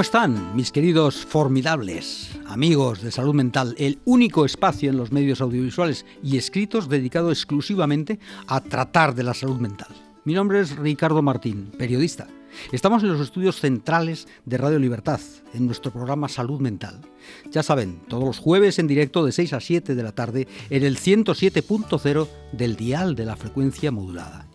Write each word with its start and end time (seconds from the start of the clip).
¿Cómo 0.00 0.06
están, 0.06 0.56
mis 0.56 0.72
queridos 0.72 1.26
formidables 1.26 2.30
amigos 2.46 3.02
de 3.02 3.10
salud 3.10 3.34
mental? 3.34 3.74
El 3.76 3.98
único 4.06 4.46
espacio 4.46 4.88
en 4.88 4.96
los 4.96 5.12
medios 5.12 5.42
audiovisuales 5.42 6.06
y 6.22 6.38
escritos 6.38 6.88
dedicado 6.88 7.30
exclusivamente 7.30 8.18
a 8.46 8.62
tratar 8.62 9.14
de 9.14 9.24
la 9.24 9.34
salud 9.34 9.58
mental. 9.58 9.88
Mi 10.24 10.32
nombre 10.32 10.60
es 10.60 10.74
Ricardo 10.74 11.20
Martín, 11.20 11.70
periodista. 11.76 12.28
Estamos 12.72 13.02
en 13.02 13.12
los 13.12 13.20
estudios 13.20 13.60
centrales 13.60 14.26
de 14.46 14.56
Radio 14.56 14.78
Libertad, 14.78 15.20
en 15.52 15.66
nuestro 15.66 15.92
programa 15.92 16.30
Salud 16.30 16.60
Mental. 16.60 17.02
Ya 17.50 17.62
saben, 17.62 18.00
todos 18.08 18.24
los 18.24 18.38
jueves 18.38 18.78
en 18.78 18.86
directo 18.86 19.26
de 19.26 19.32
6 19.32 19.52
a 19.52 19.60
7 19.60 19.94
de 19.94 20.02
la 20.02 20.12
tarde 20.12 20.48
en 20.70 20.82
el 20.82 20.96
107.0 20.96 22.26
del 22.52 22.74
dial 22.74 23.14
de 23.14 23.26
la 23.26 23.36
frecuencia 23.36 23.90
modulada. 23.92 24.46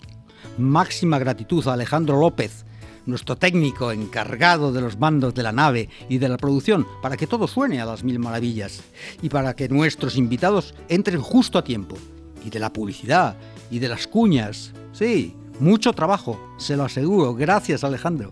Máxima 0.58 1.20
gratitud 1.20 1.68
a 1.68 1.74
Alejandro 1.74 2.20
López, 2.20 2.66
nuestro 3.06 3.36
técnico 3.36 3.92
encargado 3.92 4.72
de 4.72 4.82
los 4.82 4.98
mandos 5.00 5.34
de 5.34 5.44
la 5.44 5.52
nave 5.52 5.90
y 6.10 6.18
de 6.18 6.30
la 6.30 6.38
producción, 6.38 6.88
para 7.02 7.18
que 7.18 7.28
todo 7.28 7.48
suene 7.48 7.82
a 7.82 7.86
las 7.86 8.04
mil 8.04 8.20
maravillas 8.20 8.82
y 9.22 9.30
para 9.30 9.56
que 9.56 9.70
nuestros 9.70 10.18
invitados 10.18 10.74
entren 10.90 11.22
justo 11.22 11.58
a 11.58 11.64
tiempo. 11.64 11.98
Y 12.44 12.50
de 12.50 12.60
la 12.60 12.72
publicidad 12.72 13.36
y 13.72 13.80
de 13.80 13.90
las 13.90 14.08
cuñas. 14.08 14.72
Sí, 14.92 15.36
mucho 15.60 15.94
trabajo, 15.94 16.40
se 16.58 16.78
lo 16.78 16.84
aseguro. 16.84 17.34
Gracias 17.34 17.84
Alejandro. 17.84 18.30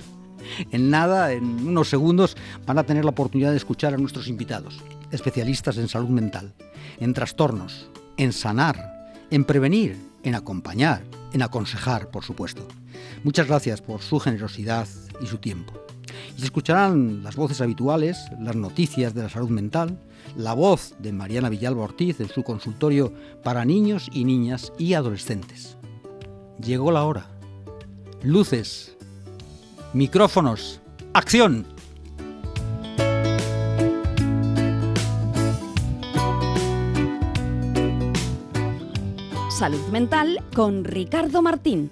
En 0.72 0.90
nada, 0.90 1.32
en 1.32 1.68
unos 1.68 1.90
segundos, 1.90 2.36
van 2.66 2.78
a 2.78 2.84
tener 2.84 3.06
la 3.06 3.12
oportunidad 3.12 3.52
de 3.52 3.58
escuchar 3.58 3.94
a 3.94 3.98
nuestros 3.98 4.28
invitados, 4.28 4.80
especialistas 5.12 5.78
en 5.78 5.88
salud 5.88 6.10
mental, 6.10 6.54
en 7.00 7.14
trastornos, 7.14 7.90
en 8.18 8.34
sanar, 8.34 9.12
en 9.32 9.46
prevenir, 9.46 9.98
en 10.24 10.36
acompañar, 10.36 11.04
en 11.34 11.42
aconsejar, 11.42 12.10
por 12.10 12.24
supuesto. 12.24 12.68
Muchas 13.24 13.48
gracias 13.48 13.82
por 13.82 14.02
su 14.02 14.20
generosidad 14.20 14.88
y 15.22 15.28
su 15.28 15.38
tiempo. 15.38 15.74
Y 16.38 16.40
se 16.40 16.46
escucharán 16.46 17.24
las 17.24 17.36
voces 17.36 17.62
habituales, 17.62 18.18
las 18.40 18.56
noticias 18.56 19.14
de 19.14 19.24
la 19.24 19.30
salud 19.30 19.50
mental, 19.50 20.00
la 20.36 20.54
voz 20.54 20.96
de 21.00 21.12
Mariana 21.12 21.50
Villalba 21.50 21.84
Ortiz 21.84 22.20
en 22.20 22.30
su 22.30 22.44
consultorio 22.44 23.14
para 23.44 23.66
niños 23.66 24.10
y 24.14 24.26
niñas 24.26 24.72
y 24.78 24.94
adolescentes. 24.94 25.78
Llegó 26.60 26.92
la 26.92 27.04
hora. 27.04 27.28
Luces, 28.22 28.96
micrófonos, 29.94 30.80
acción. 31.14 31.73
Salud 39.54 39.88
Mental 39.92 40.44
con 40.56 40.84
Ricardo 40.84 41.44
Martín. 41.44 41.92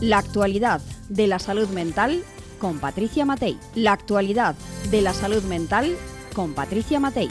La 0.00 0.16
actualidad 0.16 0.80
de 1.10 1.26
la 1.26 1.38
salud 1.38 1.68
mental 1.68 2.22
con 2.58 2.78
Patricia 2.78 3.26
Matei. 3.26 3.58
La 3.74 3.92
actualidad 3.92 4.54
de 4.90 5.02
la 5.02 5.12
salud 5.12 5.42
mental 5.42 5.94
con 6.34 6.54
Patricia 6.54 7.00
Matei. 7.00 7.28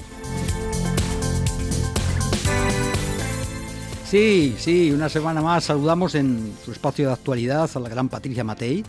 Sí, 4.09 4.55
sí, 4.57 4.89
una 4.93 5.09
semana 5.09 5.41
más 5.41 5.65
saludamos 5.65 6.15
en 6.15 6.53
su 6.63 6.71
espacio 6.71 7.07
de 7.07 7.13
actualidad 7.13 7.69
a 7.73 7.79
la 7.81 7.89
gran 7.89 8.07
Patricia 8.07 8.41
Matei, 8.41 8.85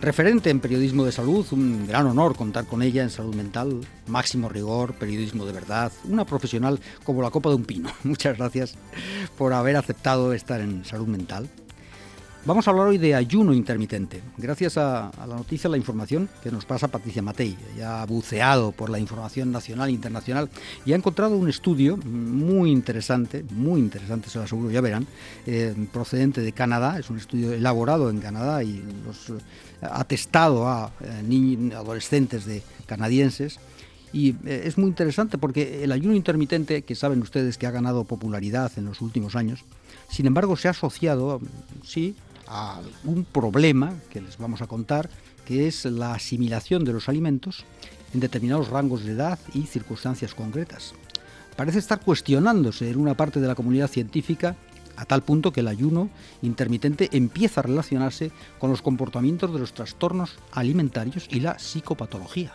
referente 0.00 0.50
en 0.50 0.60
periodismo 0.60 1.04
de 1.04 1.10
salud, 1.10 1.44
un 1.50 1.84
gran 1.84 2.06
honor 2.06 2.36
contar 2.36 2.66
con 2.66 2.80
ella 2.80 3.02
en 3.02 3.10
salud 3.10 3.34
mental, 3.34 3.80
máximo 4.06 4.48
rigor, 4.48 4.94
periodismo 4.94 5.46
de 5.46 5.52
verdad, 5.52 5.90
una 6.04 6.24
profesional 6.24 6.78
como 7.02 7.22
la 7.22 7.30
copa 7.30 7.48
de 7.48 7.56
un 7.56 7.64
pino. 7.64 7.90
Muchas 8.04 8.38
gracias 8.38 8.74
por 9.36 9.52
haber 9.52 9.74
aceptado 9.74 10.32
estar 10.32 10.60
en 10.60 10.84
salud 10.84 11.08
mental. 11.08 11.48
Vamos 12.44 12.66
a 12.66 12.72
hablar 12.72 12.88
hoy 12.88 12.98
de 12.98 13.14
ayuno 13.14 13.52
intermitente. 13.52 14.20
Gracias 14.36 14.76
a, 14.76 15.12
la 15.16 15.36
noticia, 15.36 15.70
la 15.70 15.76
información 15.76 16.28
que 16.42 16.50
nos 16.50 16.64
pasa 16.64 16.88
Patricia 16.88 17.22
Matei. 17.22 17.56
ya 17.78 18.02
ha 18.02 18.06
buceado 18.06 18.72
por 18.72 18.90
la 18.90 18.98
información 18.98 19.52
nacional 19.52 19.90
e 19.90 19.92
internacional 19.92 20.50
y 20.84 20.92
ha 20.92 20.96
encontrado 20.96 21.36
un 21.36 21.48
estudio 21.48 21.96
muy 21.98 22.72
interesante, 22.72 23.44
muy 23.52 23.78
interesante, 23.80 24.28
se 24.28 24.38
lo 24.38 24.44
aseguro, 24.44 24.72
ya 24.72 24.80
verán, 24.80 25.06
eh, 25.46 25.72
procedente 25.92 26.40
de 26.40 26.50
Canadá. 26.50 26.98
Es 26.98 27.10
un 27.10 27.18
estudio 27.18 27.52
elaborado 27.52 28.10
en 28.10 28.18
Canadá 28.18 28.64
y 28.64 28.82
los, 29.06 29.30
eh, 29.30 29.44
ha 29.80 30.02
testado 30.02 30.66
a 30.66 30.90
eh, 31.00 31.22
niños, 31.24 31.76
adolescentes 31.76 32.44
de 32.44 32.64
canadienses. 32.86 33.60
Y 34.12 34.34
es 34.44 34.76
muy 34.76 34.88
interesante 34.88 35.38
porque 35.38 35.84
el 35.84 35.92
ayuno 35.92 36.14
intermitente, 36.14 36.82
que 36.82 36.94
saben 36.96 37.22
ustedes 37.22 37.56
que 37.56 37.66
ha 37.66 37.70
ganado 37.70 38.04
popularidad 38.04 38.70
en 38.76 38.84
los 38.84 39.00
últimos 39.00 39.36
años, 39.36 39.64
sin 40.10 40.26
embargo 40.26 40.54
se 40.56 40.68
ha 40.68 40.72
asociado, 40.72 41.40
sí, 41.82 42.14
a 42.52 42.80
un 43.04 43.24
problema 43.24 43.94
que 44.10 44.20
les 44.20 44.36
vamos 44.36 44.60
a 44.60 44.66
contar, 44.66 45.08
que 45.46 45.66
es 45.66 45.86
la 45.86 46.12
asimilación 46.12 46.84
de 46.84 46.92
los 46.92 47.08
alimentos 47.08 47.64
en 48.12 48.20
determinados 48.20 48.68
rangos 48.68 49.04
de 49.04 49.12
edad 49.12 49.38
y 49.54 49.62
circunstancias 49.62 50.34
concretas. 50.34 50.94
Parece 51.56 51.78
estar 51.78 52.00
cuestionándose 52.00 52.90
en 52.90 52.98
una 52.98 53.14
parte 53.14 53.40
de 53.40 53.48
la 53.48 53.54
comunidad 53.54 53.88
científica 53.88 54.56
a 54.96 55.06
tal 55.06 55.22
punto 55.22 55.52
que 55.52 55.60
el 55.60 55.68
ayuno 55.68 56.10
intermitente 56.42 57.08
empieza 57.12 57.60
a 57.60 57.64
relacionarse 57.64 58.30
con 58.58 58.70
los 58.70 58.82
comportamientos 58.82 59.52
de 59.52 59.58
los 59.58 59.72
trastornos 59.72 60.38
alimentarios 60.52 61.26
y 61.30 61.40
la 61.40 61.58
psicopatología. 61.58 62.52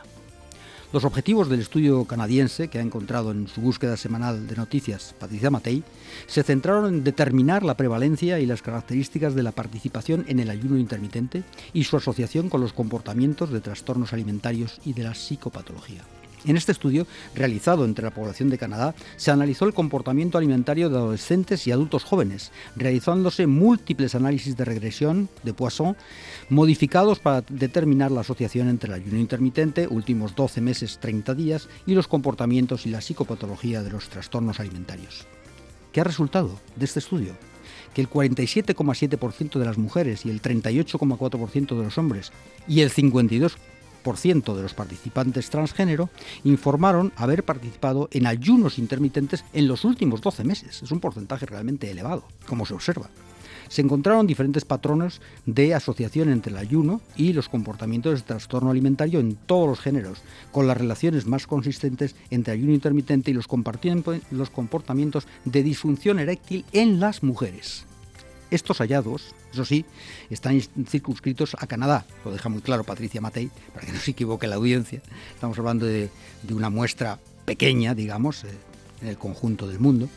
Los 0.93 1.03
objetivos 1.03 1.49
del 1.49 1.59
estudio 1.59 2.05
canadiense 2.05 2.69
que 2.69 2.79
ha 2.79 2.81
encontrado 2.81 3.31
en 3.31 3.49
su 3.49 3.59
búsqueda 3.59 3.97
semanal 3.97 4.47
de 4.47 4.55
noticias 4.55 5.13
Patricia 5.19 5.51
Matei 5.51 5.83
se 6.27 6.43
centraron 6.43 6.85
en 6.87 7.03
determinar 7.03 7.63
la 7.63 7.75
prevalencia 7.75 8.39
y 8.39 8.45
las 8.45 8.61
características 8.61 9.35
de 9.35 9.43
la 9.43 9.51
participación 9.51 10.23
en 10.29 10.39
el 10.39 10.49
ayuno 10.49 10.77
intermitente 10.77 11.43
y 11.73 11.83
su 11.83 11.97
asociación 11.97 12.47
con 12.47 12.61
los 12.61 12.71
comportamientos 12.71 13.51
de 13.51 13.59
trastornos 13.59 14.13
alimentarios 14.13 14.79
y 14.85 14.93
de 14.93 15.03
la 15.03 15.13
psicopatología. 15.13 16.03
En 16.45 16.55
este 16.55 16.71
estudio, 16.71 17.07
realizado 17.35 17.83
entre 17.83 18.05
la 18.05 18.13
población 18.13 18.49
de 18.49 18.57
Canadá, 18.57 18.93
se 19.15 19.31
analizó 19.31 19.65
el 19.65 19.73
comportamiento 19.73 20.37
alimentario 20.37 20.89
de 20.89 20.97
adolescentes 20.97 21.65
y 21.65 21.71
adultos 21.71 22.03
jóvenes, 22.03 22.51
realizándose 22.75 23.47
múltiples 23.47 24.13
análisis 24.13 24.55
de 24.55 24.63
regresión 24.63 25.29
de 25.43 25.53
Poisson, 25.53 25.97
modificados 26.49 27.19
para 27.19 27.41
determinar 27.41 28.11
la 28.11 28.21
asociación 28.21 28.69
entre 28.69 28.89
el 28.89 29.01
ayuno 29.01 29.19
intermitente, 29.19 29.87
últimos 29.87 30.35
12 30.35 30.61
meses 30.61 30.99
30 30.99 31.33
días, 31.33 31.69
y 31.85 31.95
los 31.95 32.07
comportamientos 32.07 32.85
y 32.85 32.89
la 32.89 33.01
psicopatología 33.01 33.81
de 33.81 33.89
los 33.89 34.07
trastornos 34.09 34.59
alimentarios. 34.59 35.25
¿Qué 35.91 36.01
ha 36.01 36.05
resultado 36.05 36.59
de 36.75 36.85
este 36.85 36.99
estudio? 36.99 37.33
que 37.93 38.01
el 38.01 38.09
47,7% 38.09 39.57
de 39.57 39.65
las 39.65 39.79
mujeres 39.79 40.23
y 40.25 40.29
el 40.29 40.39
38,4% 40.39 41.75
de 41.75 41.83
los 41.83 41.97
hombres 41.97 42.31
y 42.67 42.81
el 42.81 42.91
52 42.91 43.57
de 44.07 44.61
los 44.61 44.73
participantes 44.73 45.49
transgénero 45.49 46.09
informaron 46.45 47.11
haber 47.17 47.43
participado 47.43 48.07
en 48.11 48.25
ayunos 48.25 48.79
intermitentes 48.79 49.43
en 49.51 49.67
los 49.67 49.83
últimos 49.83 50.21
12 50.21 50.45
meses. 50.45 50.81
Es 50.81 50.91
un 50.91 51.01
porcentaje 51.01 51.45
realmente 51.45 51.91
elevado, 51.91 52.23
como 52.47 52.65
se 52.65 52.73
observa. 52.73 53.09
Se 53.67 53.81
encontraron 53.81 54.25
diferentes 54.25 54.63
patrones 54.63 55.19
de 55.45 55.73
asociación 55.75 56.29
entre 56.29 56.53
el 56.53 56.57
ayuno 56.57 57.01
y 57.17 57.33
los 57.33 57.49
comportamientos 57.49 58.19
de 58.19 58.25
trastorno 58.25 58.71
alimentario 58.71 59.19
en 59.19 59.35
todos 59.35 59.67
los 59.67 59.81
géneros, 59.81 60.21
con 60.53 60.67
las 60.67 60.77
relaciones 60.77 61.25
más 61.27 61.47
consistentes 61.47 62.15
entre 62.29 62.53
ayuno 62.53 62.71
intermitente 62.71 63.31
y 63.31 63.33
los 63.33 63.47
comportamientos 63.47 65.27
de 65.43 65.63
disfunción 65.63 66.19
eréctil 66.19 66.63
en 66.71 67.01
las 67.01 67.23
mujeres. 67.23 67.85
Estos 68.49 68.77
hallazgos, 68.77 69.35
eso 69.51 69.65
sí, 69.65 69.85
están 70.29 70.61
circunscritos 70.87 71.55
a 71.59 71.67
Canadá, 71.67 72.05
lo 72.23 72.31
deja 72.31 72.47
muy 72.49 72.61
claro 72.61 72.83
Patricia 72.83 73.19
Matei, 73.19 73.49
para 73.73 73.85
que 73.85 73.91
no 73.91 73.99
se 73.99 74.11
equivoque 74.11 74.47
la 74.47 74.55
audiencia. 74.55 75.01
Estamos 75.33 75.57
hablando 75.59 75.85
de, 75.85 76.09
una 76.49 76.69
muestra 76.69 77.19
pequeña, 77.45 77.93
digamos, 77.93 78.43
eh, 78.43 78.47
en 79.01 79.09
el 79.09 79.17
conjunto 79.17 79.67
del 79.67 79.79
mundo. 79.79 80.07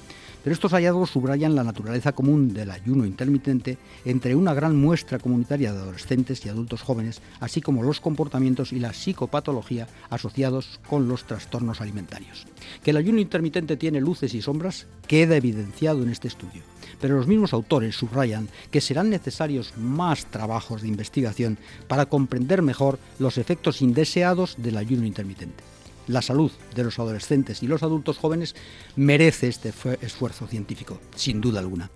Pero 0.43 0.55
estos 0.55 0.73
hallazgos 0.73 1.11
subrayan 1.11 1.55
la 1.55 1.65
naturaleza 1.65 2.13
común 2.13 2.55
del 2.55 2.71
ayuno 2.71 3.05
intermitente 3.05 3.77
entre 4.05 4.35
una 4.35 4.55
gran 4.55 4.75
muestra 4.77 5.19
comunitaria 5.19 5.73
de 5.73 5.79
adolescentes 5.79 6.45
y 6.45 6.49
adultos 6.49 6.83
jóvenes, 6.83 7.21
así 7.41 7.61
como 7.61 7.83
los 7.83 8.01
comportamientos 8.01 8.73
y 8.73 8.81
la 8.81 8.95
psicopatología 8.95 9.87
asociados 10.09 10.81
con 10.89 11.09
los 11.09 11.25
trastornos 11.25 11.81
alimentarios. 11.81 12.47
Que 12.83 12.91
el 12.91 12.97
ayuno 12.97 13.21
intermitente 13.21 13.77
tiene 13.77 14.01
luces 14.01 14.35
y 14.35 14.41
sombras 14.41 14.87
queda 15.07 15.37
evidenciado 15.37 16.03
en 16.03 16.09
este 16.09 16.29
estudio, 16.29 16.63
pero 17.01 17.17
los 17.17 17.27
mismos 17.27 17.53
autores 17.53 17.97
subrayan 17.97 18.49
que 18.71 18.81
serán 18.81 19.11
necesarios 19.11 19.75
más 19.77 20.27
trabajos 20.27 20.83
de 20.83 20.89
investigación 20.89 21.59
para 21.87 22.07
comprender 22.07 22.63
mejor 22.63 22.99
los 23.19 23.37
efectos 23.37 23.83
indeseados 23.83 24.57
del 24.59 24.79
ayuno 24.79 25.05
intermitente 25.05 25.63
la 26.11 26.23
salud 26.23 26.51
de 26.75 26.85
los 26.85 26.99
adolescentes 26.99 27.62
y 27.62 27.67
los 27.67 27.83
adultos 27.83 28.19
jóvenes 28.19 28.55
merece 28.97 29.49
este 29.49 29.73
esfuerzo 30.03 30.47
científico, 30.47 30.99
sin 31.15 31.41
duda 31.41 31.61
alguna. 31.61 31.91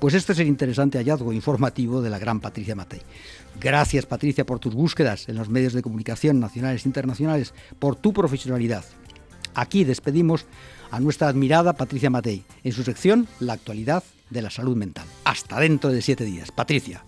Pues 0.00 0.14
este 0.14 0.32
es 0.32 0.38
el 0.40 0.48
interesante 0.48 0.98
hallazgo 0.98 1.32
informativo 1.32 2.02
de 2.02 2.10
la 2.10 2.18
gran 2.18 2.40
Patricia 2.40 2.74
Matei. 2.74 3.02
Gracias 3.60 4.04
Patricia 4.06 4.44
por 4.44 4.58
tus 4.58 4.74
búsquedas 4.74 5.28
en 5.28 5.36
los 5.36 5.48
medios 5.48 5.72
de 5.72 5.82
comunicación 5.82 6.40
nacionales 6.40 6.84
e 6.84 6.88
internacionales, 6.88 7.54
por 7.78 7.96
tu 7.96 8.12
profesionalidad 8.12 8.84
Aquí 9.56 9.84
despedimos 9.84 10.44
a 10.90 11.00
nuestra 11.00 11.28
admirada 11.28 11.72
Patricia 11.72 12.10
Matei 12.10 12.44
en 12.62 12.72
su 12.72 12.84
sección 12.84 13.26
La 13.40 13.54
actualidad 13.54 14.04
de 14.28 14.42
la 14.42 14.50
salud 14.50 14.76
mental. 14.76 15.06
Hasta 15.24 15.58
dentro 15.58 15.90
de 15.90 16.02
siete 16.02 16.24
días. 16.24 16.52
Patricia. 16.52 17.02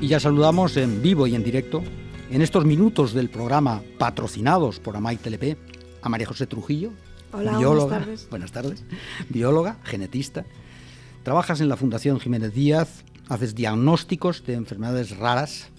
Y 0.06 0.08
ya 0.08 0.20
saludamos 0.20 0.78
en 0.78 1.02
vivo 1.02 1.26
y 1.26 1.34
en 1.34 1.44
directo, 1.44 1.82
en 2.30 2.44
estos 2.44 2.64
minutos 2.64 3.12
del 3.16 3.28
programa 3.28 3.82
patrocinados 3.98 4.80
por 4.80 4.96
Amai 4.96 5.18
TLP, 5.18 5.58
a 6.04 6.10
María 6.10 6.28
José 6.28 6.46
Trujillo, 6.46 6.92
Hola, 7.34 7.58
bióloga, 7.58 7.88
buenas 7.88 8.06
tardes. 8.06 8.28
buenas 8.30 8.52
tardes, 8.52 8.84
bióloga, 9.30 9.80
genetista. 9.84 10.46
Trabajas 11.24 11.60
en 11.60 11.70
la 11.70 11.76
Fundación 11.76 12.20
Jiménez 12.20 12.54
Díaz, 12.54 13.04
haces 13.30 13.56
diagnósticos 13.56 14.46
de 14.46 14.54
enfermedades 14.54 15.18
raras, 15.18 15.70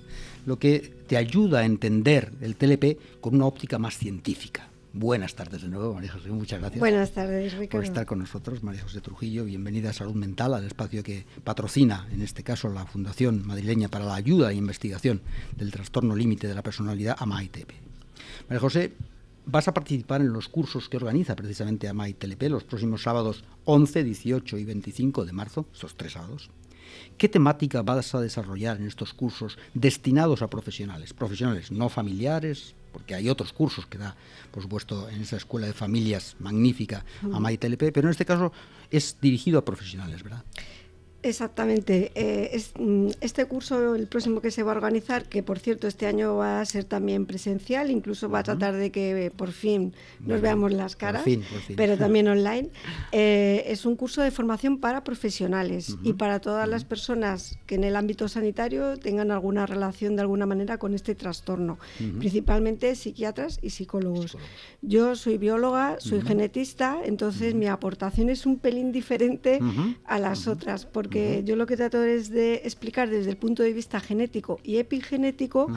lo 0.44 0.58
que 0.58 0.80
te 1.06 1.16
ayuda 1.16 1.60
a 1.60 1.64
entender 1.64 2.32
el 2.40 2.56
TLP 2.56 3.20
con 3.20 3.36
una 3.36 3.46
óptica 3.46 3.78
más 3.78 3.96
científica. 3.96 4.65
Buenas 4.98 5.34
tardes 5.34 5.60
de 5.60 5.68
nuevo, 5.68 5.92
María 5.92 6.10
José. 6.10 6.30
Muchas 6.30 6.58
gracias. 6.58 6.80
Buenas 6.80 7.12
tardes, 7.12 7.52
por 7.52 7.60
Ricardo. 7.60 7.84
estar 7.84 8.06
con 8.06 8.18
nosotros, 8.20 8.62
María 8.62 8.82
José 8.82 9.02
Trujillo. 9.02 9.44
Bienvenida 9.44 9.90
a 9.90 9.92
Salud 9.92 10.14
Mental, 10.14 10.54
al 10.54 10.64
espacio 10.64 11.02
que 11.02 11.26
patrocina, 11.44 12.08
en 12.10 12.22
este 12.22 12.42
caso, 12.42 12.70
la 12.70 12.86
Fundación 12.86 13.46
Madrileña 13.46 13.88
para 13.90 14.06
la 14.06 14.14
Ayuda 14.14 14.52
e 14.52 14.54
Investigación 14.54 15.20
del 15.54 15.70
Trastorno 15.70 16.16
Límite 16.16 16.48
de 16.48 16.54
la 16.54 16.62
Personalidad, 16.62 17.14
AMAITP. 17.18 17.72
María 18.48 18.58
José, 18.58 18.94
vas 19.44 19.68
a 19.68 19.74
participar 19.74 20.22
en 20.22 20.32
los 20.32 20.48
cursos 20.48 20.88
que 20.88 20.96
organiza 20.96 21.36
precisamente 21.36 21.88
AMAITLP 21.88 22.44
los 22.44 22.64
próximos 22.64 23.02
sábados 23.02 23.44
11, 23.66 24.02
18 24.02 24.56
y 24.56 24.64
25 24.64 25.26
de 25.26 25.32
marzo, 25.32 25.66
esos 25.74 25.94
tres 25.98 26.14
sábados. 26.14 26.48
¿Qué 27.18 27.28
temática 27.28 27.82
vas 27.82 28.14
a 28.14 28.20
desarrollar 28.22 28.78
en 28.78 28.86
estos 28.86 29.12
cursos 29.12 29.58
destinados 29.74 30.40
a 30.40 30.48
profesionales? 30.48 31.12
Profesionales 31.12 31.70
no 31.70 31.90
familiares, 31.90 32.74
porque 32.96 33.14
hay 33.14 33.28
otros 33.28 33.52
cursos 33.52 33.84
que 33.84 33.98
da, 33.98 34.16
por 34.50 34.62
supuesto, 34.62 35.10
en 35.10 35.20
esa 35.20 35.36
escuela 35.36 35.66
de 35.66 35.74
familias 35.74 36.34
magnífica, 36.38 37.04
AMAITLP, 37.30 37.92
pero 37.92 38.08
en 38.08 38.12
este 38.12 38.24
caso 38.24 38.52
es 38.90 39.18
dirigido 39.20 39.58
a 39.58 39.66
profesionales, 39.66 40.22
¿verdad? 40.22 40.42
Exactamente. 41.28 42.12
Eh, 42.14 42.50
es, 42.52 42.72
mm, 42.78 43.08
este 43.20 43.44
curso, 43.46 43.94
el 43.94 44.06
próximo 44.06 44.40
que 44.40 44.50
se 44.50 44.62
va 44.62 44.72
a 44.72 44.76
organizar, 44.76 45.24
que 45.24 45.42
por 45.42 45.58
cierto 45.58 45.88
este 45.88 46.06
año 46.06 46.36
va 46.36 46.60
a 46.60 46.64
ser 46.64 46.84
también 46.84 47.26
presencial, 47.26 47.90
incluso 47.90 48.28
va 48.28 48.40
a 48.40 48.42
tratar 48.42 48.74
de 48.76 48.90
que 48.90 49.26
eh, 49.26 49.30
por 49.30 49.50
fin 49.52 49.92
nos 50.20 50.26
Bueno, 50.28 50.42
veamos 50.42 50.72
las 50.72 50.94
por 50.94 51.00
caras, 51.00 51.22
fin, 51.24 51.42
por 51.50 51.60
fin. 51.60 51.76
pero 51.76 51.96
también 52.04 52.28
online. 52.28 52.70
Eh, 53.12 53.64
es 53.66 53.84
un 53.86 53.96
curso 53.96 54.22
de 54.22 54.30
formación 54.30 54.78
para 54.78 55.02
profesionales 55.04 55.96
y 56.02 56.12
para 56.12 56.40
todas 56.40 56.68
las 56.68 56.84
personas 56.84 57.58
que 57.66 57.74
en 57.74 57.84
el 57.84 57.96
ámbito 57.96 58.28
sanitario 58.28 58.96
tengan 58.96 59.30
alguna 59.30 59.66
relación 59.66 60.14
de 60.16 60.22
alguna 60.22 60.46
manera 60.46 60.78
con 60.78 60.94
este 60.94 61.14
trastorno, 61.14 61.78
principalmente 62.18 62.94
psiquiatras 62.94 63.58
y 63.62 63.70
psicólogos. 63.70 64.36
Yo 64.82 65.16
soy 65.16 65.38
bióloga, 65.38 65.96
soy 65.98 66.20
genetista, 66.22 66.98
entonces 67.04 67.54
mi 67.54 67.66
aportación 67.66 68.28
es 68.28 68.46
un 68.46 68.58
pelín 68.58 68.92
diferente 68.92 69.58
a 70.04 70.18
las 70.18 70.46
otras, 70.46 70.86
porque 70.86 71.15
yo 71.44 71.56
lo 71.56 71.66
que 71.66 71.76
trato 71.76 72.02
es 72.02 72.30
de 72.30 72.56
explicar 72.64 73.10
desde 73.10 73.30
el 73.30 73.36
punto 73.36 73.62
de 73.62 73.72
vista 73.72 74.00
genético 74.00 74.60
y 74.62 74.78
epigenético 74.78 75.68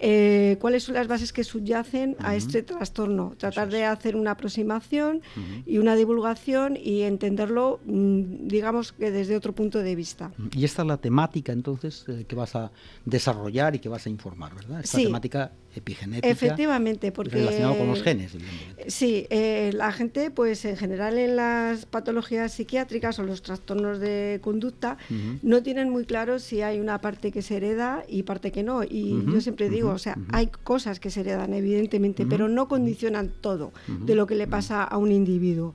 eh, 0.00 0.56
cuáles 0.60 0.84
son 0.84 0.94
las 0.94 1.08
bases 1.08 1.32
que 1.32 1.44
subyacen 1.44 2.16
a 2.20 2.36
este 2.36 2.62
trastorno, 2.62 3.34
tratar 3.36 3.68
de 3.70 3.84
hacer 3.84 4.16
una 4.16 4.32
aproximación 4.32 5.22
y 5.66 5.78
una 5.78 5.96
divulgación 5.96 6.76
y 6.76 7.02
entenderlo, 7.02 7.80
mm, 7.84 8.46
digamos 8.48 8.92
que 8.92 9.10
desde 9.10 9.36
otro 9.36 9.52
punto 9.54 9.80
de 9.80 9.94
vista. 9.96 10.30
Y 10.54 10.64
esta 10.64 10.82
es 10.82 10.88
la 10.88 10.96
temática 10.98 11.52
entonces 11.52 12.04
eh, 12.08 12.24
que 12.28 12.36
vas 12.36 12.54
a 12.54 12.70
desarrollar 13.04 13.74
y 13.74 13.78
que 13.78 13.88
vas 13.88 14.06
a 14.06 14.10
informar, 14.10 14.54
¿verdad? 14.54 14.80
Esta 14.80 14.98
Sí. 14.98 15.04
temática 15.04 15.52
epigenética. 15.74 16.28
Efectivamente, 16.28 17.12
porque 17.12 17.36
Relacionado 17.36 17.76
con 17.76 17.86
los 17.88 18.02
genes, 18.02 18.34
evidentemente. 18.34 18.90
Sí, 18.90 19.26
eh, 19.30 19.70
la 19.74 19.92
gente, 19.92 20.30
pues 20.30 20.64
en 20.64 20.76
general 20.76 21.18
en 21.18 21.36
las 21.36 21.86
patologías 21.86 22.52
psiquiátricas 22.52 23.18
o 23.18 23.22
los 23.22 23.42
trastornos 23.42 24.00
de 24.00 24.40
conducta, 24.42 24.96
no 25.42 25.62
tienen 25.62 25.90
muy 25.90 26.04
claro 26.04 26.38
si 26.38 26.62
hay 26.62 26.80
una 26.80 27.00
parte 27.00 27.30
que 27.30 27.42
se 27.42 27.56
hereda 27.58 28.02
y 28.08 28.22
parte 28.24 28.50
que 28.50 28.62
no. 28.62 28.82
Y 28.82 29.24
yo 29.30 29.40
siempre 29.40 29.68
digo, 29.68 29.87
ujú, 29.88 29.96
o 29.96 29.98
sea, 29.98 30.18
hay 30.32 30.48
cosas 30.48 31.00
que 31.00 31.10
se 31.10 31.20
heredan, 31.20 31.54
evidentemente, 31.54 32.22
Ujú, 32.22 32.30
pero 32.30 32.48
no 32.48 32.68
condicionan 32.68 33.32
todo 33.40 33.72
de 33.86 34.14
lo 34.14 34.26
que 34.26 34.34
le 34.34 34.46
pasa 34.46 34.84
a 34.84 34.96
un 34.96 35.12
individuo. 35.12 35.74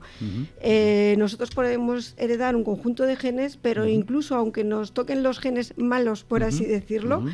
Eh, 0.60 1.14
nosotros 1.18 1.50
podemos 1.50 2.14
heredar 2.16 2.56
un 2.56 2.64
conjunto 2.64 3.04
de 3.04 3.16
genes, 3.16 3.56
pero 3.56 3.86
incluso 3.86 4.36
aunque 4.36 4.64
nos 4.64 4.92
toquen 4.92 5.22
los 5.22 5.38
genes 5.38 5.74
malos, 5.76 6.24
por 6.24 6.42
así 6.42 6.64
decirlo, 6.64 7.24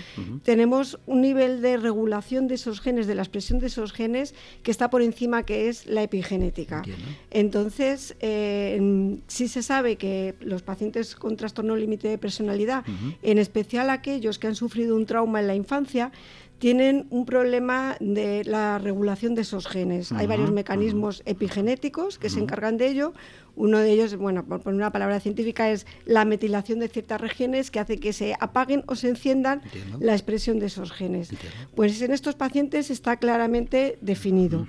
tenemos 0.45 0.99
un 1.07 1.21
nivel 1.21 1.63
de 1.63 1.77
regulación 1.77 2.49
de 2.49 2.55
esos 2.55 2.81
genes, 2.81 3.07
de 3.07 3.15
la 3.15 3.23
expresión 3.23 3.59
de 3.59 3.67
esos 3.67 3.93
genes, 3.93 4.35
que 4.63 4.71
está 4.71 4.91
por 4.91 5.03
encima, 5.03 5.45
que 5.45 5.69
es 5.69 5.87
la 5.87 6.03
epigenética. 6.03 6.79
Entiendo. 6.79 7.05
Entonces, 7.31 8.17
eh, 8.21 9.19
sí 9.27 9.49
se 9.49 9.63
sabe 9.63 9.97
que 9.97 10.35
los 10.41 10.63
pacientes 10.63 11.15
con 11.15 11.37
trastorno 11.37 11.77
límite 11.77 12.09
de 12.09 12.19
personalidad, 12.19 12.85
en 13.23 13.39
especial 13.39 13.91
aquellos 13.91 14.39
que 14.39 14.47
han 14.47 14.55
sufrido 14.55 14.97
un 14.97 15.07
trauma 15.07 15.41
en 15.41 15.47
la 15.47 15.55
infancia, 15.55 16.13
tienen 16.61 17.07
un 17.09 17.25
problema 17.25 17.97
de 18.00 18.45
la 18.45 18.79
regulación 18.79 19.35
de 19.35 19.43
esos 19.43 19.67
genes. 19.67 20.12
Hay 20.12 20.26
varios 20.26 20.52
mecanismos 20.52 21.23
epigenéticos 21.25 22.19
que 22.19 22.29
se 22.29 22.38
encargan 22.38 22.76
de 22.76 22.88
ello. 22.88 23.14
Uno 23.61 23.79
de 23.79 23.90
ellos, 23.93 24.17
bueno, 24.17 24.45
por 24.45 24.61
poner 24.61 24.76
una 24.79 24.90
palabra 24.93 25.21
científica, 25.21 25.71
es 25.71 25.87
la 26.07 26.25
metilación 26.25 26.79
de 26.81 26.88
ciertas 26.88 27.21
regiones 27.21 27.71
que 27.71 27.79
hace 27.81 27.99
que 27.99 28.12
se 28.12 28.35
apaguen 28.40 28.85
o 28.87 28.97
se 28.97 29.09
enciendan 29.09 29.61
Entiendo. 29.64 29.99
la 30.00 30.12
expresión 30.12 30.59
de 30.59 30.67
esos 30.67 30.93
genes. 30.93 31.31
Entiendo. 31.31 31.57
Pues 31.75 32.00
en 32.02 32.12
estos 32.12 32.35
pacientes 32.35 32.90
está 32.90 33.17
claramente 33.19 33.99
definido. 34.00 34.67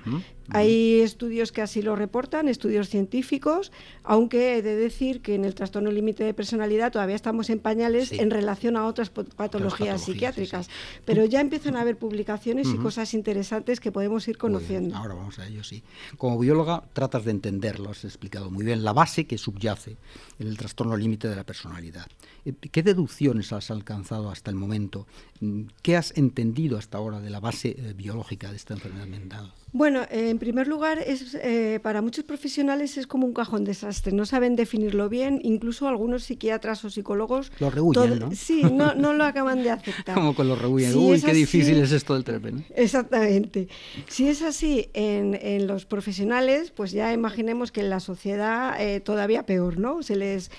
Hay 0.54 1.00
estudios 1.00 1.50
que 1.52 1.62
así 1.62 1.80
lo 1.80 1.96
reportan, 1.96 2.48
estudios 2.48 2.88
científicos, 2.90 3.72
aunque 4.02 4.58
he 4.58 4.62
de 4.62 4.74
decir 4.76 5.22
que 5.22 5.34
en 5.34 5.44
el 5.46 5.54
trastorno 5.54 5.90
límite 5.90 6.24
de 6.24 6.34
personalidad 6.34 6.92
todavía 6.92 7.14
estamos 7.16 7.48
en 7.48 7.58
pañales 7.60 8.08
Sí. 8.08 8.18
en 8.18 8.30
relación 8.30 8.76
a 8.76 8.86
otras 8.86 9.08
patologías 9.08 10.02
psiquiátricas. 10.02 10.66
sí. 10.66 10.72
Pero 11.06 11.24
ya 11.24 11.40
empiezan 11.40 11.76
a 11.76 11.80
haber 11.80 11.96
publicaciones 11.96 12.68
y 12.68 12.76
cosas 12.76 13.14
interesantes 13.14 13.80
que 13.80 13.92
podemos 13.92 14.26
ir 14.28 14.36
conociendo. 14.36 14.96
Ahora 14.96 15.14
vamos 15.14 15.38
a 15.38 15.46
ello, 15.46 15.62
sí. 15.64 15.82
Como 16.18 16.38
bióloga 16.38 16.82
tratas 16.92 17.24
de 17.24 17.30
entender, 17.30 17.78
lo 17.80 17.90
has 17.90 18.04
explicado 18.04 18.50
muy 18.50 18.64
bien, 18.64 18.81
la 18.82 18.92
base 18.92 19.26
que 19.26 19.38
subyace 19.38 19.96
en 20.38 20.48
el 20.48 20.56
trastorno 20.56 20.96
límite 20.96 21.28
de 21.28 21.36
la 21.36 21.44
personalidad. 21.44 22.06
Eh, 22.44 22.52
¿Qué 22.70 22.82
deducciones 22.82 23.52
has 23.52 23.70
alcanzado 23.70 24.30
hasta 24.30 24.50
el 24.50 24.56
momento? 24.56 25.06
Mm, 25.40 25.62
¿Qué 25.82 25.96
has 25.96 26.16
entendido 26.16 26.78
hasta 26.78 26.98
ahora 26.98 27.20
de 27.20 27.30
la 27.30 27.40
base 27.40 27.70
eh, 27.78 27.94
biológica 27.96 28.50
de 28.50 28.56
esta 28.56 28.74
enfermedad 28.74 29.06
mental? 29.06 29.52
Bueno, 29.74 30.02
eh, 30.10 30.28
en 30.28 30.38
primer 30.38 30.68
lugar, 30.68 30.98
es, 30.98 31.34
eh, 31.34 31.80
para 31.82 32.02
muchos 32.02 32.24
profesionales 32.24 32.98
es 32.98 33.06
como 33.06 33.26
un 33.26 33.32
cajón 33.32 33.64
desastre. 33.64 34.12
No 34.12 34.26
saben 34.26 34.54
definirlo 34.54 35.08
bien, 35.08 35.40
incluso 35.42 35.88
algunos 35.88 36.24
psiquiatras 36.24 36.84
o 36.84 36.90
psicólogos. 36.90 37.50
Lo 37.58 37.70
rehuyen, 37.70 38.18
¿no? 38.18 38.32
Sí, 38.34 38.62
no, 38.70 38.94
no 38.94 39.14
lo 39.14 39.24
acaban 39.24 39.62
de 39.62 39.70
aceptar. 39.70 40.14
Como 40.22 40.34
con 40.34 40.46
los 40.48 40.60
rehuyen. 40.60 40.92
Si 40.92 40.98
Uy, 40.98 41.20
qué 41.22 41.30
así- 41.30 41.40
difícil 41.40 41.78
es 41.78 41.90
esto 41.92 42.12
del 42.14 42.24
trepe, 42.24 42.52
¿no? 42.52 42.62
Exactamente. 42.76 43.68
Si 44.08 44.28
es 44.28 44.42
así 44.42 44.90
en, 44.92 45.38
en 45.40 45.66
los 45.66 45.86
profesionales, 45.86 46.70
pues 46.70 46.92
ya 46.92 47.12
imaginemos 47.14 47.72
que 47.72 47.80
en 47.80 47.88
la 47.90 48.00
sociedad 48.00 48.76
todavía 49.02 49.46
peor, 49.46 49.78
¿no? 49.78 50.02
Se 50.02 50.16
les 50.16 50.50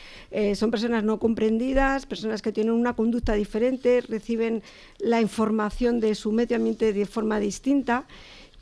son 0.55 0.71
personas 0.71 1.03
no 1.03 1.19
comprendidas, 1.19 1.72
personas 2.05 2.41
que 2.41 2.51
tienen 2.51 2.73
una 2.73 2.95
conducta 2.95 3.33
diferente, 3.33 4.01
reciben 4.01 4.63
la 4.99 5.21
información 5.21 5.99
de 5.99 6.15
su 6.15 6.31
medio 6.31 6.57
ambiente 6.57 6.93
de 6.93 7.05
forma 7.05 7.39
distinta. 7.39 8.05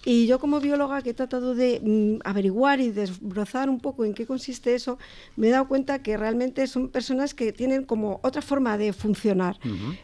Y 0.03 0.25
yo 0.25 0.39
como 0.39 0.59
bióloga 0.59 1.01
que 1.03 1.11
he 1.11 1.13
tratado 1.13 1.53
de 1.53 1.79
mm, 1.79 2.21
averiguar 2.23 2.79
y 2.79 2.89
desbrozar 2.89 3.69
un 3.69 3.79
poco 3.79 4.03
en 4.03 4.13
qué 4.15 4.25
consiste 4.25 4.73
eso, 4.73 4.97
me 5.35 5.47
he 5.47 5.51
dado 5.51 5.67
cuenta 5.67 6.01
que 6.01 6.17
realmente 6.17 6.65
son 6.65 6.89
personas 6.89 7.35
que 7.35 7.53
tienen 7.53 7.83
como 7.83 8.19
otra 8.23 8.41
forma 8.41 8.77
de 8.77 8.93
funcionar. 8.93 9.57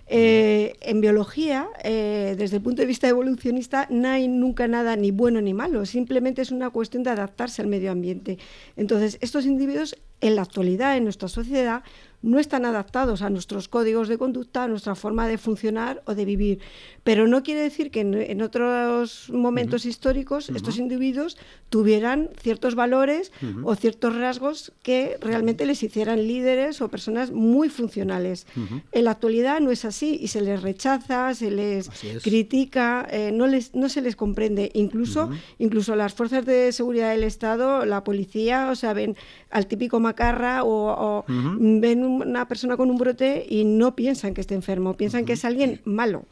Eh, 0.07 0.73
en 0.81 1.01
biología, 1.01 1.67
eh, 1.83 2.35
desde 2.37 2.57
el 2.57 2.61
punto 2.61 2.83
de 2.83 2.85
vista 2.85 3.07
evolucionista, 3.07 3.87
no 3.89 4.09
hay 4.09 4.27
nunca 4.27 4.67
nada 4.67 4.95
ni 4.95 5.09
bueno 5.09 5.41
ni 5.41 5.53
malo, 5.55 5.85
simplemente 5.85 6.43
es 6.43 6.51
una 6.51 6.69
cuestión 6.69 7.01
de 7.01 7.09
adaptarse 7.09 7.63
al 7.63 7.67
medio 7.67 7.91
ambiente. 7.91 8.37
Entonces, 8.75 9.17
estos 9.21 9.45
individuos 9.45 9.95
en 10.21 10.35
la 10.35 10.41
actualidad, 10.41 10.97
en 10.97 11.03
nuestra 11.03 11.27
sociedad, 11.27 11.83
no 12.21 12.39
están 12.39 12.65
adaptados 12.65 13.21
a 13.21 13.29
nuestros 13.29 13.67
códigos 13.67 14.07
de 14.07 14.17
conducta, 14.17 14.63
a 14.63 14.67
nuestra 14.67 14.95
forma 14.95 15.27
de 15.27 15.37
funcionar 15.37 16.01
o 16.05 16.15
de 16.15 16.25
vivir. 16.25 16.59
Pero 17.03 17.27
no 17.27 17.43
quiere 17.43 17.61
decir 17.61 17.91
que 17.91 18.01
en, 18.01 18.41
otros 18.41 19.29
momentos 19.31 19.85
históricos 19.85 20.49
estos 20.49 20.77
individuos 20.77 21.37
tuvieran 21.69 22.29
ciertos 22.41 22.75
valores 22.75 23.31
o 23.63 23.75
ciertos 23.75 24.15
rasgos 24.15 24.73
que 24.83 25.17
realmente 25.21 25.65
les 25.65 25.83
hicieran 25.83 26.27
líderes 26.27 26.81
o 26.81 26.89
personas 26.89 27.31
muy 27.31 27.69
funcionales. 27.69 28.47
En 28.91 29.05
la 29.05 29.11
actualidad 29.11 29.59
no 29.61 29.71
es 29.71 29.85
así 29.85 30.17
y 30.19 30.27
se 30.27 30.41
les 30.41 30.61
rechaza, 30.61 31.33
se 31.33 31.51
les 31.51 31.89
critica, 32.23 33.07
eh, 33.09 33.31
no, 33.31 33.47
les, 33.47 33.75
no 33.75 33.89
se 33.89 34.01
les 34.01 34.15
comprende. 34.15 34.71
Incluso, 34.73 35.29
incluso 35.59 35.95
las 35.95 36.13
fuerzas 36.13 36.45
de 36.45 36.71
seguridad 36.71 37.11
del 37.11 37.23
Estado, 37.23 37.85
la 37.85 38.03
policía, 38.03 38.69
o 38.71 38.75
sea, 38.75 38.93
ven 38.93 39.15
al 39.49 39.67
típico 39.67 39.99
macarra 40.07 40.63
o, 40.63 41.25
ven 41.27 42.03
una 42.03 42.47
persona 42.47 42.77
con 42.77 42.89
un 42.89 42.97
brote 42.97 43.45
y 43.47 43.65
no 43.65 43.95
piensan 43.95 44.33
que 44.33 44.41
esté 44.41 44.55
enfermo, 44.55 44.95
piensan 44.95 45.25
que 45.25 45.33
es 45.33 45.45
alguien 45.45 45.81
malo. 45.85 46.25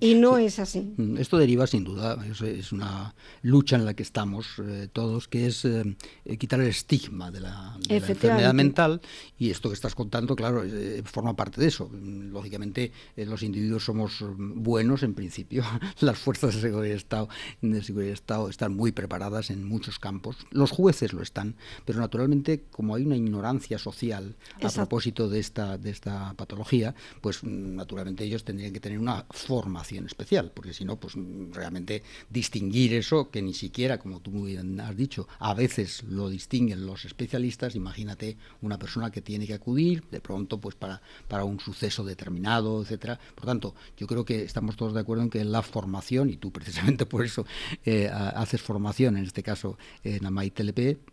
Y 0.00 0.14
no 0.14 0.38
es 0.38 0.58
así. 0.58 0.94
Mm, 0.96 1.18
esto 1.18 1.36
deriva 1.36 1.66
sin 1.66 1.84
duda, 1.84 2.18
es, 2.42 2.72
una 2.72 3.14
lucha 3.42 3.76
en 3.76 3.84
la 3.84 3.94
que 3.94 4.02
estamos 4.02 4.46
eh, 4.58 4.88
todos, 4.92 5.28
que 5.28 5.46
es 5.46 5.64
eh, 5.64 5.96
quitar 6.38 6.60
el 6.60 6.68
estigma 6.68 7.30
de 7.30 7.40
la, 7.40 7.78
enfermedad 7.88 8.54
mental. 8.54 9.00
Y 9.38 9.50
esto 9.50 9.68
que 9.68 9.74
estás 9.74 9.94
contando, 9.94 10.34
claro, 10.34 10.62
eh, 10.64 11.02
forma 11.04 11.36
parte 11.36 11.60
de 11.60 11.68
eso. 11.68 11.90
Lógicamente, 11.92 12.92
los 13.16 13.42
individuos 13.42 13.84
somos 13.84 14.24
buenos 14.36 15.02
en 15.02 15.14
principio. 15.14 15.62
Las 16.00 16.18
fuerzas 16.18 16.54
de 16.54 16.60
seguridad, 16.60 16.96
Estado, 16.96 17.28
de 17.60 17.82
seguridad 17.82 18.12
Estado 18.12 18.48
están 18.48 18.74
muy 18.74 18.92
preparadas 18.92 19.50
en 19.50 19.64
muchos 19.64 19.98
campos. 19.98 20.36
Los 20.50 20.70
jueces 20.70 21.12
lo 21.12 21.22
están, 21.22 21.56
pero 21.84 22.00
naturalmente, 22.00 22.64
como 22.70 22.94
hay 22.94 23.04
una 23.10 23.16
ignorancia 23.16 23.78
social 23.78 24.36
a 24.62 24.70
propósito 24.70 25.28
de 25.28 25.40
esta, 25.40 25.76
de 25.76 25.90
esta 25.90 26.32
patología, 26.34 26.94
pues 27.20 27.42
naturalmente 27.42 28.24
ellos 28.24 28.44
tendrían 28.44 28.72
que 28.72 28.80
tener 28.80 28.98
una 28.98 29.26
formación 29.30 30.06
especial, 30.06 30.52
porque 30.54 30.72
si 30.72 30.84
no, 30.84 30.96
pues 30.96 31.14
realmente 31.52 32.02
distinguir 32.28 32.94
eso, 32.94 33.30
que 33.30 33.42
ni 33.42 33.52
siquiera, 33.52 33.98
como 33.98 34.20
tú 34.20 34.30
muy 34.30 34.52
bien 34.52 34.80
has 34.80 34.96
dicho, 34.96 35.26
a 35.40 35.54
veces 35.54 36.04
lo 36.04 36.28
distinguen 36.28 36.86
los 36.86 37.04
especialistas, 37.04 37.74
imagínate 37.74 38.36
una 38.62 38.78
persona 38.78 39.10
que 39.10 39.22
tiene 39.22 39.46
que 39.46 39.54
acudir 39.54 40.04
de 40.10 40.20
pronto 40.20 40.60
pues 40.60 40.76
para, 40.76 41.02
para 41.26 41.44
un 41.44 41.58
suceso 41.58 42.04
determinado, 42.04 42.82
etcétera. 42.82 43.18
Por 43.34 43.46
tanto, 43.46 43.74
yo 43.96 44.06
creo 44.06 44.24
que 44.24 44.44
estamos 44.44 44.76
todos 44.76 44.94
de 44.94 45.00
acuerdo 45.00 45.24
en 45.24 45.30
que 45.30 45.44
la 45.44 45.62
formación, 45.62 46.30
y 46.30 46.36
tú 46.36 46.52
precisamente 46.60 47.06
por 47.06 47.24
eso 47.24 47.44
eh, 47.84 48.08
haces 48.08 48.62
formación, 48.62 49.16
en 49.16 49.24
este 49.24 49.42
caso 49.42 49.76
en 50.04 50.20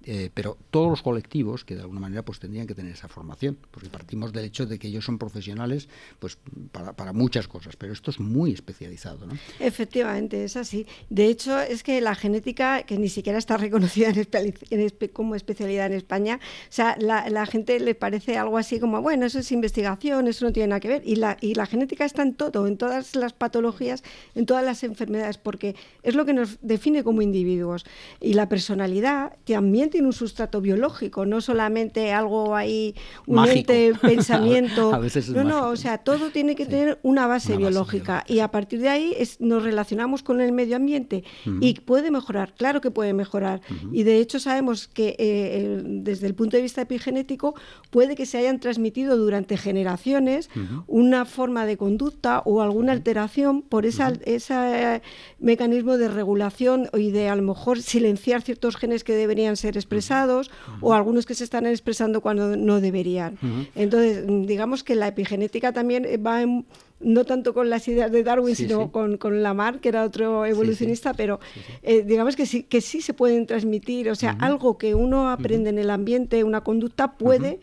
eh, 0.03 0.29
pero 0.33 0.57
todos 0.71 0.89
los 0.89 1.01
colectivos 1.01 1.65
que 1.65 1.75
de 1.75 1.81
alguna 1.88 2.01
manera 2.01 2.24
pues 2.24 2.39
tendrían 2.39 2.67
que 2.67 2.75
tener 2.75 2.91
esa 2.91 3.08
formación, 3.08 3.58
porque 3.72 3.89
partimos 3.89 4.32
del 4.34 4.46
hecho 4.46 4.65
de 4.65 4.77
que 4.77 4.88
ellos 4.88 5.06
son 5.06 5.17
profesionales 5.17 5.89
pues 6.20 6.38
para, 6.72 6.94
para 6.94 7.13
muchas 7.13 7.48
cosas, 7.48 7.75
pero 7.75 7.94
esto 7.94 8.12
es 8.12 8.20
muy 8.20 8.51
especializado. 8.51 9.25
¿no? 9.25 9.38
Efectivamente, 9.60 10.44
es 10.44 10.58
así. 10.58 10.86
De 11.10 11.27
hecho, 11.27 11.60
es 11.60 11.84
que 11.84 12.01
la 12.01 12.15
genética, 12.15 12.84
que 12.84 12.98
ni 12.98 13.10
siquiera 13.10 13.38
está 13.38 13.58
reconocida 13.58 14.10
en 14.10 14.91
como 15.13 15.36
especialidad 15.36 15.88
en 15.88 15.94
España, 15.94 16.39
o 16.41 16.72
sea, 16.72 16.96
la, 17.00 17.29
la, 17.29 17.46
gente 17.46 17.79
le 17.79 17.96
parece 17.96 18.38
algo 18.38 18.58
así 18.58 18.79
como, 18.79 19.01
bueno, 19.01 19.25
eso 19.25 19.39
es 19.39 19.51
investigación, 19.51 20.27
eso 20.27 20.46
no 20.46 20.51
tiene 20.51 20.67
nada 20.67 20.79
que 20.79 20.88
ver. 20.88 21.01
Y 21.06 21.15
la, 21.15 21.38
y 21.41 21.56
la 21.56 21.65
genética 21.65 22.06
está 22.06 22.22
en 22.22 22.36
todo, 22.36 22.67
en 22.67 22.77
todas 22.77 23.15
las 23.15 23.34
patologías, 23.34 24.03
en 24.36 24.46
todas 24.46 24.63
las 24.63 24.84
enfermedades, 24.84 25.38
porque 25.38 25.75
es 26.03 26.15
lo 26.15 26.25
que 26.25 26.34
nos 26.34 26.58
define 26.62 27.03
como 27.03 27.22
individuos. 27.22 27.86
Y 28.20 28.34
la 28.34 28.50
personalidad 28.50 29.38
también 29.46 29.89
tiene 29.89 30.08
un 30.08 30.13
sustrato 30.13 30.62
biológico, 30.62 31.25
no 31.25 31.41
solamente 31.41 31.76
algo 32.13 32.55
ahí, 32.55 32.96
un 33.25 33.48
ente, 33.48 33.93
pensamiento. 34.01 34.93
a 34.93 35.00
veces 35.00 35.29
no, 35.29 35.43
no, 35.43 35.69
o 35.69 35.75
sea, 35.75 35.98
todo 35.98 36.29
tiene 36.29 36.55
que 36.55 36.65
tener 36.65 37.00
una 37.03 37.27
base 37.27 37.57
biológica. 37.57 38.24
y 38.27 38.39
a 38.39 38.50
partir 38.50 38.81
de 38.81 38.89
ahí 38.89 39.15
nos 39.39 39.63
relacionamos 39.63 40.24
con 40.24 40.41
el 40.41 40.51
medio 40.51 40.75
ambiente. 40.75 41.24
Y 41.62 41.74
puede 41.81 42.12
mejorar, 42.12 42.53
claro 42.55 42.81
que 42.81 42.91
puede 42.91 43.13
mejorar. 43.13 43.62
Y 43.91 44.03
de 44.03 44.19
hecho 44.19 44.39
sabemos 44.39 44.88
que 44.88 45.15
eh, 45.19 45.81
desde 45.84 46.27
el 46.27 46.36
punto 46.36 46.57
de 46.57 46.63
vista 46.63 46.81
epigenético 46.81 47.55
puede 47.89 48.15
que 48.15 48.25
se 48.25 48.38
hayan 48.38 48.60
transmitido 48.60 49.17
durante 49.17 49.57
generaciones 49.57 50.50
una 50.88 51.25
forma 51.25 51.65
de 51.65 51.77
conducta 51.77 52.41
o 52.46 52.62
alguna 52.62 52.91
alteración 52.91 53.62
por 53.62 53.86
esa, 53.86 54.13
ese 54.25 55.01
mecanismo 55.39 55.98
de 55.98 56.07
regulación 56.07 56.89
y 56.93 57.12
de 57.12 57.29
a 57.29 57.36
lo 57.36 57.43
mejor 57.43 57.81
silenciar 57.81 58.41
ciertos 58.41 58.75
genes 58.75 59.03
que 59.03 59.13
deberían 59.13 59.57
ser 59.57 59.77
expresados 59.77 60.51
o 60.81 60.93
algunos 60.93 61.25
que 61.25 61.36
se 61.36 61.43
están 61.43 61.65
expresando 61.71 62.21
cuando 62.21 62.55
no 62.55 62.81
deberían. 62.81 63.38
Entonces, 63.75 64.25
digamos 64.47 64.83
que 64.83 64.95
la 64.95 65.07
epigenética 65.07 65.71
también 65.74 66.05
va 66.25 66.41
en 66.41 66.65
no 66.99 67.25
tanto 67.25 67.53
con 67.53 67.69
las 67.69 67.87
ideas 67.87 68.11
de 68.11 68.23
Darwin, 68.23 68.55
sino 68.55 68.91
Con, 68.91 69.17
con, 69.17 69.43
Lamarck, 69.43 69.81
que 69.81 69.89
era 69.89 70.03
otro 70.03 70.45
evolucionista, 70.45 71.13
pero 71.13 71.39
eh, 71.83 72.03
digamos 72.03 72.35
que 72.35 72.45
sí, 72.45 72.63
que 72.63 72.81
sí 72.81 73.01
se 73.01 73.13
pueden 73.13 73.45
transmitir, 73.45 74.09
o 74.09 74.15
sea, 74.15 74.31
algo 74.39 74.77
que 74.77 74.95
uno 74.95 75.29
aprende 75.29 75.69
en 75.69 75.77
el 75.77 75.89
ambiente, 75.89 76.43
una 76.43 76.61
conducta, 76.61 77.13
puede 77.13 77.59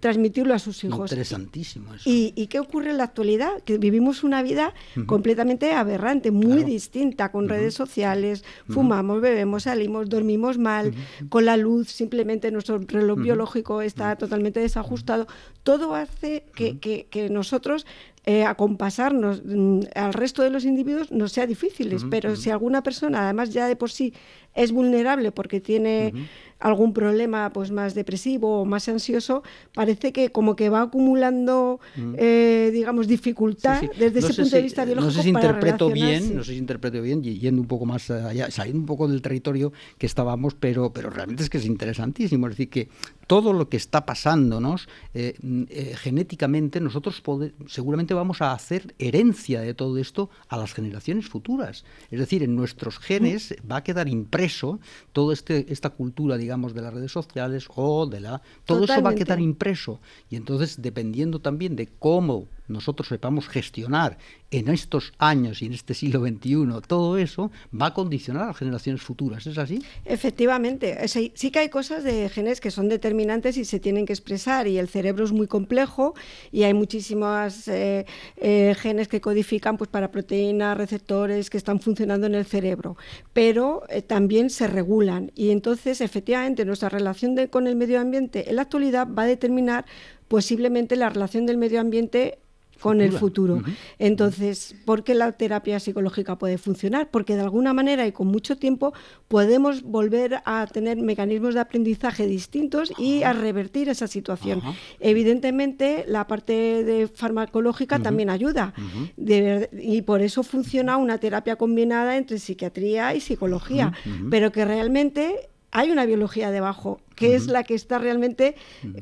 transmitirlo 0.00 0.54
a 0.54 0.58
sus 0.58 0.82
hijos. 0.84 1.10
Interesantísimo 1.10 1.94
eso. 1.94 2.08
¿Y, 2.08 2.32
¿Y, 2.36 2.48
qué 2.48 2.58
ocurre 2.58 2.90
en 2.90 2.98
la 2.98 3.04
actualidad? 3.04 3.62
Que 3.64 3.78
vivimos 3.78 4.24
una 4.24 4.42
vida 4.42 4.74
completamente 5.06 5.72
aberrante, 5.72 6.30
muy 6.30 6.64
distinta, 6.64 7.30
con 7.30 7.48
redes 7.48 7.74
sociales, 7.74 8.44
fumamos, 8.68 9.20
bebemos, 9.20 9.64
salimos, 9.64 10.08
dormimos 10.08 10.58
mal, 10.58 10.92
con 11.28 11.44
la 11.44 11.56
luz, 11.56 11.88
simplemente 11.88 12.50
nuestro 12.50 12.78
reloj 12.78 13.20
biológico 13.20 13.82
está 13.82 14.16
totalmente 14.16 14.60
desajustado. 14.60 15.26
Todo 15.62 15.94
hace 15.94 16.44
que, 16.54 16.78
que, 16.78 17.06
que 17.08 17.30
nosotros 17.30 17.86
eh, 18.24 18.44
acompasarnos 18.44 19.42
mm, 19.44 19.80
al 19.96 20.12
resto 20.12 20.42
de 20.42 20.50
los 20.50 20.64
individuos 20.64 21.10
no 21.10 21.26
sea 21.26 21.46
difícil, 21.46 21.96
pero 22.08 22.36
si 22.36 22.50
alguna 22.50 22.82
persona 22.82 23.24
además 23.24 23.52
ya 23.52 23.66
de 23.66 23.74
por 23.74 23.90
sí 23.90 24.14
es 24.54 24.70
vulnerable 24.70 25.32
porque 25.32 25.60
tiene 25.60 26.14
algún 26.62 26.92
problema 26.92 27.50
pues 27.52 27.70
más 27.70 27.94
depresivo 27.94 28.62
o 28.62 28.64
más 28.64 28.88
ansioso, 28.88 29.42
parece 29.74 30.12
que 30.12 30.30
como 30.30 30.56
que 30.56 30.68
va 30.68 30.82
acumulando, 30.82 31.80
mm. 31.96 32.14
eh, 32.16 32.70
digamos, 32.72 33.08
dificultad 33.08 33.82
desde 33.98 34.20
ese 34.20 34.34
punto 34.34 34.56
de 34.56 34.62
vista 34.62 34.84
biológico. 34.84 35.12
No 35.12 35.16
sé 35.16 35.22
si 35.22 35.28
interpreto 35.28 35.90
bien, 35.90 36.36
no 36.36 36.44
sé 36.44 36.52
si 36.52 36.58
interpreto 36.58 37.02
bien, 37.02 37.22
yendo 37.22 37.60
un 37.60 37.68
poco 37.68 37.84
más 37.84 38.10
allá, 38.10 38.50
saliendo 38.50 38.80
un 38.80 38.86
poco 38.86 39.08
del 39.08 39.20
territorio 39.22 39.72
que 39.98 40.06
estábamos, 40.06 40.54
pero, 40.54 40.92
pero 40.92 41.10
realmente 41.10 41.42
es 41.42 41.50
que 41.50 41.58
es 41.58 41.66
interesantísimo. 41.66 42.46
Es 42.46 42.52
decir, 42.52 42.70
que 42.70 42.88
todo 43.26 43.52
lo 43.52 43.68
que 43.68 43.76
está 43.76 44.06
pasándonos 44.06 44.88
eh, 45.14 45.34
eh, 45.68 45.94
genéticamente, 45.96 46.80
nosotros 46.80 47.22
seguramente 47.66 48.14
vamos 48.14 48.40
a 48.40 48.52
hacer 48.52 48.94
herencia 48.98 49.60
de 49.60 49.74
todo 49.74 49.98
esto 49.98 50.30
a 50.48 50.56
las 50.56 50.74
generaciones 50.74 51.28
futuras. 51.28 51.84
Es 52.10 52.20
decir, 52.20 52.42
en 52.42 52.54
nuestros 52.54 52.98
genes 52.98 53.54
va 53.70 53.76
a 53.78 53.84
quedar 53.84 54.08
impreso 54.08 54.80
toda 55.12 55.32
este, 55.34 55.72
esta 55.72 55.90
cultura, 55.90 56.36
digamos, 56.36 56.51
de 56.74 56.82
las 56.82 56.94
redes 56.94 57.12
sociales 57.12 57.66
o 57.74 58.06
de 58.06 58.20
la... 58.20 58.42
Todo 58.64 58.84
eso 58.84 59.02
va 59.02 59.10
a 59.10 59.14
quedar 59.14 59.40
impreso. 59.40 60.00
Y 60.30 60.36
entonces, 60.36 60.80
dependiendo 60.80 61.40
también 61.40 61.76
de 61.76 61.88
cómo 61.98 62.46
nosotros 62.72 63.08
sepamos 63.08 63.48
gestionar 63.48 64.18
en 64.50 64.68
estos 64.68 65.12
años 65.18 65.62
y 65.62 65.66
en 65.66 65.72
este 65.72 65.94
siglo 65.94 66.20
XXI 66.20 66.82
todo 66.86 67.16
eso, 67.16 67.50
va 67.78 67.86
a 67.86 67.94
condicionar 67.94 68.50
a 68.50 68.54
generaciones 68.54 69.02
futuras. 69.02 69.46
¿Es 69.46 69.58
así? 69.58 69.82
Efectivamente. 70.04 70.96
Sí 71.08 71.50
que 71.50 71.58
hay 71.58 71.68
cosas 71.68 72.04
de 72.04 72.28
genes 72.28 72.60
que 72.60 72.70
son 72.70 72.88
determinantes 72.88 73.56
y 73.56 73.64
se 73.64 73.80
tienen 73.80 74.04
que 74.06 74.12
expresar 74.12 74.68
y 74.68 74.78
el 74.78 74.88
cerebro 74.88 75.24
es 75.24 75.32
muy 75.32 75.46
complejo 75.46 76.14
y 76.50 76.64
hay 76.64 76.74
muchísimos 76.74 77.66
eh, 77.68 78.04
eh, 78.36 78.74
genes 78.78 79.08
que 79.08 79.20
codifican 79.20 79.76
pues, 79.78 79.88
para 79.88 80.10
proteínas, 80.10 80.76
receptores 80.76 81.48
que 81.48 81.58
están 81.58 81.80
funcionando 81.80 82.26
en 82.26 82.34
el 82.34 82.44
cerebro, 82.44 82.96
pero 83.32 83.82
eh, 83.88 84.02
también 84.02 84.50
se 84.50 84.66
regulan 84.66 85.32
y 85.34 85.50
entonces 85.50 86.00
efectivamente 86.00 86.64
nuestra 86.64 86.88
relación 86.88 87.36
con 87.48 87.66
el 87.66 87.76
medio 87.76 88.00
ambiente 88.00 88.50
en 88.50 88.56
la 88.56 88.62
actualidad 88.62 89.08
va 89.08 89.22
a 89.22 89.26
determinar 89.26 89.86
posiblemente 90.28 90.96
la 90.96 91.10
relación 91.10 91.46
del 91.46 91.58
medio 91.58 91.80
ambiente 91.80 92.38
con 92.82 93.00
el 93.00 93.12
futuro. 93.12 93.62
Entonces, 93.98 94.74
¿por 94.84 95.04
qué 95.04 95.14
la 95.14 95.32
terapia 95.32 95.78
psicológica 95.80 96.36
puede 96.36 96.58
funcionar? 96.58 97.10
Porque 97.10 97.36
de 97.36 97.42
alguna 97.42 97.72
manera 97.72 98.06
y 98.06 98.12
con 98.12 98.26
mucho 98.26 98.56
tiempo 98.56 98.92
podemos 99.28 99.82
volver 99.82 100.40
a 100.44 100.66
tener 100.66 100.96
mecanismos 100.98 101.54
de 101.54 101.60
aprendizaje 101.60 102.26
distintos 102.26 102.92
y 102.98 103.22
a 103.22 103.32
revertir 103.32 103.88
esa 103.88 104.06
situación. 104.06 104.60
Evidentemente, 105.00 106.04
la 106.08 106.26
parte 106.26 106.82
de 106.84 107.08
farmacológica 107.08 108.00
también 108.00 108.30
ayuda. 108.30 108.74
Y 109.16 110.02
por 110.02 110.20
eso 110.20 110.42
funciona 110.42 110.96
una 110.96 111.18
terapia 111.18 111.56
combinada 111.56 112.16
entre 112.16 112.38
psiquiatría 112.38 113.14
y 113.14 113.20
psicología, 113.20 113.92
pero 114.30 114.50
que 114.50 114.64
realmente 114.64 115.50
hay 115.70 115.90
una 115.90 116.04
biología 116.04 116.50
debajo 116.50 117.00
que 117.14 117.34
es 117.34 117.46
la 117.46 117.64
que 117.64 117.74
está 117.74 117.98
realmente 117.98 118.56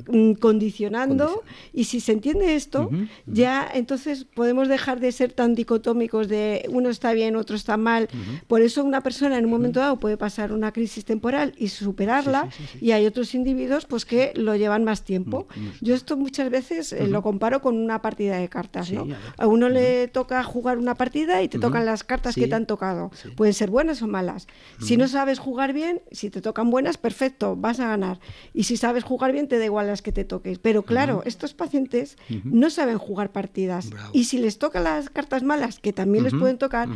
mm, 0.07 0.33
condicionando. 0.33 1.43
Y 1.73 1.85
si 1.85 1.99
se 1.99 2.11
entiende 2.11 2.55
esto, 2.55 2.89
ya 3.25 3.69
entonces 3.73 4.25
podemos 4.25 4.67
dejar 4.67 4.99
de 4.99 5.11
ser 5.11 5.33
tan 5.33 5.55
dicotómicos 5.55 6.27
de 6.27 6.65
uno 6.69 6.89
está 6.89 7.13
bien, 7.13 7.35
otro 7.35 7.55
está 7.55 7.77
mal. 7.77 8.09
Por 8.47 8.61
eso 8.61 8.83
una 8.83 9.01
persona 9.01 9.37
en 9.37 9.45
un 9.45 9.51
momento 9.51 9.79
dado 9.79 9.99
puede 9.99 10.17
pasar 10.17 10.53
una 10.53 10.71
crisis 10.71 11.05
temporal 11.05 11.53
y 11.57 11.69
superarla, 11.69 12.49
y 12.79 12.91
hay 12.91 13.05
otros 13.05 13.33
individuos 13.35 13.85
pues 13.85 14.05
que 14.05 14.33
lo 14.35 14.55
llevan 14.55 14.83
más 14.83 15.03
tiempo. 15.03 15.47
Yo 15.81 15.95
esto 15.95 16.17
muchas 16.17 16.49
veces 16.49 16.93
eh, 16.93 17.07
lo 17.07 17.21
comparo 17.21 17.61
con 17.61 17.77
una 17.77 18.01
partida 18.01 18.37
de 18.37 18.49
cartas. 18.49 18.91
¿no? 18.91 19.07
A 19.37 19.47
uno 19.47 19.69
le 19.69 20.07
toca 20.07 20.43
jugar 20.43 20.77
una 20.77 20.95
partida 20.95 21.41
y 21.41 21.47
te 21.47 21.59
tocan 21.59 21.85
las 21.85 22.03
cartas 22.03 22.35
que 22.35 22.47
te 22.47 22.55
han 22.55 22.65
tocado. 22.65 23.11
Pueden 23.35 23.53
ser 23.53 23.69
buenas 23.69 24.01
o 24.01 24.07
malas. 24.07 24.47
Si 24.79 24.97
no 24.97 25.07
sabes 25.07 25.39
jugar 25.39 25.73
bien, 25.73 26.01
si 26.11 26.29
te 26.29 26.41
tocan 26.41 26.69
buenas, 26.69 26.97
perfecto, 26.97 27.55
vas 27.55 27.79
a 27.79 27.87
ganar. 27.87 28.10
Y 28.53 28.63
si 28.63 28.77
sabes 28.77 29.03
jugar 29.03 29.31
bien, 29.31 29.47
te 29.47 29.57
da 29.59 29.65
igual 29.65 29.87
las 29.87 30.01
que 30.01 30.11
te 30.11 30.23
toques. 30.23 30.59
Pero 30.59 30.83
claro, 30.83 31.23
estos 31.25 31.53
pacientes 31.53 32.17
no 32.43 32.69
saben 32.69 32.97
jugar 32.97 33.31
partidas. 33.31 33.89
Y 34.13 34.25
si 34.25 34.37
les 34.37 34.57
tocan 34.57 34.83
las 34.83 35.09
cartas 35.09 35.43
malas, 35.43 35.79
que 35.79 35.93
también 35.93 36.23
les 36.23 36.33
pueden 36.33 36.57
tocar, 36.57 36.89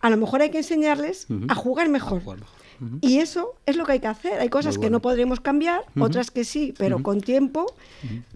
a 0.00 0.10
lo 0.10 0.16
mejor 0.16 0.42
hay 0.42 0.50
que 0.50 0.58
enseñarles 0.58 1.26
a 1.48 1.54
jugar 1.54 1.88
mejor. 1.88 2.22
Y 3.00 3.18
eso 3.18 3.54
es 3.66 3.76
lo 3.76 3.84
que 3.84 3.92
hay 3.92 4.00
que 4.00 4.08
hacer. 4.08 4.40
Hay 4.40 4.48
cosas 4.48 4.78
que 4.78 4.90
no 4.90 5.00
podremos 5.00 5.40
cambiar, 5.40 5.84
otras 5.98 6.30
que 6.30 6.44
sí, 6.44 6.74
pero 6.76 7.02
con 7.02 7.20
tiempo. 7.20 7.66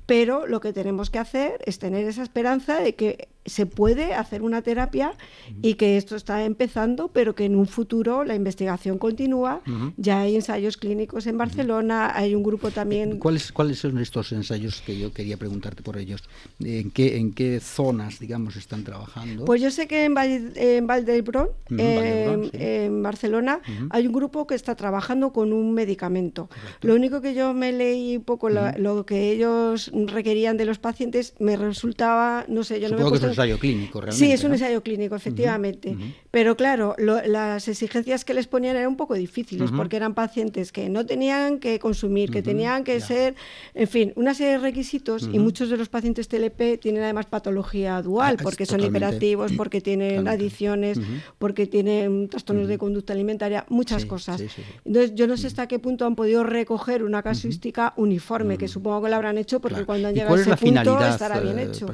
Pero 0.06 0.46
lo 0.46 0.60
que 0.60 0.72
tenemos 0.72 1.10
que 1.10 1.18
hacer 1.18 1.60
es 1.66 1.78
tener 1.78 2.06
esa 2.06 2.22
esperanza 2.22 2.78
de 2.80 2.94
que 2.94 3.28
se 3.46 3.66
puede 3.66 4.14
hacer 4.14 4.42
una 4.42 4.62
terapia 4.62 5.14
y 5.62 5.74
que 5.74 5.96
esto 5.96 6.16
está 6.16 6.44
empezando, 6.44 7.08
pero 7.08 7.34
que 7.34 7.44
en 7.44 7.56
un 7.56 7.66
futuro 7.66 8.24
la 8.24 8.34
investigación 8.34 8.98
continúa. 8.98 9.62
Ya 9.96 10.20
hay 10.20 10.36
ensayos 10.36 10.76
clínicos 10.76 11.26
en 11.26 11.38
Barcelona, 11.38 12.12
hay 12.14 12.34
un 12.34 12.42
grupo 12.42 12.70
también. 12.70 13.18
¿Cuáles, 13.18 13.52
¿Cuáles 13.52 13.78
son 13.78 13.98
estos 13.98 14.32
ensayos 14.32 14.82
que 14.82 14.98
yo 14.98 15.12
quería 15.12 15.36
preguntarte 15.36 15.82
por 15.82 15.96
ellos? 15.96 16.22
¿En 16.60 16.90
qué, 16.90 17.16
en 17.16 17.32
qué 17.32 17.60
zonas, 17.60 18.18
digamos, 18.18 18.56
están 18.56 18.84
trabajando? 18.84 19.44
Pues 19.44 19.60
yo 19.60 19.70
sé 19.70 19.86
que 19.86 20.04
en, 20.04 20.14
Valle, 20.14 20.52
en 20.56 20.86
Valdebrón, 20.86 21.48
en 21.70 23.02
Barcelona, 23.02 23.60
hay 23.90 24.06
un 24.06 24.12
grupo 24.12 24.46
que 24.46 24.54
está 24.54 24.74
trabajando 24.74 25.32
con 25.32 25.52
un 25.52 25.72
medicamento. 25.72 26.48
Lo 26.82 26.94
único 26.94 27.20
que 27.20 27.34
yo 27.34 27.54
me 27.54 27.72
leí 27.72 28.16
un 28.16 28.24
poco 28.24 28.50
lo, 28.50 29.06
que 29.06 29.30
ellos 29.30 29.90
requerían 30.06 30.56
de 30.56 30.64
los 30.64 30.78
pacientes 30.78 31.34
me 31.38 31.56
resultaba, 31.56 32.44
no 32.48 32.64
sé, 32.64 32.80
yo 32.80 32.88
no 32.88 33.10
me 33.10 33.35
ensayo 33.36 33.58
clínico, 33.58 34.00
realmente. 34.00 34.26
Sí, 34.26 34.32
es 34.32 34.44
un 34.44 34.52
ensayo 34.52 34.82
clínico, 34.82 35.14
efectivamente. 35.14 35.96
Pero 36.30 36.56
claro, 36.56 36.94
las 36.98 37.68
exigencias 37.68 38.24
que 38.24 38.34
les 38.34 38.46
ponían 38.46 38.76
eran 38.76 38.88
un 38.88 38.96
poco 38.96 39.14
difíciles, 39.14 39.70
porque 39.70 39.96
eran 39.96 40.14
pacientes 40.14 40.72
que 40.72 40.88
no 40.88 41.04
tenían 41.06 41.58
que 41.58 41.78
consumir, 41.78 42.30
que 42.30 42.42
tenían 42.42 42.84
que 42.84 43.00
ser, 43.00 43.34
en 43.74 43.88
fin, 43.88 44.12
una 44.16 44.34
serie 44.34 44.52
de 44.52 44.58
requisitos, 44.58 45.28
y 45.32 45.38
muchos 45.38 45.70
de 45.70 45.76
los 45.76 45.88
pacientes 45.88 46.28
TLP 46.28 46.80
tienen 46.80 47.02
además 47.02 47.26
patología 47.26 48.00
dual, 48.02 48.36
ah, 48.38 48.42
porque 48.42 48.66
son 48.66 48.80
hiperactivos, 48.80 49.52
porque 49.52 49.80
tienen 49.80 50.28
adicciones, 50.28 50.98
porque 51.38 51.66
tienen 51.66 52.28
trastornos 52.28 52.68
de 52.68 52.78
conducta 52.78 53.12
alimentaria, 53.12 53.64
muchas 53.68 54.04
cosas. 54.04 54.42
Entonces, 54.84 55.14
yo 55.14 55.26
no 55.26 55.36
sé 55.36 55.46
hasta 55.46 55.66
qué 55.68 55.78
punto 55.78 56.06
han 56.06 56.16
podido 56.16 56.44
recoger 56.44 57.02
una 57.02 57.22
casuística 57.22 57.92
uniforme, 57.96 58.58
que 58.58 58.68
supongo 58.68 59.02
que 59.02 59.10
lo 59.10 59.16
habrán 59.16 59.38
hecho, 59.38 59.60
porque 59.60 59.84
cuando 59.84 60.08
han 60.08 60.14
llegado 60.14 60.34
a 60.34 60.40
ese 60.40 60.56
punto 60.56 61.06
estará 61.06 61.40
bien 61.40 61.58
eh, 61.58 61.64
hecho. 61.64 61.86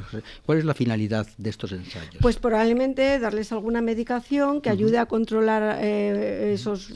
¿Cuál 0.45 0.57
es 0.59 0.65
la 0.65 0.73
finalidad 0.73 1.27
de 1.37 1.49
estos 1.49 1.71
ensayos? 1.71 2.15
Pues 2.21 2.37
probablemente 2.37 3.19
darles 3.19 3.51
alguna 3.51 3.81
medicación 3.81 4.61
que 4.61 4.69
ayude 4.69 4.97
a 4.97 5.05
controlar 5.05 5.79
eh, 5.81 6.53
esos 6.53 6.89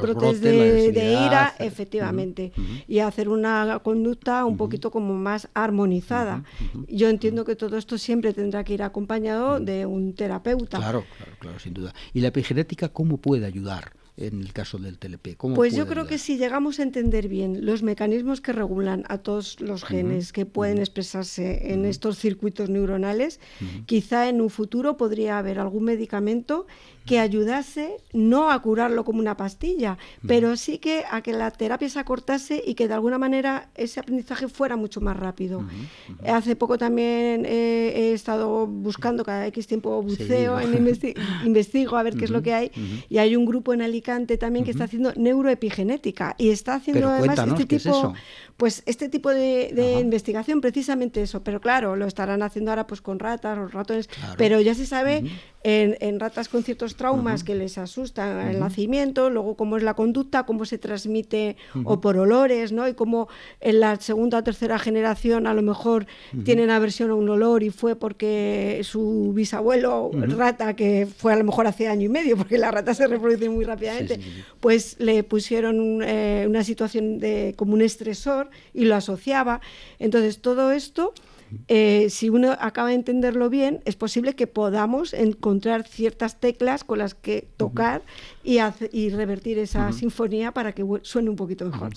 brotes, 0.00 0.40
de, 0.40 1.12
ira, 1.12 1.54
efectivamente, 1.58 2.52
y 2.88 2.98
hacer 3.00 3.28
una 3.28 3.80
conducta 3.82 4.44
un 4.44 4.56
poquito 4.56 4.90
como 4.90 5.14
más 5.14 5.48
armonizada. 5.54 6.44
Yo 6.88 7.08
entiendo 7.08 7.44
que 7.44 7.56
todo 7.56 7.76
esto 7.76 7.98
siempre 7.98 8.32
tendrá 8.32 8.64
que 8.64 8.74
ir 8.74 8.82
acompañado 8.82 9.60
de 9.60 9.86
un 9.86 10.14
terapeuta. 10.14 10.78
Claro, 10.78 11.04
claro, 11.16 11.32
claro, 11.38 11.58
sin 11.58 11.74
duda. 11.74 11.94
¿Y 12.12 12.20
la 12.20 12.28
epigenética 12.28 12.88
cómo 12.88 13.18
puede 13.18 13.46
ayudar? 13.46 13.92
En 14.26 14.40
el 14.40 14.52
caso 14.52 14.78
del 14.78 14.98
TLP? 14.98 15.36
pues 15.54 15.74
yo 15.74 15.86
creo 15.86 16.06
que 16.06 16.18
si 16.18 16.36
llegamos 16.36 16.78
a 16.78 16.82
entender 16.82 17.28
bien 17.28 17.64
los 17.64 17.82
mecanismos 17.82 18.40
que 18.40 18.52
regulan 18.52 19.04
a 19.08 19.18
todos 19.18 19.60
los 19.60 19.84
genes 19.84 20.32
que 20.32 20.46
pueden 20.46 20.78
expresarse 20.78 21.72
en 21.72 21.84
estos 21.84 22.18
circuitos 22.18 22.70
neuronales, 22.70 23.40
quizá 23.86 24.28
en 24.28 24.40
un 24.40 24.50
futuro 24.50 24.96
podría 24.96 25.38
haber 25.38 25.58
algún 25.58 25.84
medicamento 25.84 26.66
que 27.04 27.18
ayudase 27.18 27.96
no 28.12 28.50
a 28.50 28.62
curarlo 28.62 29.04
como 29.04 29.18
una 29.18 29.36
pastilla, 29.36 29.98
pero 30.26 30.56
sí 30.56 30.78
que 30.78 31.04
a 31.10 31.20
que 31.20 31.32
la 31.32 31.50
terapia 31.50 31.88
se 31.88 31.98
acortase 31.98 32.62
y 32.64 32.74
que 32.74 32.86
de 32.86 32.94
alguna 32.94 33.18
manera 33.18 33.70
ese 33.74 33.98
aprendizaje 33.98 34.46
fuera 34.48 34.76
mucho 34.76 35.00
más 35.00 35.16
rápido. 35.16 35.64
Hace 36.24 36.54
poco 36.54 36.78
también 36.78 37.44
he 37.44 38.12
estado 38.12 38.66
buscando 38.68 39.24
cada 39.24 39.46
X 39.48 39.66
tiempo 39.66 40.00
buceo, 40.00 40.58
investigo 41.44 41.96
a 41.96 42.02
ver 42.04 42.16
qué 42.16 42.24
es 42.24 42.30
lo 42.30 42.42
que 42.42 42.54
hay 42.54 42.70
y 43.08 43.18
hay 43.18 43.34
un 43.34 43.46
grupo 43.46 43.74
en 43.74 43.82
Alicante 43.82 44.11
también 44.38 44.64
que 44.64 44.70
está 44.70 44.84
haciendo 44.84 45.12
neuroepigenética 45.16 46.34
y 46.38 46.50
está 46.50 46.74
haciendo 46.74 47.08
además 47.08 47.38
este 47.38 47.66
tipo, 47.66 48.14
pues 48.56 48.82
este 48.86 49.08
tipo 49.08 49.30
de, 49.30 49.98
investigación 50.00 50.60
precisamente 50.60 51.22
eso, 51.22 51.42
pero 51.42 51.60
claro, 51.60 51.96
lo 51.96 52.06
estarán 52.06 52.42
haciendo 52.42 52.70
ahora 52.70 52.86
pues 52.86 53.00
con 53.00 53.18
ratas 53.18 53.58
o 53.58 53.66
ratones, 53.68 54.08
pero 54.36 54.60
ya 54.60 54.74
se 54.74 54.86
sabe 54.86 55.24
en, 55.64 56.20
ratas 56.20 56.48
con 56.48 56.62
ciertos 56.62 56.96
traumas 56.96 57.44
que 57.44 57.54
les 57.54 57.78
asustan 57.78 58.48
el 58.48 58.60
nacimiento, 58.60 59.30
luego 59.30 59.56
cómo 59.56 59.76
es 59.76 59.82
la 59.82 59.94
conducta, 59.94 60.44
cómo 60.44 60.64
se 60.64 60.78
transmite 60.78 61.56
o 61.84 62.00
por 62.00 62.16
olores, 62.16 62.72
¿no? 62.72 62.88
Y 62.88 62.94
cómo 62.94 63.28
en 63.60 63.80
la 63.80 63.96
segunda 63.96 64.38
o 64.38 64.42
tercera 64.42 64.78
generación 64.78 65.46
a 65.46 65.54
lo 65.54 65.62
mejor 65.62 66.06
tienen 66.44 66.70
aversión 66.70 67.10
a 67.10 67.14
un 67.14 67.28
olor 67.28 67.62
y 67.62 67.70
fue 67.70 67.96
porque 67.96 68.80
su 68.84 69.32
bisabuelo 69.34 70.10
rata, 70.12 70.74
que 70.74 71.06
fue 71.06 71.32
a 71.32 71.36
lo 71.36 71.44
mejor 71.44 71.66
hace 71.66 71.88
año 71.88 72.06
y 72.06 72.08
medio, 72.08 72.36
porque 72.36 72.58
la 72.58 72.70
rata 72.70 72.94
se 72.94 73.06
reproduce 73.06 73.48
muy 73.48 73.64
rápidamente, 73.64 73.91
pues 74.60 74.96
le 74.98 75.22
pusieron 75.24 76.02
eh, 76.02 76.44
una 76.48 76.64
situación 76.64 77.18
de 77.18 77.54
como 77.56 77.74
un 77.74 77.82
estresor 77.82 78.50
y 78.74 78.84
lo 78.84 78.94
asociaba. 78.94 79.60
Entonces 79.98 80.40
todo 80.40 80.72
esto 80.72 81.14
eh, 81.68 82.08
si 82.10 82.28
uno 82.28 82.56
acaba 82.58 82.88
de 82.88 82.94
entenderlo 82.94 83.50
bien, 83.50 83.80
es 83.84 83.96
posible 83.96 84.34
que 84.34 84.46
podamos 84.46 85.12
encontrar 85.12 85.86
ciertas 85.86 86.40
teclas 86.40 86.84
con 86.84 86.98
las 86.98 87.14
que 87.14 87.48
tocar 87.56 88.02
y, 88.42 88.58
y, 88.92 89.10
revertir 89.10 89.58
esa 89.58 89.92
sinfonía 89.92 90.52
para 90.52 90.72
que 90.72 90.84
suene 91.02 91.30
un 91.30 91.36
poquito 91.36 91.66
mejor. 91.66 91.92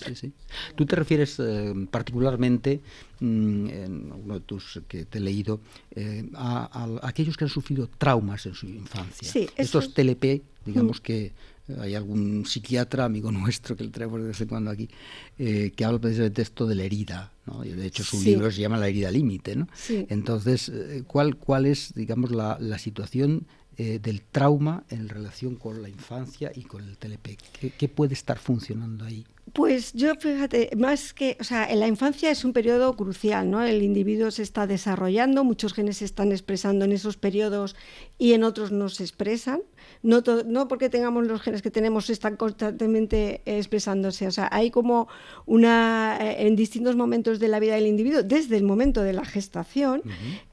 Tú 0.76 0.86
te 0.86 0.96
refieres 0.96 1.40
eh, 1.40 1.74
particularmente, 1.90 2.82
mm, 3.20 3.68
en 3.70 4.12
uno 4.12 4.36
de 4.36 4.40
tus 4.42 4.82
que 4.88 5.06
te 5.06 5.20
he 5.20 5.22
leído, 5.22 5.62
eh, 5.96 6.30
a, 6.36 7.00
aquellos 7.04 7.38
que 7.38 7.46
han 7.46 7.50
sufrido 7.50 7.88
traumas 7.98 8.46
en 8.46 8.54
su 8.54 8.68
infancia. 8.68 9.48
Estos 9.56 9.94
TLP, 9.94 10.42
digamos 10.66 11.00
que 11.00 11.34
hay 11.80 11.96
algún 11.96 12.46
psiquiatra, 12.46 13.06
amigo 13.06 13.32
nuestro, 13.32 13.76
que 13.76 13.84
le 13.84 13.90
traemos 13.90 14.22
de 14.22 14.28
vez 14.28 14.42
en 14.42 14.48
cuando 14.48 14.72
aquí, 14.72 14.90
eh, 15.38 15.72
que 15.76 15.86
habla 15.86 16.00
precisamente 16.00 16.38
de 16.38 16.44
esto 16.44 16.66
de 16.66 16.76
la 16.76 16.84
herida. 16.84 17.32
¿no? 17.46 17.62
de 17.62 17.86
hecho, 17.86 18.04
su 18.04 18.22
libro 18.24 18.52
se 18.52 18.62
llama 18.62 18.78
La 18.78 18.88
herida 18.88 19.12
límite. 19.12 19.56
¿no? 19.56 19.68
Entonces, 19.90 20.70
eh, 20.70 21.04
¿cuál, 21.06 21.38
¿cuál 21.38 21.66
es, 21.66 21.94
digamos, 21.94 22.32
la, 22.32 22.58
la 22.60 22.80
situación 22.80 23.48
eh, 23.78 24.00
del 24.02 24.22
trauma 24.22 24.84
en 24.90 25.10
relación 25.10 25.56
con 25.56 25.82
la 25.82 25.90
infancia 25.90 26.52
y 26.56 26.64
con 26.64 26.84
el 26.84 26.98
TLP? 26.98 27.38
¿Qué, 27.60 27.70
¿Qué, 27.72 27.88
puede 27.90 28.14
estar 28.14 28.40
funcionando 28.40 29.06
ahí? 29.06 29.26
Pues 29.56 29.94
yo, 29.94 30.14
fíjate, 30.16 30.72
más 30.76 31.14
que, 31.14 31.38
o 31.40 31.46
sea, 31.46 31.66
en 31.72 31.80
la 31.80 31.88
infancia 31.88 32.30
es 32.30 32.44
un 32.44 32.52
periodo 32.52 32.94
crucial, 32.98 33.50
¿no? 33.50 33.64
El 33.64 33.84
individuo 33.84 34.30
se 34.30 34.44
está 34.44 34.68
desarrollando, 34.68 35.46
muchos 35.46 35.74
genes 35.74 35.98
se 35.98 36.06
están 36.06 36.34
expresando 36.34 36.84
en 36.84 36.92
esos 36.92 37.16
periodos 37.16 37.78
y 38.18 38.34
en 38.34 38.44
otros 38.44 38.74
no 38.74 38.90
se 38.90 39.04
expresan 39.04 39.62
no, 40.06 40.22
no 40.46 40.68
porque 40.68 40.90
tengamos 40.90 41.26
los 41.26 41.42
genes 41.42 41.62
que 41.62 41.72
tenemos 41.72 42.10
están 42.10 42.36
constantemente 42.36 43.42
expresándose, 43.46 44.28
o 44.28 44.32
sea, 44.32 44.48
hay 44.52 44.70
como 44.70 45.08
una, 45.48 46.18
eh, 46.22 46.48
en 46.48 46.56
distintos 46.56 46.96
momentos 46.96 47.40
de 47.40 47.48
la 47.48 47.60
vida 47.60 47.74
del 47.74 47.88
individuo, 47.88 48.22
desde 48.22 48.56
el 48.58 48.64
momento 48.64 49.02
de 49.02 49.14
la 49.14 49.26
gestación, 49.26 50.04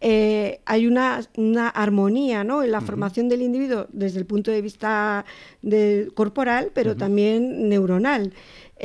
eh, 0.00 0.60
hay 0.64 0.86
una, 0.86 1.20
una, 1.36 1.68
armonía 1.68 2.44
¿no? 2.44 2.62
en 2.62 2.72
la 2.72 2.80
formación 2.80 3.28
del 3.28 3.42
individuo 3.42 3.86
desde 3.92 4.18
el 4.18 4.26
punto 4.26 4.50
de 4.50 4.62
vista 4.62 5.24
de, 5.60 6.10
corporal, 6.14 6.70
pero 6.72 6.96
también 6.96 7.68
neuronal. 7.68 8.32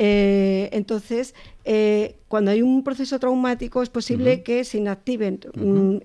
Eh, 0.00 0.70
entonces, 0.72 1.34
cuando 2.28 2.52
hay 2.52 2.62
un 2.62 2.82
proceso 2.84 3.18
traumático 3.18 3.82
es 3.82 3.90
posible 3.90 4.42
que 4.42 4.64
se 4.64 4.78
inactiven 4.78 5.40
mm, 5.54 5.98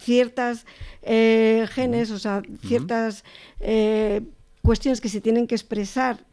ciertas 0.00 0.66
eh, 1.02 1.66
genes, 1.70 2.10
o 2.10 2.18
sea, 2.18 2.42
ciertas 2.66 3.24
eh, 3.60 4.22
cuestiones 4.62 5.00
que 5.00 5.08
se 5.08 5.20
tienen 5.20 5.46
que 5.46 5.54
expresar 5.54 6.24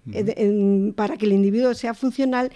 para 0.96 1.18
que 1.18 1.26
el 1.26 1.34
individuo 1.34 1.74
sea 1.74 1.94
funcional 1.94 2.52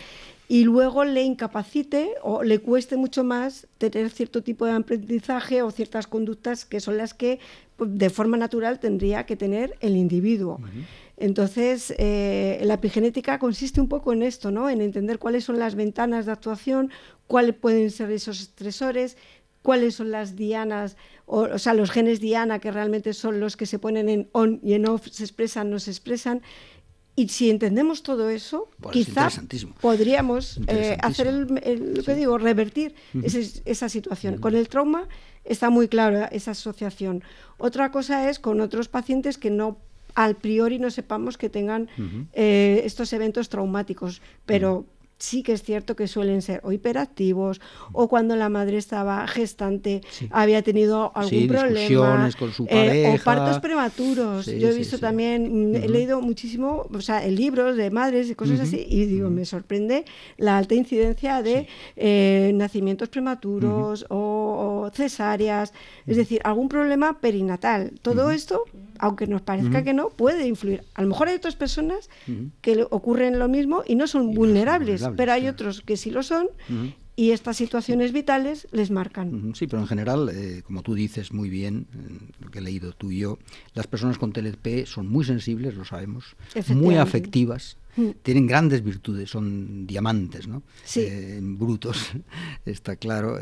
y 0.47 0.63
luego 0.63 1.05
le 1.05 1.23
incapacite 1.23 2.11
o 2.21 2.43
le 2.43 2.59
cueste 2.59 2.97
mucho 2.97 3.23
más 3.23 3.67
tener 3.77 4.09
cierto 4.09 4.41
tipo 4.43 4.65
de 4.65 4.73
aprendizaje 4.73 5.61
o 5.61 5.71
ciertas 5.71 6.07
conductas 6.07 6.65
que 6.65 6.79
son 6.79 6.97
las 6.97 7.13
que 7.13 7.39
pues, 7.77 7.97
de 7.97 8.09
forma 8.09 8.37
natural 8.37 8.79
tendría 8.79 9.25
que 9.25 9.35
tener 9.35 9.75
el 9.79 9.95
individuo. 9.95 10.59
Entonces, 11.17 11.93
eh, 11.97 12.59
la 12.63 12.75
epigenética 12.75 13.39
consiste 13.39 13.79
un 13.79 13.87
poco 13.87 14.11
en 14.11 14.21
esto, 14.21 14.51
¿no? 14.51 14.69
en 14.69 14.81
entender 14.81 15.17
cuáles 15.17 15.45
son 15.45 15.59
las 15.59 15.75
ventanas 15.75 16.25
de 16.25 16.33
actuación, 16.33 16.91
cuáles 17.27 17.55
pueden 17.55 17.89
ser 17.89 18.11
esos 18.11 18.41
estresores, 18.41 19.17
cuáles 19.61 19.95
son 19.95 20.11
las 20.11 20.35
dianas, 20.35 20.97
o, 21.25 21.57
sea, 21.57 21.73
los 21.73 21.89
genes 21.89 22.19
diana 22.19 22.59
que 22.59 22.69
realmente 22.69 23.13
son 23.13 23.39
los 23.39 23.57
que 23.57 23.65
se 23.65 23.79
ponen 23.79 24.09
en 24.09 24.29
on 24.31 24.59
y 24.61 24.73
en 24.73 24.87
off, 24.87 25.07
se 25.09 25.23
expresan, 25.23 25.71
no 25.71 25.79
se 25.79 25.91
expresan. 25.91 26.41
Y 27.15 27.29
si 27.29 27.49
entendemos 27.49 28.03
todo 28.03 28.29
eso, 28.29 28.69
quizás 28.91 29.41
podríamos 29.79 30.59
eh, 30.67 30.97
hacer 31.01 31.27
el, 31.27 31.93
lo 31.95 32.03
que 32.03 32.13
digo, 32.13 32.37
revertir 32.37 32.93
esa 33.23 33.87
situación. 33.87 34.37
Con 34.37 34.53
el 34.53 34.67
trauma 34.67 35.07
está 35.45 35.69
muy 35.69 35.87
claro 35.87 36.27
esa 36.31 36.51
asociación. 36.51 37.23
Otra 37.57 37.89
cosa 37.89 38.29
es 38.29 38.37
con 38.37 38.59
otros 38.59 38.89
pacientes 38.89 39.37
que 39.37 39.49
no 39.49 39.77
al 40.15 40.35
priori 40.35 40.79
no 40.79 40.89
sepamos 40.89 41.37
que 41.37 41.49
tengan 41.49 41.89
eh, 42.33 42.81
estos 42.85 43.13
eventos 43.13 43.49
traumáticos, 43.49 44.21
pero 44.45 44.85
sí 45.17 45.43
que 45.43 45.53
es 45.53 45.63
cierto 45.63 45.95
que 45.95 46.07
suelen 46.07 46.41
ser 46.41 46.59
o 46.63 46.71
hiperactivos 46.71 47.61
o 47.93 48.07
cuando 48.07 48.35
la 48.35 48.49
madre 48.49 48.77
estaba 48.77 49.25
gestante 49.27 50.01
había 50.29 50.61
tenido 50.61 51.11
algún 51.15 51.47
problema 51.47 52.29
con 52.37 52.51
su 52.51 52.67
eh, 52.69 53.15
o 53.17 53.23
partos 53.23 53.59
prematuros. 53.59 54.45
Yo 54.45 54.69
he 54.69 54.73
visto 54.73 54.99
también 54.99 55.71
mm, 55.71 55.75
he 55.75 55.89
leído 55.89 56.21
muchísimo 56.21 56.87
o 56.93 57.01
sea 57.01 57.25
libros 57.27 57.77
de 57.77 57.91
madres 57.91 58.29
y 58.29 58.35
cosas 58.35 58.59
así 58.59 58.85
y 58.89 59.05
digo 59.05 59.29
me 59.29 59.45
sorprende 59.45 60.05
la 60.37 60.57
alta 60.57 60.75
incidencia 60.75 61.41
de 61.41 61.67
eh, 61.95 62.51
nacimientos 62.53 63.09
prematuros 63.09 64.05
o, 64.09 64.91
cesáreas 64.93 65.73
es 66.05 66.17
decir 66.17 66.41
algún 66.43 66.67
problema 66.67 67.19
perinatal. 67.19 67.93
Todo 68.01 68.31
esto 68.31 68.65
aunque 68.99 69.27
nos 69.27 69.41
parezca 69.41 69.83
que 69.83 69.93
no 69.93 70.09
puede 70.09 70.47
influir. 70.47 70.83
A 70.93 71.01
lo 71.01 71.09
mejor 71.09 71.27
hay 71.27 71.35
otras 71.35 71.55
personas 71.55 72.09
que 72.61 72.85
ocurren 72.89 73.39
lo 73.39 73.47
mismo 73.47 73.83
y 73.85 73.95
no 73.95 74.07
son 74.07 74.33
vulnerables 74.33 75.03
pero 75.15 75.33
hay 75.33 75.47
otros 75.47 75.81
que 75.81 75.97
sí 75.97 76.11
lo 76.11 76.23
son 76.23 76.47
y 77.15 77.31
estas 77.31 77.57
situaciones 77.57 78.11
vitales 78.11 78.67
les 78.71 78.91
marcan. 78.91 79.53
Sí, 79.55 79.67
pero 79.67 79.81
en 79.81 79.87
general, 79.87 80.29
eh, 80.33 80.61
como 80.65 80.81
tú 80.81 80.93
dices 80.95 81.31
muy 81.31 81.49
bien, 81.49 81.87
lo 82.39 82.51
que 82.51 82.59
he 82.59 82.61
leído 82.61 82.91
tú 82.91 83.11
y 83.11 83.19
yo, 83.19 83.39
las 83.73 83.87
personas 83.87 84.17
con 84.17 84.33
TLP 84.33 84.85
son 84.85 85.07
muy 85.07 85.23
sensibles, 85.23 85.75
lo 85.75 85.85
sabemos, 85.85 86.35
muy 86.73 86.95
afectivas, 86.95 87.77
tienen 88.21 88.47
grandes 88.47 88.83
virtudes, 88.83 89.29
son 89.29 89.87
diamantes, 89.87 90.47
¿no? 90.47 90.63
Sí. 90.83 91.01
Eh, 91.01 91.39
brutos, 91.41 92.11
está 92.65 92.95
claro. 92.95 93.39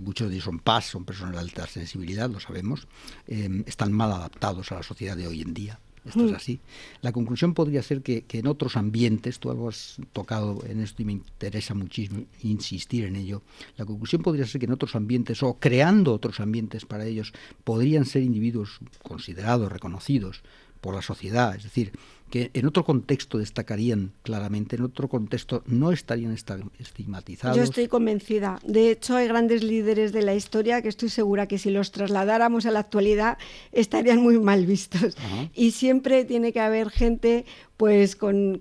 muchos 0.00 0.28
de 0.28 0.34
ellos 0.34 0.44
son 0.44 0.58
paz, 0.58 0.86
son 0.86 1.04
personas 1.04 1.34
de 1.34 1.40
alta 1.40 1.66
sensibilidad, 1.66 2.30
lo 2.30 2.40
sabemos. 2.40 2.86
están 3.26 3.92
mal 3.92 4.12
adaptados 4.12 4.72
a 4.72 4.76
la 4.76 4.82
sociedad 4.82 5.16
de 5.16 5.26
hoy 5.26 5.42
en 5.42 5.54
día. 5.54 5.80
Esto 6.04 6.24
es 6.24 6.32
mm. 6.32 6.34
así. 6.34 6.60
La 7.02 7.12
conclusión 7.12 7.54
podría 7.54 7.82
ser 7.82 8.02
que, 8.02 8.24
en 8.30 8.46
otros 8.46 8.76
ambientes, 8.76 9.38
tú 9.38 9.50
algo 9.50 9.68
has 9.68 9.96
tocado 10.12 10.62
en 10.66 10.80
esto 10.80 11.02
y 11.02 11.04
me 11.04 11.12
interesa 11.12 11.74
muchísimo 11.74 12.24
insistir 12.42 13.04
en 13.04 13.16
ello, 13.16 13.42
la 13.76 13.84
conclusión 13.84 14.22
podría 14.22 14.46
ser 14.46 14.60
que 14.60 14.66
en 14.66 14.72
otros 14.72 14.94
ambientes 14.94 15.42
o 15.42 15.58
creando 15.58 16.14
otros 16.14 16.40
ambientes 16.40 16.86
para 16.86 17.06
ellos 17.06 17.32
podrían 17.64 18.06
ser 18.06 18.22
individuos 18.22 18.78
considerados, 19.02 19.70
reconocidos 19.70 20.42
por 20.80 20.94
la 20.94 21.02
sociedad, 21.02 21.54
es 21.54 21.64
decir, 21.64 21.92
que 22.30 22.50
en 22.54 22.66
otro 22.66 22.84
contexto 22.84 23.38
destacarían 23.38 24.12
claramente, 24.22 24.76
en 24.76 24.82
otro 24.82 25.08
contexto 25.08 25.62
no 25.66 25.92
estarían 25.92 26.32
estigmatizados. 26.78 27.56
Yo 27.56 27.62
estoy 27.62 27.88
convencida. 27.88 28.60
De 28.64 28.90
hecho, 28.90 29.16
hay 29.16 29.26
grandes 29.26 29.64
líderes 29.64 30.12
de 30.12 30.22
la 30.22 30.34
historia 30.34 30.80
que 30.80 30.88
estoy 30.88 31.08
segura 31.08 31.48
que 31.48 31.58
si 31.58 31.70
los 31.70 31.90
trasladáramos 31.90 32.66
a 32.66 32.70
la 32.70 32.80
actualidad 32.80 33.36
estarían 33.72 34.22
muy 34.22 34.38
mal 34.38 34.64
vistos. 34.64 35.16
Y 35.54 35.72
siempre 35.72 36.24
tiene 36.24 36.52
que 36.52 36.60
haber 36.60 36.90
gente 36.90 37.44
pues 37.76 38.14
con 38.14 38.60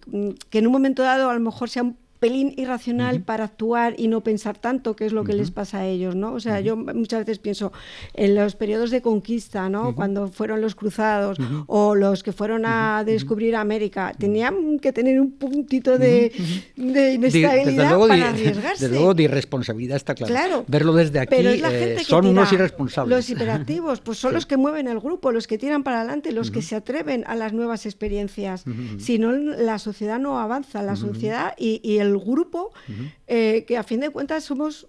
que 0.49 0.59
en 0.59 0.67
un 0.67 0.73
momento 0.73 1.03
dado 1.03 1.29
a 1.29 1.33
lo 1.33 1.39
mejor 1.39 1.69
sean 1.69 1.97
pelín 2.19 2.53
irracional 2.57 3.21
para 3.21 3.45
actuar 3.45 3.95
y 3.97 4.07
no 4.07 4.21
pensar 4.21 4.57
tanto, 4.57 4.95
que 4.95 5.05
es 5.05 5.13
lo 5.13 5.23
que 5.23 5.33
les 5.33 5.51
pasa 5.51 5.79
a 5.79 5.85
ellos, 5.87 6.15
¿no? 6.15 6.33
O 6.33 6.39
sea, 6.39 6.59
yo 6.59 6.75
muchas 6.75 7.19
veces 7.19 7.39
pienso 7.39 7.71
en 8.13 8.35
los 8.35 8.55
periodos 8.55 8.91
de 8.91 9.01
conquista, 9.01 9.69
¿no? 9.69 9.95
Cuando 9.95 10.27
fueron 10.27 10.61
los 10.61 10.75
cruzados 10.75 11.37
o 11.67 11.95
los 11.95 12.23
que 12.23 12.33
fueron 12.33 12.65
a 12.65 13.03
descubrir 13.05 13.55
América, 13.55 14.13
tenían 14.17 14.79
que 14.79 14.91
tener 14.91 15.19
un 15.19 15.31
puntito 15.31 15.97
de, 15.97 16.31
de 16.75 17.13
inestabilidad 17.13 17.97
para 17.97 18.29
arriesgarse. 18.29 18.85
Desde 18.85 18.95
luego 18.97 19.13
de 19.13 19.23
irresponsabilidad 19.23 19.97
está 19.97 20.13
claro. 20.15 20.33
claro 20.33 20.65
Verlo 20.67 20.93
desde 20.93 21.19
aquí 21.19 21.35
eh, 21.35 21.97
son 22.05 22.27
unos 22.27 22.51
irresponsables. 22.51 23.15
Los 23.15 23.29
hiperactivos, 23.29 24.01
pues 24.01 24.17
son 24.17 24.33
los 24.33 24.45
que 24.45 24.57
mueven 24.57 24.87
el 24.87 24.99
grupo, 24.99 25.31
los 25.31 25.47
que 25.47 25.57
tiran 25.57 25.83
para 25.83 25.99
adelante, 26.01 26.31
los 26.31 26.51
que 26.51 26.61
se 26.61 26.75
atreven 26.75 27.23
a 27.27 27.35
las 27.35 27.53
nuevas 27.53 27.85
experiencias. 27.85 28.65
Si 28.97 29.19
no, 29.19 29.31
la 29.31 29.79
sociedad 29.79 30.19
no 30.19 30.39
avanza, 30.39 30.83
la 30.83 30.95
sociedad 30.95 31.53
y, 31.57 31.79
y 31.83 31.99
el 31.99 32.08
el 32.09 32.17
grupo, 32.17 32.71
eh, 33.27 33.63
que 33.67 33.77
a 33.77 33.83
fin 33.83 33.99
de 33.99 34.09
cuentas 34.09 34.43
somos 34.43 34.87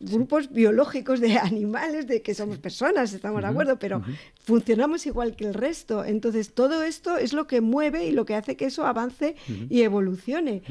grupos 0.00 0.50
biológicos 0.50 1.20
de 1.20 1.38
animales, 1.38 2.06
de 2.06 2.22
que 2.22 2.34
somos 2.34 2.58
personas, 2.58 3.12
estamos 3.12 3.42
de 3.42 3.48
acuerdo, 3.48 3.78
pero 3.78 4.02
funcionamos 4.44 5.06
igual 5.06 5.36
que 5.36 5.44
el 5.44 5.54
resto. 5.54 6.04
Entonces, 6.04 6.52
todo 6.54 6.82
esto 6.82 7.18
es 7.18 7.32
lo 7.32 7.46
que 7.46 7.60
mueve 7.60 8.06
y 8.06 8.12
lo 8.12 8.24
que 8.24 8.34
hace 8.34 8.56
que 8.56 8.66
eso 8.66 8.86
avance 8.86 9.36
y 9.68 9.82
evolucione. 9.82 10.62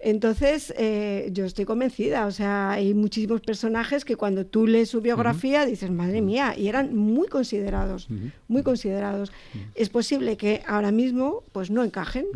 Entonces, 0.00 0.72
eh, 0.78 1.28
yo 1.32 1.44
estoy 1.44 1.64
convencida, 1.64 2.26
o 2.26 2.30
sea, 2.30 2.70
hay 2.70 2.94
muchísimos 2.94 3.40
personajes 3.40 4.04
que 4.04 4.14
cuando 4.14 4.46
tú 4.46 4.68
lees 4.68 4.90
su 4.90 5.00
biografía 5.00 5.66
dices, 5.66 5.90
madre 5.90 6.22
mía, 6.22 6.54
y 6.56 6.68
eran 6.68 6.94
muy 6.94 7.26
considerados, 7.26 8.08
muy 8.46 8.62
considerados. 8.62 9.32
Es 9.74 9.88
posible 9.88 10.36
que 10.36 10.62
ahora 10.68 10.92
mismo 10.92 11.42
pues 11.50 11.70
no 11.70 11.82
encajen, 11.82 12.26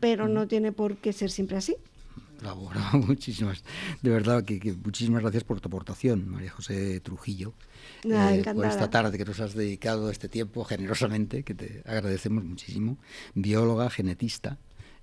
pero 0.00 0.28
no 0.28 0.48
tiene 0.48 0.72
por 0.72 0.96
qué 0.96 1.12
ser 1.12 1.30
siempre 1.30 1.58
así. 1.58 1.76
muchísimas, 2.92 3.62
de 4.02 4.10
verdad 4.10 4.44
que, 4.44 4.74
muchísimas 4.84 5.22
gracias 5.22 5.44
por 5.44 5.60
tu 5.60 5.68
aportación, 5.68 6.28
María 6.28 6.50
José 6.50 7.00
Trujillo, 7.00 7.54
eh, 8.04 8.42
por 8.54 8.66
esta 8.66 8.90
tarde 8.90 9.18
que 9.18 9.24
nos 9.24 9.40
has 9.40 9.54
dedicado 9.54 10.10
este 10.10 10.28
tiempo 10.28 10.64
generosamente, 10.64 11.42
que 11.42 11.54
te 11.54 11.82
agradecemos 11.86 12.44
muchísimo, 12.44 12.98
bióloga, 13.34 13.90
genetista. 13.90 14.58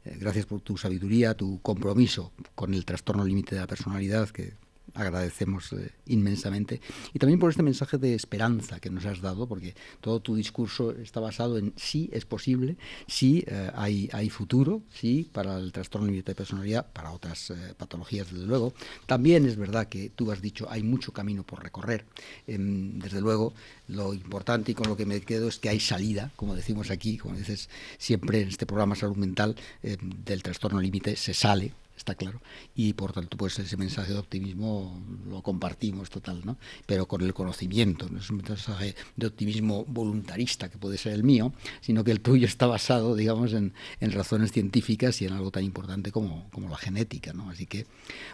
Eh, 0.05 0.17
gracias 0.19 0.45
por 0.45 0.61
tu 0.61 0.77
sabiduría, 0.77 1.33
tu 1.33 1.61
compromiso 1.61 2.31
con 2.55 2.73
el 2.73 2.85
trastorno 2.85 3.25
límite 3.25 3.55
de 3.55 3.61
la 3.61 3.67
personalidad, 3.67 4.29
que 4.29 4.53
agradecemos 4.97 5.71
eh, 5.73 5.91
inmensamente. 6.07 6.81
Y 7.13 7.19
también 7.19 7.39
por 7.39 7.49
este 7.49 7.63
mensaje 7.63 7.97
de 7.97 8.15
esperanza 8.15 8.79
que 8.79 8.89
nos 8.89 9.05
has 9.05 9.21
dado, 9.21 9.47
porque 9.47 9.75
todo 10.01 10.19
tu 10.19 10.35
discurso 10.35 10.91
está 10.91 11.19
basado 11.19 11.57
en 11.57 11.73
sí 11.75 12.09
es 12.11 12.25
posible, 12.25 12.77
sí 13.07 13.43
eh, 13.47 13.71
hay, 13.75 14.09
hay 14.11 14.29
futuro, 14.29 14.81
sí 14.93 15.29
para 15.31 15.57
el 15.57 15.71
trastorno 15.71 16.07
límite 16.07 16.31
de 16.31 16.35
personalidad, 16.35 16.91
para 16.91 17.11
otras 17.11 17.51
eh, 17.51 17.73
patologías, 17.77 18.31
desde 18.31 18.45
luego. 18.45 18.73
También 19.05 19.45
es 19.45 19.55
verdad 19.55 19.87
que 19.87 20.09
tú 20.09 20.31
has 20.31 20.41
dicho 20.41 20.67
hay 20.69 20.83
mucho 20.83 21.13
camino 21.13 21.43
por 21.43 21.63
recorrer. 21.63 22.05
Em, 22.47 22.99
desde 22.99 23.21
luego, 23.21 23.53
lo 23.87 24.13
importante 24.13 24.71
y 24.71 24.75
con 24.75 24.87
lo 24.87 24.97
que 24.97 25.05
me 25.05 25.21
quedo 25.21 25.47
es 25.47 25.59
que 25.59 25.69
hay 25.69 25.79
salida, 25.79 26.31
como 26.35 26.55
decimos 26.55 26.89
aquí, 26.89 27.17
como 27.17 27.35
dices 27.35 27.69
siempre 27.97 28.41
en 28.41 28.49
este 28.49 28.65
programa 28.65 28.95
Salud 28.95 29.17
Mental, 29.17 29.55
em, 29.83 30.23
del 30.25 30.43
trastorno 30.43 30.81
límite 30.81 31.15
se 31.15 31.33
sale, 31.33 31.73
está 31.97 32.15
claro. 32.15 32.41
Y 32.75 32.93
por 32.93 33.11
tanto, 33.11 33.35
pues 33.35 33.57
ese 33.59 33.75
mensaje 33.75 34.13
de 34.13 34.19
optimismo 34.19 35.01
lo 35.27 35.41
compartimos 35.41 36.09
total, 36.09 36.41
¿no? 36.45 36.57
Pero 36.85 37.07
con 37.07 37.21
el 37.21 37.33
conocimiento, 37.33 38.07
no 38.09 38.19
es 38.19 38.29
un 38.29 38.37
mensaje 38.37 38.95
de 39.15 39.27
optimismo 39.27 39.83
voluntarista 39.85 40.69
que 40.69 40.77
puede 40.77 40.97
ser 40.97 41.13
el 41.13 41.23
mío, 41.23 41.53
sino 41.81 42.03
que 42.03 42.11
el 42.11 42.21
tuyo 42.21 42.45
está 42.45 42.67
basado, 42.67 43.15
digamos, 43.15 43.53
en, 43.53 43.73
en 43.99 44.11
razones 44.11 44.51
científicas 44.51 45.21
y 45.21 45.25
en 45.25 45.33
algo 45.33 45.51
tan 45.51 45.63
importante 45.63 46.11
como, 46.11 46.49
como, 46.51 46.69
la 46.69 46.77
genética, 46.77 47.33
¿no? 47.33 47.49
Así 47.49 47.65
que 47.65 47.85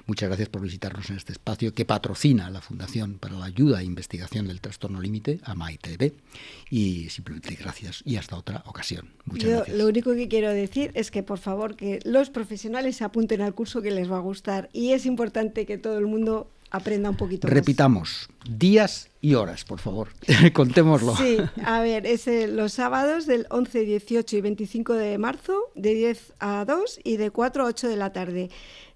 muchas 0.05 0.29
gracias 0.29 0.49
por 0.49 0.61
visitarnos 0.61 1.09
en 1.09 1.17
este 1.17 1.31
espacio 1.31 1.73
que 1.73 1.85
patrocina 1.85 2.49
la 2.49 2.61
Fundación 2.61 3.17
para 3.19 3.35
la 3.35 3.45
Ayuda 3.45 3.81
e 3.81 3.85
Investigación 3.85 4.47
del 4.47 4.59
Trastorno 4.59 5.01
Límite, 5.01 5.39
AMAITV, 5.43 6.13
y 6.69 7.09
simplemente 7.09 7.55
gracias 7.55 8.01
y 8.05 8.17
hasta 8.17 8.35
otra 8.35 8.63
ocasión. 8.65 9.09
Muchas 9.25 9.49
gracias. 9.49 9.77
Lo 9.77 9.87
único 9.87 10.13
que 10.13 10.27
quiero 10.27 10.49
decir 10.49 10.91
es 10.95 11.11
que, 11.11 11.23
por 11.23 11.37
favor, 11.37 11.75
que 11.75 11.99
los 12.03 12.29
profesionales 12.29 12.97
se 12.97 13.03
apunten 13.03 13.41
al 13.41 13.52
curso 13.53 13.81
que 13.81 13.91
les 13.91 14.11
va 14.11 14.17
a 14.17 14.21
gustar 14.21 14.69
y 14.73 14.91
es 14.91 15.05
importante 15.05 15.65
que 15.65 15.77
todo 15.77 15.97
el 15.97 16.07
mundo 16.07 16.49
aprenda 16.73 17.09
un 17.09 17.15
poquito 17.15 17.47
Repitamos, 17.47 18.29
días 18.49 19.09
y 19.21 19.35
horas, 19.35 19.63
por 19.63 19.79
favor, 19.79 20.09
contémoslo. 20.53 21.15
Sí, 21.15 21.37
a 21.63 21.81
ver, 21.81 22.05
es 22.05 22.27
los 22.49 22.73
sábados 22.73 23.27
del 23.27 23.45
11, 23.49 23.85
18 23.85 24.37
y 24.37 24.41
25 24.41 24.93
de 24.93 25.17
marzo, 25.17 25.53
de 25.75 25.93
10 25.93 26.33
a 26.39 26.65
2 26.65 26.99
y 27.03 27.17
de 27.17 27.29
4 27.29 27.63
a 27.63 27.67
8 27.67 27.87
de 27.87 27.95
la 27.95 28.11
tarde. 28.11 28.49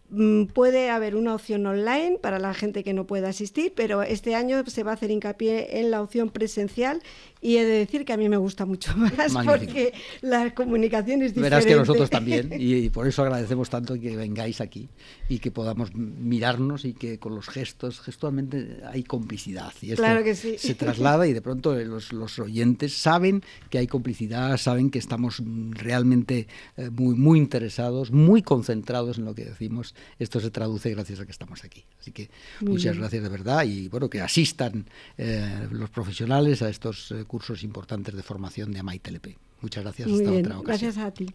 Mm, 0.09 0.45
puede 0.45 0.89
haber 0.89 1.17
una 1.17 1.35
opción 1.35 1.65
online 1.65 2.17
para 2.21 2.39
la 2.39 2.53
gente 2.53 2.81
que 2.85 2.93
no 2.93 3.05
pueda 3.05 3.27
asistir, 3.27 3.73
pero 3.75 4.03
este 4.03 4.35
año 4.35 4.63
se 4.65 4.83
va 4.83 4.91
a 4.91 4.93
hacer 4.93 5.11
hincapié 5.11 5.81
en 5.81 5.91
la 5.91 6.01
opción 6.01 6.29
presencial 6.29 7.01
y 7.41 7.57
he 7.57 7.65
de 7.65 7.79
decir 7.79 8.05
que 8.05 8.13
a 8.13 8.17
mí 8.17 8.29
me 8.29 8.37
gusta 8.37 8.65
mucho 8.65 8.95
más 8.97 9.33
porque 9.45 9.93
la 10.21 10.53
comunicación 10.53 11.23
es 11.23 11.33
diferente. 11.33 11.49
Verás 11.49 11.65
que 11.65 11.75
nosotros 11.75 12.09
también 12.09 12.51
y, 12.57 12.89
por 12.89 13.05
eso 13.05 13.21
agradecemos 13.21 13.69
tanto 13.69 13.99
que 13.99 14.15
vengáis 14.15 14.61
aquí 14.61 14.87
y 15.27 15.39
que 15.39 15.51
podamos 15.51 15.93
mirarnos 15.93 16.85
y 16.85 16.93
que 16.93 17.19
con 17.19 17.35
los 17.35 17.49
gestos, 17.49 17.99
gestualmente 17.99 18.77
hay 18.89 19.03
complicidad 19.03 19.73
y 19.81 19.91
esto 19.91 20.03
claro 20.03 20.23
que 20.23 20.35
sí. 20.35 20.57
se 20.57 20.73
traslada 20.75 21.27
y 21.27 21.33
de 21.33 21.41
pronto 21.41 21.75
los, 21.75 22.13
los, 22.13 22.39
oyentes 22.39 22.93
saben 22.93 23.43
que 23.69 23.77
hay 23.77 23.87
complicidad, 23.87 24.55
saben 24.57 24.89
que 24.89 24.99
estamos 24.99 25.41
realmente 25.71 26.47
eh, 26.77 26.89
muy, 26.91 27.15
muy 27.15 27.39
interesados, 27.39 28.11
muy 28.11 28.41
concentrados 28.41 29.17
en 29.17 29.25
lo 29.25 29.35
que 29.35 29.43
decimos 29.43 29.95
esto 30.19 30.39
se 30.39 30.51
traduce 30.51 30.89
gracias 30.91 31.19
a 31.19 31.25
que 31.25 31.31
estamos 31.31 31.63
aquí. 31.63 31.85
Así 31.99 32.11
que 32.11 32.29
muchas 32.61 32.97
gracias 32.97 33.23
de 33.23 33.29
verdad 33.29 33.63
y 33.63 33.87
bueno, 33.87 34.09
que 34.09 34.21
asistan 34.21 34.85
eh, 35.17 35.67
los 35.71 35.89
profesionales 35.89 36.61
a 36.61 36.69
estos 36.69 37.11
eh, 37.11 37.23
cursos 37.25 37.63
importantes 37.63 38.15
de 38.15 38.23
formación 38.23 38.71
de 38.71 38.79
AMAI 38.79 38.99
TLP. 38.99 39.37
Muchas 39.61 39.83
gracias. 39.83 40.09
hasta 40.09 40.31
otra 40.31 40.59
ocasión. 40.59 40.63
Gracias 40.63 40.97
a 40.97 41.11
ti. 41.11 41.27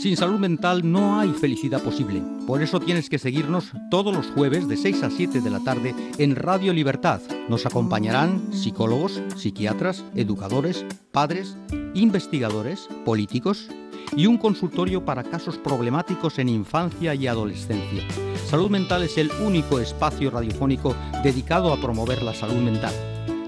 Sin 0.00 0.16
salud 0.16 0.38
mental 0.38 0.90
no 0.90 1.20
hay 1.20 1.30
felicidad 1.34 1.82
posible. 1.82 2.22
Por 2.46 2.62
eso 2.62 2.80
tienes 2.80 3.10
que 3.10 3.18
seguirnos 3.18 3.72
todos 3.90 4.16
los 4.16 4.28
jueves 4.28 4.66
de 4.66 4.78
6 4.78 5.02
a 5.02 5.10
7 5.10 5.42
de 5.42 5.50
la 5.50 5.60
tarde 5.60 5.94
en 6.16 6.36
Radio 6.36 6.72
Libertad. 6.72 7.20
Nos 7.50 7.66
acompañarán 7.66 8.50
psicólogos, 8.50 9.20
psiquiatras, 9.36 10.02
educadores, 10.14 10.86
padres, 11.12 11.58
investigadores, 11.92 12.88
políticos 13.04 13.68
y 14.16 14.26
un 14.26 14.38
consultorio 14.38 15.04
para 15.04 15.22
casos 15.22 15.56
problemáticos 15.58 16.38
en 16.38 16.48
infancia 16.48 17.14
y 17.14 17.26
adolescencia. 17.26 18.04
Salud 18.46 18.70
Mental 18.70 19.02
es 19.02 19.16
el 19.18 19.30
único 19.44 19.78
espacio 19.78 20.30
radiofónico 20.30 20.94
dedicado 21.22 21.72
a 21.72 21.80
promover 21.80 22.22
la 22.22 22.34
salud 22.34 22.60
mental. 22.60 22.94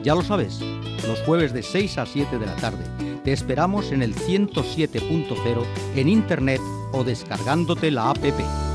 Ya 0.02 0.14
lo 0.14 0.22
sabes, 0.22 0.60
los 1.06 1.20
jueves 1.22 1.52
de 1.52 1.62
6 1.62 1.98
a 1.98 2.06
7 2.06 2.38
de 2.38 2.46
la 2.46 2.56
tarde. 2.56 2.84
Te 3.24 3.32
esperamos 3.32 3.92
en 3.92 4.02
el 4.02 4.14
107.0 4.14 5.64
en 5.96 6.08
internet 6.08 6.60
o 6.92 7.04
descargándote 7.04 7.90
la 7.90 8.10
APP. 8.10 8.71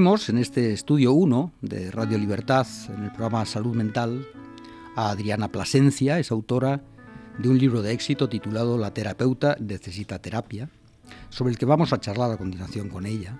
En 0.00 0.38
este 0.38 0.72
estudio 0.72 1.12
1 1.12 1.52
de 1.60 1.90
Radio 1.90 2.16
Libertad, 2.16 2.66
en 2.88 3.04
el 3.04 3.10
programa 3.10 3.44
Salud 3.44 3.76
Mental, 3.76 4.26
a 4.96 5.10
Adriana 5.10 5.52
Plasencia, 5.52 6.18
es 6.18 6.30
autora 6.30 6.82
de 7.36 7.50
un 7.50 7.58
libro 7.58 7.82
de 7.82 7.92
éxito 7.92 8.26
titulado 8.26 8.78
La 8.78 8.94
terapeuta 8.94 9.58
necesita 9.60 10.18
terapia, 10.18 10.70
sobre 11.28 11.52
el 11.52 11.58
que 11.58 11.66
vamos 11.66 11.92
a 11.92 12.00
charlar 12.00 12.30
a 12.30 12.38
continuación 12.38 12.88
con 12.88 13.04
ella. 13.04 13.38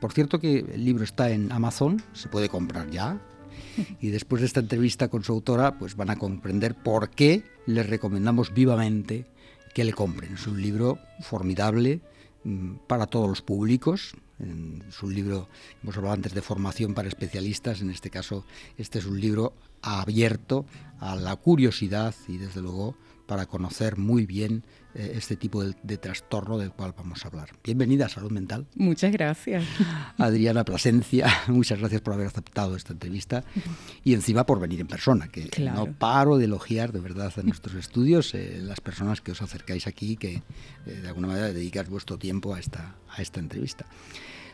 Por 0.00 0.14
cierto 0.14 0.40
que 0.40 0.60
el 0.60 0.82
libro 0.82 1.04
está 1.04 1.28
en 1.28 1.52
Amazon, 1.52 2.02
se 2.14 2.30
puede 2.30 2.48
comprar 2.48 2.88
ya, 2.88 3.20
y 4.00 4.08
después 4.08 4.40
de 4.40 4.46
esta 4.46 4.60
entrevista 4.60 5.08
con 5.08 5.24
su 5.24 5.32
autora, 5.34 5.78
pues 5.78 5.94
van 5.94 6.08
a 6.08 6.16
comprender 6.16 6.74
por 6.74 7.10
qué 7.10 7.44
les 7.66 7.86
recomendamos 7.86 8.54
vivamente 8.54 9.26
que 9.74 9.84
le 9.84 9.92
compren. 9.92 10.32
Es 10.32 10.46
un 10.46 10.62
libro 10.62 10.98
formidable 11.20 12.00
mm, 12.44 12.76
para 12.86 13.04
todos 13.04 13.28
los 13.28 13.42
públicos, 13.42 14.14
en 14.38 14.84
su 14.90 15.08
libro, 15.08 15.48
hemos 15.82 15.96
hablado 15.96 16.14
antes 16.14 16.34
de 16.34 16.42
formación 16.42 16.94
para 16.94 17.08
especialistas, 17.08 17.80
en 17.80 17.90
este 17.90 18.10
caso 18.10 18.44
este 18.76 18.98
es 18.98 19.06
un 19.06 19.20
libro 19.20 19.54
abierto 19.82 20.66
a 21.00 21.16
la 21.16 21.36
curiosidad 21.36 22.14
y 22.28 22.38
desde 22.38 22.60
luego 22.60 22.96
para 23.26 23.46
conocer 23.46 23.96
muy 23.96 24.26
bien 24.26 24.64
eh, 24.96 25.12
este 25.14 25.36
tipo 25.36 25.62
de, 25.62 25.98
trastorno 25.98 26.56
del 26.56 26.70
cual 26.70 26.94
vamos 26.96 27.22
a 27.24 27.28
hablar. 27.28 27.50
Bienvenida 27.62 28.06
a 28.06 28.08
Salud 28.08 28.30
Mental. 28.30 28.66
Muchas 28.76 29.12
gracias. 29.12 29.64
Adriana 30.18 30.64
Plasencia, 30.64 31.28
muchas 31.48 31.78
gracias 31.78 32.00
por 32.00 32.14
haber 32.14 32.28
aceptado 32.28 32.76
esta 32.76 32.94
entrevista 32.94 33.44
y 34.04 34.14
encima 34.14 34.46
por 34.46 34.58
venir 34.58 34.80
en 34.80 34.86
persona, 34.86 35.28
que 35.28 35.50
no 35.60 35.92
paro 35.92 36.38
de 36.38 36.46
elogiar 36.46 36.92
de 36.92 37.00
verdad 37.00 37.30
a 37.36 37.42
nuestros 37.42 37.74
estudios, 37.74 38.34
eh, 38.34 38.58
las 38.62 38.80
personas 38.80 39.20
que 39.20 39.32
os 39.32 39.42
acercáis 39.42 39.86
aquí, 39.86 40.16
que 40.16 40.34
eh, 40.34 40.42
de 40.86 41.08
alguna 41.08 41.28
manera 41.28 41.52
dedicas 41.52 41.90
vuestro 41.90 42.18
tiempo 42.18 42.54
a 42.54 42.60
esta, 42.60 42.94
a 43.10 43.20
esta 43.20 43.40
entrevista. 43.40 43.84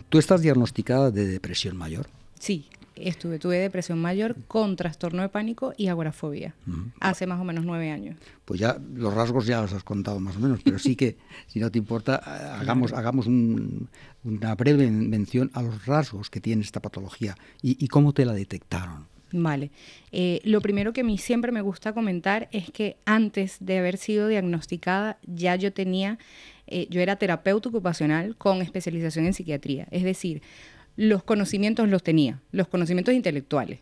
¿Tú 0.09 0.19
estás 0.19 0.43
diagnosticada 0.43 1.13
de 1.13 1.27
depresión 1.27 1.77
mayor? 1.77 2.09
Sí, 2.39 2.67
estuve, 2.97 3.39
tuve 3.39 3.59
depresión 3.59 4.01
mayor 4.01 4.37
con 4.49 4.77
trastorno 4.77 5.23
de 5.23 5.29
pánico 5.29 5.73
y 5.77 5.89
agorafobia, 5.89 6.55
hace 7.01 7.27
más 7.27 7.41
o 7.41 7.45
menos 7.45 7.65
nueve 7.65 7.91
años. 7.91 8.17
Pues 8.45 8.61
ya 8.61 8.79
los 8.95 9.15
rasgos 9.15 9.47
ya 9.47 9.61
los 9.63 9.73
has 9.73 9.85
contado 9.85 10.21
más 10.21 10.37
o 10.37 10.41
menos, 10.41 10.61
pero 10.65 10.79
sí 10.79 10.97
que, 10.97 11.17
si 11.47 11.61
no 11.61 11.71
te 11.71 11.79
importa, 11.79 12.17
hagamos, 12.17 12.93
hagamos 12.93 13.27
una 13.27 14.55
breve 14.55 14.91
mención 14.91 15.51
a 15.55 15.63
los 15.63 15.87
rasgos 15.87 16.31
que 16.31 16.41
tiene 16.41 16.63
esta 16.63 16.81
patología 16.81 17.37
y, 17.63 17.87
cómo 17.89 18.13
te 18.13 18.25
la 18.25 18.33
detectaron. 18.33 19.07
Vale. 19.33 19.71
Eh, 20.13 20.41
lo 20.45 20.61
primero 20.61 20.93
que 20.93 21.01
a 21.01 21.05
mí 21.05 21.17
siempre 21.17 21.53
me 21.53 21.63
gusta 21.63 21.95
comentar 21.95 22.49
es 22.53 22.71
que 22.71 22.97
antes 23.07 23.57
de 23.61 23.79
haber 23.79 23.97
sido 23.97 24.29
diagnosticada 24.29 25.17
ya 25.27 25.57
yo 25.57 25.73
tenía, 25.73 26.19
eh, 26.67 26.87
yo 26.91 27.01
era 27.01 27.17
terapeuta 27.17 27.71
ocupacional 27.71 28.37
con 28.37 28.61
especialización 28.61 29.27
en 29.27 29.35
psiquiatría. 29.35 29.89
Es 29.91 30.03
decir, 30.03 30.43
los 30.97 31.23
conocimientos 31.23 31.89
los 31.89 32.03
tenía, 32.03 32.41
los 32.53 32.69
conocimientos 32.69 33.15
intelectuales. 33.15 33.81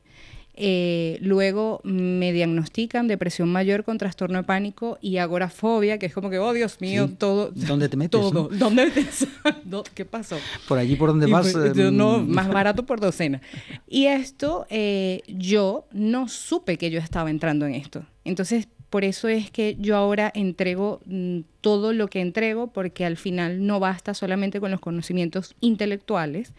Eh, 0.62 1.18
luego 1.23 1.81
me 1.85 2.33
diagnostican 2.33 3.09
depresión 3.09 3.51
mayor 3.51 3.83
con 3.83 3.96
trastorno 3.96 4.38
de 4.38 4.44
pánico 4.44 4.99
y 5.01 5.16
agorafobia, 5.16 5.99
que 5.99 6.05
es 6.05 6.12
como 6.12 6.29
que, 6.29 6.38
oh 6.38 6.53
Dios 6.53 6.83
mío, 6.83 7.09
todo. 7.16 7.51
¿Dónde 7.55 7.88
te 7.88 7.96
metes? 7.96 8.20
Todo. 8.20 8.49
¿Dónde 8.53 8.92
¿Qué 9.94 10.05
pasó? 10.05 10.37
Por 10.68 10.79
allí 10.79 10.96
por 10.96 11.11
donde 11.11 11.27
vas. 11.27 11.55
No, 11.92 12.18
más 12.18 12.49
barato 12.53 12.85
por 12.85 13.01
docena. 13.01 13.40
Y 13.88 14.07
esto, 14.07 14.66
eh, 14.68 15.23
yo 15.29 15.87
no 15.92 16.29
supe 16.29 16.77
que 16.77 16.90
yo 16.90 16.99
estaba 16.99 17.31
entrando 17.31 17.64
en 17.64 17.75
esto. 17.75 18.05
Entonces, 18.25 18.68
por 18.90 19.05
eso 19.05 19.29
es 19.29 19.51
que 19.51 19.77
yo 19.79 19.96
ahora 19.96 20.31
entrego 20.35 21.01
mm, 21.07 21.40
todo 21.61 21.92
lo 21.92 22.09
que 22.09 22.20
entrego, 22.20 22.66
porque 22.66 23.07
al 23.07 23.16
final 23.16 23.66
no 23.66 23.81
basta 23.81 24.12
solamente 24.14 24.61
con 24.61 24.73
los 24.73 24.81
conocimientos 24.81 25.55
intelectuales, 25.61 26.53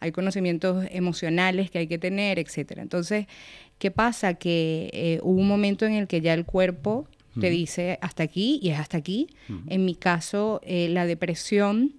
hay 0.00 0.12
conocimientos 0.12 0.84
emocionales 0.90 1.70
que 1.70 1.78
hay 1.78 1.86
que 1.86 1.98
tener, 1.98 2.38
etcétera. 2.38 2.82
Entonces, 2.82 3.26
¿qué 3.78 3.90
pasa? 3.90 4.34
Que 4.34 4.90
eh, 4.92 5.20
hubo 5.22 5.40
un 5.40 5.48
momento 5.48 5.86
en 5.86 5.94
el 5.94 6.06
que 6.06 6.20
ya 6.20 6.34
el 6.34 6.44
cuerpo 6.44 7.08
te 7.38 7.50
dice 7.50 7.98
hasta 8.00 8.22
aquí 8.22 8.58
y 8.62 8.70
es 8.70 8.78
hasta 8.78 8.96
aquí. 8.96 9.28
En 9.68 9.84
mi 9.84 9.94
caso, 9.94 10.60
eh, 10.64 10.88
la 10.88 11.04
depresión 11.04 11.92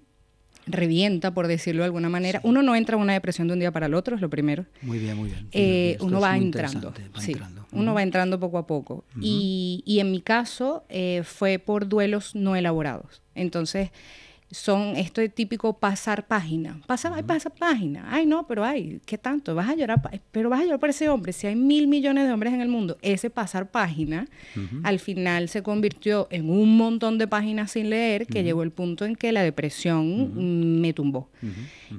revienta, 0.66 1.32
por 1.32 1.46
decirlo 1.46 1.84
de 1.84 1.86
alguna 1.86 2.10
manera. 2.10 2.42
Uno 2.44 2.64
no 2.64 2.76
entra 2.76 2.96
en 2.96 3.04
una 3.04 3.14
depresión 3.14 3.48
de 3.48 3.54
un 3.54 3.60
día 3.60 3.72
para 3.72 3.86
el 3.86 3.94
otro, 3.94 4.16
es 4.16 4.22
lo 4.22 4.32
primero. 4.32 4.66
Muy 4.82 4.98
bien, 4.98 5.16
muy 5.16 5.30
bien. 5.30 5.48
Eh, 5.52 5.96
uno 6.00 6.20
va 6.20 6.36
entrando. 6.36 6.92
sí, 7.20 7.36
Uno 7.72 7.94
va 7.94 8.02
entrando 8.02 8.40
poco 8.40 8.58
a 8.58 8.66
poco. 8.66 9.06
y, 9.22 9.84
y, 9.86 10.00
en 10.00 10.12
mi 10.12 10.22
caso 10.22 10.86
fue 11.24 11.60
por 11.60 11.88
duelos 11.88 12.34
no 12.34 12.56
elaborados. 12.56 13.22
Entonces, 13.36 13.92
son 14.50 14.96
esto 14.96 15.20
de 15.20 15.30
típico 15.30 15.74
pasar 15.74 16.26
página. 16.26 16.80
Pasa, 16.88 17.12
pasa 17.24 17.50
página. 17.50 18.08
Ay, 18.10 18.26
no, 18.26 18.48
pero 18.48 18.64
ay, 18.64 19.02
¿qué 19.06 19.18
tanto? 19.18 19.56
Vas 19.56 19.70
a 19.70 19.76
llorar, 19.76 20.02
pero 20.32 20.50
vas 20.50 20.62
a 20.62 20.64
llorar 20.64 20.80
por 20.80 20.90
ese 20.90 21.10
hombre. 21.10 21.34
Si 21.34 21.48
hay 21.48 21.56
mil 21.56 21.88
millones 21.88 22.28
de 22.28 22.34
hombres 22.34 22.54
en 22.54 22.62
el 22.62 22.70
mundo, 22.70 22.98
ese 23.02 23.30
pasar 23.30 23.70
página 23.70 24.28
al 24.84 25.00
final 25.00 25.50
se 25.50 25.64
convirtió 25.64 26.28
en 26.32 26.50
un 26.50 26.78
montón 26.78 27.18
de 27.18 27.28
páginas 27.28 27.72
sin 27.72 27.90
leer 27.90 28.26
que 28.26 28.44
llegó 28.44 28.64
el 28.64 28.72
punto 28.72 29.06
en 29.06 29.16
que 29.16 29.32
la 29.32 29.44
depresión 29.44 30.80
me 30.82 30.94
tumbó. 30.94 31.30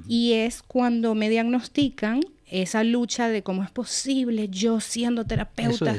Y 0.07 0.33
es 0.33 0.63
cuando 0.63 1.13
me 1.15 1.29
diagnostican 1.29 2.21
esa 2.47 2.83
lucha 2.83 3.29
de 3.29 3.43
cómo 3.43 3.63
es 3.63 3.69
posible 3.69 4.49
yo 4.49 4.79
siendo 4.79 5.23
terapeuta. 5.23 5.95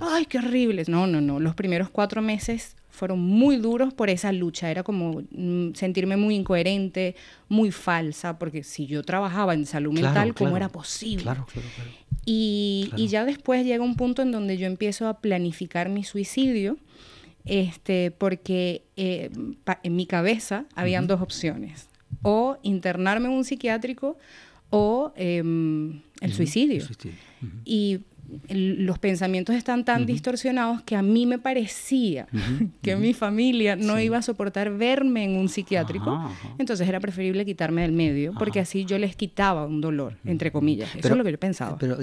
Ay, 0.00 0.26
qué 0.26 0.36
horrible. 0.36 0.84
No, 0.86 1.06
no, 1.06 1.22
no. 1.22 1.40
Los 1.40 1.54
primeros 1.54 1.88
cuatro 1.88 2.20
meses 2.20 2.76
fueron 2.94 3.18
muy 3.18 3.56
duros 3.56 3.92
por 3.92 4.08
esa 4.08 4.30
lucha. 4.32 4.70
Era 4.70 4.84
como 4.84 5.22
mm, 5.30 5.74
sentirme 5.74 6.16
muy 6.16 6.36
incoherente, 6.36 7.16
muy 7.48 7.72
falsa, 7.72 8.38
porque 8.38 8.62
si 8.62 8.86
yo 8.86 9.02
trabajaba 9.02 9.52
en 9.52 9.66
salud 9.66 9.92
mental, 9.92 10.32
¿cómo 10.34 10.56
era 10.56 10.68
posible? 10.68 11.24
Claro, 11.24 11.46
claro, 11.52 11.68
y, 12.24 12.90
y, 12.96 13.08
ya 13.08 13.24
después 13.24 13.66
llega 13.66 13.82
un 13.82 13.96
punto 13.96 14.22
en 14.22 14.30
donde 14.32 14.56
yo 14.56 14.66
empiezo 14.66 15.08
a 15.08 15.18
planificar 15.20 15.88
mi 15.88 16.04
suicidio, 16.04 16.78
este, 17.44 18.12
porque 18.12 18.84
eh, 18.96 19.30
en 19.82 19.96
mi 19.96 20.06
cabeza 20.06 20.64
habían 20.74 21.06
dos 21.06 21.20
opciones. 21.20 21.88
o 22.22 22.56
internarme 22.62 23.26
en 23.26 23.34
un 23.34 23.44
psiquiátrico 23.44 24.16
o 24.70 25.12
em, 25.16 26.00
el 26.20 26.32
suicidio. 26.32 26.86
Y 27.64 28.00
los 28.48 28.98
pensamientos 28.98 29.54
están 29.54 29.84
tan 29.84 30.06
distorsionados 30.06 30.82
que 30.82 30.96
a 30.96 31.02
mí 31.02 31.26
me 31.26 31.38
parecía 31.38 32.26
que 32.82 32.96
mi 32.96 33.14
familia 33.14 33.76
no 33.76 34.00
iba 34.00 34.18
a 34.18 34.22
soportar 34.22 34.76
verme 34.76 35.24
en 35.24 35.36
un 35.36 35.48
psiquiátrico, 35.48 36.30
entonces 36.58 36.88
era 36.88 37.00
preferible 37.00 37.44
quitarme 37.44 37.82
del 37.82 37.92
medio, 37.92 38.34
porque 38.38 38.60
así 38.60 38.84
yo 38.84 38.98
les 38.98 39.16
quitaba 39.16 39.66
un 39.66 39.80
dolor, 39.80 40.16
entre 40.24 40.52
comillas. 40.52 40.94
Eso 40.94 41.08
es 41.08 41.16
lo 41.16 41.24
que 41.24 41.32
yo 41.32 41.38
pensaba. 41.38 41.78
Pero 41.78 41.98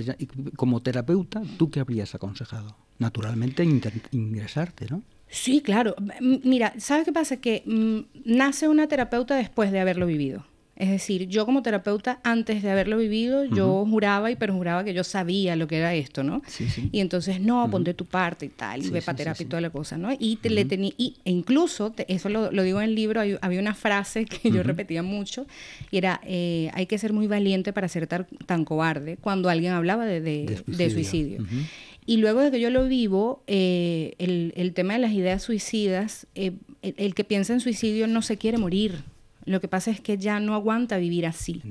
como 0.55 0.81
terapeuta, 0.81 1.41
¿tú 1.57 1.69
qué 1.69 1.79
habrías 1.79 2.13
aconsejado? 2.15 2.75
Naturalmente 2.99 3.63
ingresarte, 4.12 4.88
¿no? 4.89 5.03
Sí, 5.31 5.62
claro. 5.62 5.95
Mira, 6.19 6.73
¿sabes 6.77 7.05
qué 7.05 7.13
pasa? 7.13 7.38
Que 7.38 7.63
mm, 7.65 8.36
nace 8.36 8.67
una 8.67 8.88
terapeuta 8.88 9.36
después 9.36 9.71
de 9.71 9.79
haberlo 9.79 10.05
vivido. 10.05 10.45
Es 10.82 10.89
decir, 10.89 11.28
yo 11.28 11.46
como 11.46 11.62
terapeuta, 11.62 12.20
antes 12.24 12.63
de 12.63 12.72
haberlo 12.72 12.98
vivido, 12.98 13.46
yo 13.46 13.86
juraba 13.88 14.32
y 14.32 14.36
perjuraba 14.36 14.84
que 14.84 14.96
yo 14.96 15.04
sabía 15.04 15.56
lo 15.56 15.67
que 15.67 15.78
era 15.78 15.94
esto, 15.94 16.24
¿no? 16.24 16.41
Sí, 16.48 16.67
sí. 16.67 16.89
Y 16.91 17.02
entonces, 17.02 17.39
no, 17.39 17.70
ponte 17.70 17.94
tu 17.94 18.06
parte 18.06 18.48
y 18.48 18.50
tal, 18.50 18.84
y 18.84 18.89
ve 18.89 19.04
para 19.04 19.15
terapia 19.15 19.44
y 19.44 19.46
toda 19.46 19.62
la 19.62 19.70
cosa, 19.70 20.00
¿no? 20.00 20.10
Y, 20.17 20.38
te, 20.38 20.50
le 20.50 20.65
tenía, 20.65 20.91
y 20.98 21.17
e 21.24 21.30
incluso, 21.30 21.94
eso 22.08 22.30
lo, 22.30 22.50
digo 22.63 22.82
en 22.82 22.89
el 22.89 22.96
libro, 22.96 23.22
había 23.41 23.60
una 23.60 23.76
frase 23.76 24.26
que 24.41 24.50
yo 24.50 24.63
repetía 24.63 25.04
mucho, 25.04 25.46
y 25.91 26.00
era, 26.00 26.20
eh, 26.26 26.72
hay 26.74 26.88
que 26.88 26.98
ser 26.98 27.13
muy 27.13 27.28
valiente 27.28 27.74
para 27.74 27.88
ser 27.88 28.08
tan, 28.08 28.65
cobarde, 28.65 29.17
cuando 29.17 29.50
alguien 29.50 29.74
hablaba 29.74 30.08
de, 30.08 30.20
de, 30.20 30.89
suicidio. 30.89 31.46
Y 32.08 32.17
luego 32.17 32.41
de 32.41 32.50
que 32.50 32.60
yo 32.60 32.72
lo 32.72 32.88
vivo, 32.88 33.44
eh, 33.46 34.15
el, 34.17 34.74
tema 34.74 34.94
de 34.94 35.00
las 35.00 35.12
ideas 35.12 35.44
suicidas, 35.44 36.26
eh, 36.34 36.54
el, 36.82 37.13
que 37.13 37.24
piensa 37.24 37.54
en 37.54 37.60
suicidio 37.60 38.08
no 38.08 38.24
se 38.24 38.38
quiere 38.38 38.58
morir. 38.58 39.04
Lo 39.45 39.62
que 39.62 39.67
pasa 39.67 39.91
es 39.91 39.99
que 39.99 40.17
ya 40.17 40.39
no 40.39 40.54
aguanta 40.54 40.97
vivir 40.97 41.25
así. 41.25 41.62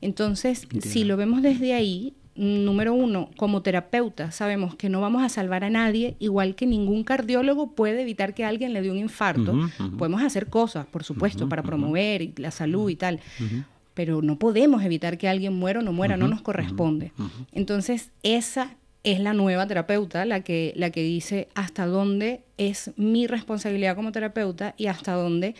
Entonces, 0.00 0.66
si 0.80 1.04
lo 1.04 1.16
vemos 1.16 1.42
desde 1.42 1.74
ahí, 1.74 2.14
número 2.38 2.94
uno, 2.94 3.30
como 3.36 3.62
terapeuta, 3.62 4.30
sabemos 4.30 4.76
que 4.76 4.88
no 4.88 5.00
vamos 5.00 5.22
a 5.24 5.28
salvar 5.28 5.64
a 5.64 5.70
nadie, 5.70 6.16
igual 6.20 6.54
que 6.54 6.66
ningún 6.66 7.02
cardiólogo 7.02 7.72
puede 7.72 8.02
evitar 8.02 8.32
que 8.32 8.44
alguien 8.44 8.72
le 8.72 8.80
dé 8.80 8.90
un 8.90 8.98
infarto. 8.98 9.68
Podemos 9.98 10.22
hacer 10.22 10.46
cosas, 10.46 10.86
por 10.86 11.02
supuesto, 11.04 11.48
para 11.48 11.62
promover 11.62 12.32
la 12.36 12.50
salud 12.50 12.88
y 12.88 12.96
tal, 12.96 13.20
pero 13.94 14.22
no 14.22 14.38
podemos 14.38 14.84
evitar 14.84 15.18
que 15.18 15.28
alguien 15.28 15.54
muera 15.54 15.80
o 15.80 15.82
no 15.82 15.92
muera, 15.92 16.16
no 16.16 16.28
nos 16.28 16.40
corresponde. 16.40 17.12
Entonces, 17.52 18.10
esa 18.22 18.76
es 19.12 19.20
la 19.20 19.32
nueva 19.32 19.66
terapeuta 19.66 20.26
la 20.26 20.40
que, 20.42 20.72
la 20.76 20.90
que 20.90 21.02
dice 21.02 21.48
hasta 21.54 21.86
dónde 21.86 22.42
es 22.58 22.90
mi 22.96 23.26
responsabilidad 23.26 23.96
como 23.96 24.12
terapeuta 24.12 24.74
y 24.76 24.86
hasta 24.86 25.14
dónde 25.14 25.54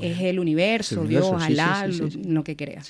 es 0.00 0.20
el 0.20 0.38
universo, 0.38 1.04
Dios, 1.04 1.30
Alá, 1.38 1.86
lo, 2.26 2.44
que 2.44 2.56
crea. 2.56 2.82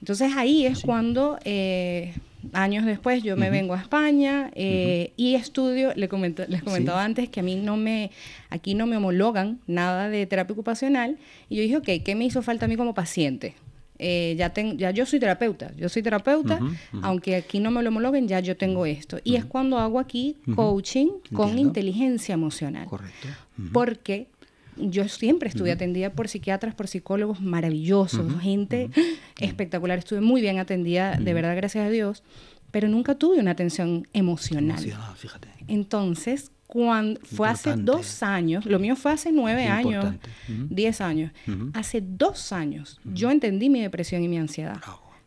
Entonces 0.00 0.32
ahí 0.36 0.66
es 0.66 0.80
cuando 0.80 1.38
eh, 1.44 2.14
años 2.54 2.84
después 2.86 3.22
yo 3.22 3.36
me 3.36 3.50
vengo 3.50 3.74
a 3.74 3.78
España 3.78 4.50
eh, 4.54 5.12
y 5.16 5.34
estudio, 5.34 5.92
les, 5.94 6.10
les 6.48 6.62
comentaba 6.62 7.04
antes 7.04 7.28
que 7.28 7.40
a 7.40 7.42
mí 7.42 7.54
no 7.54 7.76
me, 7.76 8.10
aquí 8.50 8.74
no 8.74 8.86
me 8.86 8.96
homologan 8.96 9.60
nada 9.66 10.08
de 10.08 10.26
terapia 10.26 10.54
ocupacional 10.54 11.18
y 11.48 11.56
yo 11.56 11.62
dije, 11.62 11.76
ok, 11.76 12.04
¿qué 12.04 12.14
me 12.16 12.24
hizo 12.24 12.42
falta 12.42 12.64
a 12.64 12.68
mí 12.68 12.76
como 12.76 12.94
paciente? 12.94 13.54
Eh, 13.98 14.34
ya, 14.36 14.52
ya 14.76 14.90
yo 14.90 15.06
soy 15.06 15.18
terapeuta, 15.18 15.72
yo 15.76 15.88
soy 15.88 16.02
terapeuta, 16.02 16.60
aunque 17.02 17.36
aquí 17.36 17.60
no 17.60 17.70
me 17.70 17.82
lo 17.82 17.88
homologuen, 17.88 18.28
ya 18.28 18.40
yo 18.40 18.56
tengo 18.56 18.86
esto. 18.86 19.18
Y 19.24 19.36
es 19.36 19.44
cuando 19.44 19.78
hago 19.78 19.98
aquí 19.98 20.36
coaching 20.54 21.08
con 21.32 21.58
inteligencia 21.58 22.34
emocional. 22.34 22.86
Correcto. 22.86 23.28
Porque 23.72 24.28
yo 24.76 25.08
siempre 25.08 25.48
estuve 25.48 25.72
atendida 25.72 26.10
por 26.10 26.28
psiquiatras, 26.28 26.74
por 26.74 26.88
psicólogos 26.88 27.40
maravillosos, 27.40 28.40
gente 28.40 28.90
espectacular. 29.40 29.98
Estuve 29.98 30.20
muy 30.20 30.40
bien 30.40 30.58
atendida, 30.58 31.16
de 31.16 31.34
verdad, 31.34 31.56
gracias 31.56 31.86
a 31.86 31.90
Dios, 31.90 32.22
pero 32.70 32.88
nunca 32.88 33.14
tuve 33.14 33.38
una 33.38 33.52
atención 33.52 34.06
emocional. 34.12 34.78
emocional 34.78 35.16
fíjate. 35.16 35.48
Entonces, 35.68 36.50
cuando 36.76 37.18
fue 37.24 37.48
hace 37.48 37.74
dos 37.74 38.22
años, 38.22 38.66
lo 38.66 38.78
mío 38.78 38.96
fue 38.96 39.12
hace 39.12 39.32
nueve 39.32 39.66
años, 39.66 40.14
diez 40.48 41.00
años. 41.00 41.32
Hace 41.72 42.02
dos 42.02 42.52
años 42.52 43.00
yo 43.04 43.30
entendí 43.30 43.70
mi 43.70 43.80
depresión 43.80 44.22
y 44.22 44.28
mi 44.28 44.36
ansiedad. 44.38 44.78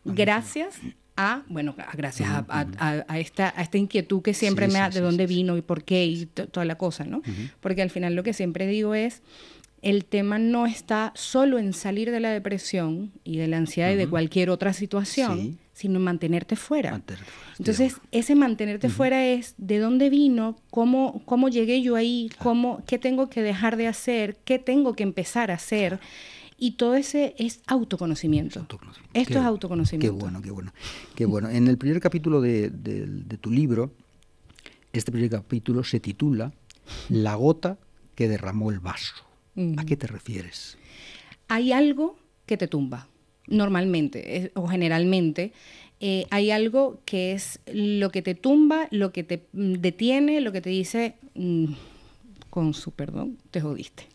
gracias 0.06 0.80
a, 1.18 1.42
bueno, 1.50 1.76
gracias 1.96 2.30
a, 2.30 3.20
esta, 3.20 3.54
a 3.58 3.62
esta 3.64 3.78
inquietud 3.78 4.22
que 4.22 4.34
siempre 4.34 4.68
me 4.68 4.76
da 4.76 4.90
de 4.90 5.02
dónde 5.02 5.26
vino 5.26 5.58
y 5.58 5.62
por 5.62 5.84
qué 5.84 6.06
y 6.06 6.26
toda 6.28 6.66
la 6.66 6.76
cosa, 6.76 7.04
¿no? 7.04 7.22
Porque 7.62 7.82
al 7.82 7.90
final 7.90 8.14
lo 8.14 8.24
que 8.24 8.34
siempre 8.34 8.68
digo 8.68 8.94
es, 8.94 9.24
el 9.82 10.06
tema 10.06 10.40
no 10.40 10.66
está 10.66 11.12
solo 11.16 11.58
en 11.58 11.74
salir 11.74 12.12
de 12.12 12.20
la 12.20 12.30
depresión 12.32 13.12
y 13.24 13.38
de 13.38 13.48
la 13.48 13.58
ansiedad 13.58 13.92
y 13.92 13.96
de 13.96 14.08
cualquier 14.08 14.50
otra 14.50 14.74
situación, 14.74 15.58
sino 15.80 15.96
en 15.96 16.04
mantenerte 16.04 16.58
fuera. 16.58 17.02
Entonces, 17.58 18.02
ese 18.12 18.36
mantenerte 18.36 18.90
fuera 18.90 19.26
es 19.26 19.56
de 19.58 19.80
dónde 19.80 20.10
vino, 20.10 20.58
cómo, 20.72 21.22
cómo 21.24 21.48
llegué 21.48 21.82
yo 21.82 21.96
ahí, 21.96 22.30
cómo, 22.38 22.84
qué 22.86 23.00
tengo 23.00 23.30
que 23.30 23.42
dejar 23.42 23.78
de 23.78 23.88
hacer, 23.88 24.36
qué 24.44 24.60
tengo 24.60 24.94
que 24.94 25.04
empezar 25.04 25.52
a 25.52 25.54
hacer. 25.54 26.02
Y 26.58 26.72
todo 26.72 26.96
ese 26.96 27.34
es 27.38 27.62
autoconocimiento. 27.66 28.68
Esto 29.14 29.40
es 29.40 29.46
autoconocimiento. 29.46 30.14
Qué 30.14 30.22
bueno, 30.22 30.42
qué 30.42 30.52
bueno. 30.52 30.74
Qué 31.16 31.26
bueno. 31.26 31.48
En 31.48 31.70
el 31.70 31.78
primer 31.78 32.02
capítulo 32.02 32.42
de, 32.42 32.70
tu 33.40 33.50
libro, 33.50 33.94
este 34.92 35.14
primer 35.14 35.30
capítulo 35.30 35.86
se 35.86 36.02
titula 36.02 36.52
La 37.08 37.36
gota 37.36 37.78
que 38.16 38.28
derramó 38.28 38.70
el 38.70 38.82
vaso. 38.82 39.14
¿A 39.78 39.86
qué 39.86 39.96
te 39.96 40.08
refieres? 40.08 40.78
Hay 41.48 41.72
algo 41.72 42.18
que 42.46 42.58
te 42.58 42.68
tumba 42.68 43.08
normalmente 43.50 44.52
o 44.56 44.68
generalmente, 44.68 45.52
eh, 46.02 46.26
hay 46.30 46.52
algo 46.52 47.02
que 47.06 47.34
es 47.34 47.60
lo 47.74 48.10
que 48.10 48.22
te 48.22 48.34
tumba, 48.34 48.88
lo 48.90 49.12
que 49.12 49.24
te 49.24 49.46
mm, 49.52 49.74
detiene, 49.74 50.40
lo 50.40 50.52
que 50.54 50.62
te 50.62 50.70
dice, 50.70 51.16
mm, 51.36 51.74
con 52.50 52.74
su 52.74 52.92
perdón, 52.92 53.38
te 53.52 53.60
jodiste. 53.60 54.08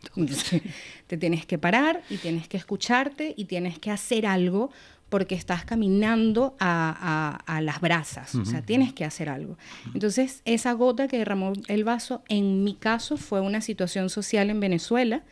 te 1.07 1.19
tienes 1.19 1.45
que 1.45 1.59
parar 1.59 2.03
y 2.09 2.17
tienes 2.17 2.49
que 2.49 2.57
escucharte 2.57 3.35
y 3.37 3.45
tienes 3.45 3.79
que 3.79 3.91
hacer 3.91 4.27
algo 4.27 4.71
porque 5.11 5.35
estás 5.35 5.65
caminando 5.65 6.57
a, 6.59 7.61
las 7.63 7.81
brasas, 7.81 8.35
o 8.35 8.45
sea, 8.45 8.63
tienes 8.63 8.93
que 8.93 9.05
hacer 9.05 9.29
algo. 9.29 9.57
Entonces, 9.93 10.43
esa 10.45 10.73
gota 10.73 11.07
que 11.07 11.19
derramó 11.19 11.53
el 11.69 11.85
vaso, 11.85 12.25
en 12.29 12.65
mi 12.65 12.75
caso, 12.75 13.17
fue 13.17 13.41
una 13.41 13.61
situación 13.61 14.11
social 14.11 14.51
en 14.51 14.59
Venezuela. 14.59 15.23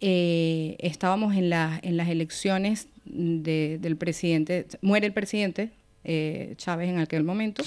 Eh, 0.00 0.76
estábamos 0.80 1.36
en, 1.36 1.52
en 1.52 1.96
las 1.96 2.08
elecciones 2.08 2.88
del 3.04 3.96
presidente, 3.96 4.66
muere 4.82 5.06
el 5.06 5.12
presidente 5.12 5.70
eh, 6.02 6.54
Chávez 6.56 6.88
en 6.88 6.98
aquel 6.98 7.24
momento, 7.24 7.62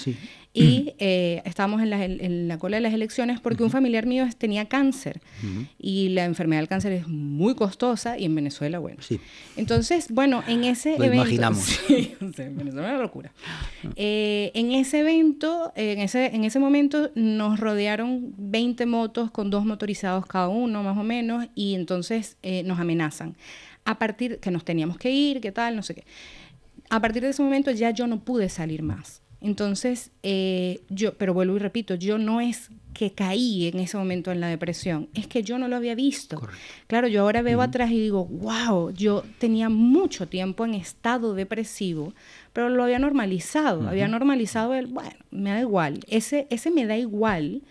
y 0.54 0.94
eh, 0.98 1.44
estábamos 1.46 1.84
en 1.84 1.92
la, 1.92 2.04
en 2.04 2.48
la, 2.48 2.58
cola 2.58 2.78
de 2.78 2.82
las 2.82 2.92
elecciones 2.92 3.40
porque 3.40 3.64
un 3.64 3.70
familiar 3.70 4.08
mío 4.08 4.28
tenía 4.36 4.66
cáncer. 4.66 5.22
Y 5.78 6.10
la 6.10 6.26
enfermedad 6.26 6.62
del 6.62 6.68
cáncer 6.68 6.94
es 6.94 7.08
muy 7.08 7.54
costosa 7.54 8.18
y 8.18 8.26
en 8.26 8.34
Venezuela, 8.34 8.80
bueno. 8.80 8.98
Entonces, 9.56 10.08
bueno, 10.10 10.44
en 10.48 10.64
ese 10.64 10.98
Lo 10.98 11.04
evento... 11.04 11.26
imaginamos. 11.26 11.80
en 11.90 12.58
Venezuela 12.58 12.88
es 12.88 12.94
una 12.94 12.98
locura. 12.98 13.32
Eh, 13.96 14.50
en 14.56 14.72
ese 14.72 15.02
evento, 15.02 15.72
en 15.76 16.00
ese, 16.00 16.36
en 16.36 16.44
ese 16.44 16.58
momento 16.58 17.12
nos 17.14 17.60
rodearon 17.60 18.34
20 18.38 18.88
motos 18.88 19.30
con 19.30 19.52
dos 19.52 19.64
motorizados 19.64 20.26
cada 20.26 20.48
uno, 20.48 20.82
más 20.82 20.98
o 20.98 21.04
menos, 21.04 21.46
y 21.54 21.76
entonces 21.76 22.38
nos 22.66 22.80
amenazan 22.80 23.36
a 23.86 24.00
partir 24.00 24.40
que 24.40 24.52
nos 24.52 24.66
teníamos 24.66 24.98
que 24.98 25.12
ir, 25.12 25.42
qué 25.42 25.52
tal, 25.52 25.76
no 25.76 25.84
sé 25.84 25.96
qué. 25.96 26.06
A 26.90 27.02
partir 27.02 27.24
de 27.24 27.30
ese 27.30 27.42
momento 27.42 27.72
ya 27.72 27.92
yo 27.92 28.08
no 28.08 28.24
pude 28.24 28.50
salir 28.50 28.84
más. 28.84 29.22
Entonces, 29.44 30.12
eh, 30.24 30.82
yo, 30.90 31.16
pero 31.18 31.34
vuelvo 31.34 31.58
y 31.58 31.60
repito, 31.60 31.96
yo 31.96 32.18
no 32.18 32.40
es 32.40 32.70
que 32.94 33.12
caí 33.12 33.68
en 33.68 33.80
ese 33.80 33.98
momento 33.98 34.32
en 34.32 34.40
la 34.40 34.48
depresión, 34.48 35.10
es 35.14 35.28
que 35.28 35.44
yo 35.44 35.58
no 35.58 35.68
lo 35.68 35.76
había 35.76 35.96
visto. 35.96 36.42
Claro, 36.88 37.10
yo 37.10 37.22
ahora 37.22 37.42
veo 37.42 37.62
atrás 37.62 37.92
y 37.92 38.00
digo, 38.00 38.26
wow, 38.26 38.92
yo 38.92 39.26
tenía 39.40 39.68
mucho 39.68 40.30
tiempo 40.30 40.64
en 40.64 40.76
estado 40.76 41.34
depresivo, 41.34 42.14
pero 42.54 42.70
lo 42.70 42.84
había 42.84 43.00
normalizado, 43.00 43.90
había 43.90 44.08
normalizado 44.08 44.76
el, 44.76 44.88
bueno, 44.88 45.18
me 45.30 45.50
da 45.50 45.60
igual, 45.60 46.00
ese, 46.08 46.48
ese 46.50 46.72
me 46.72 46.86
da 46.86 46.96
igual 46.96 47.64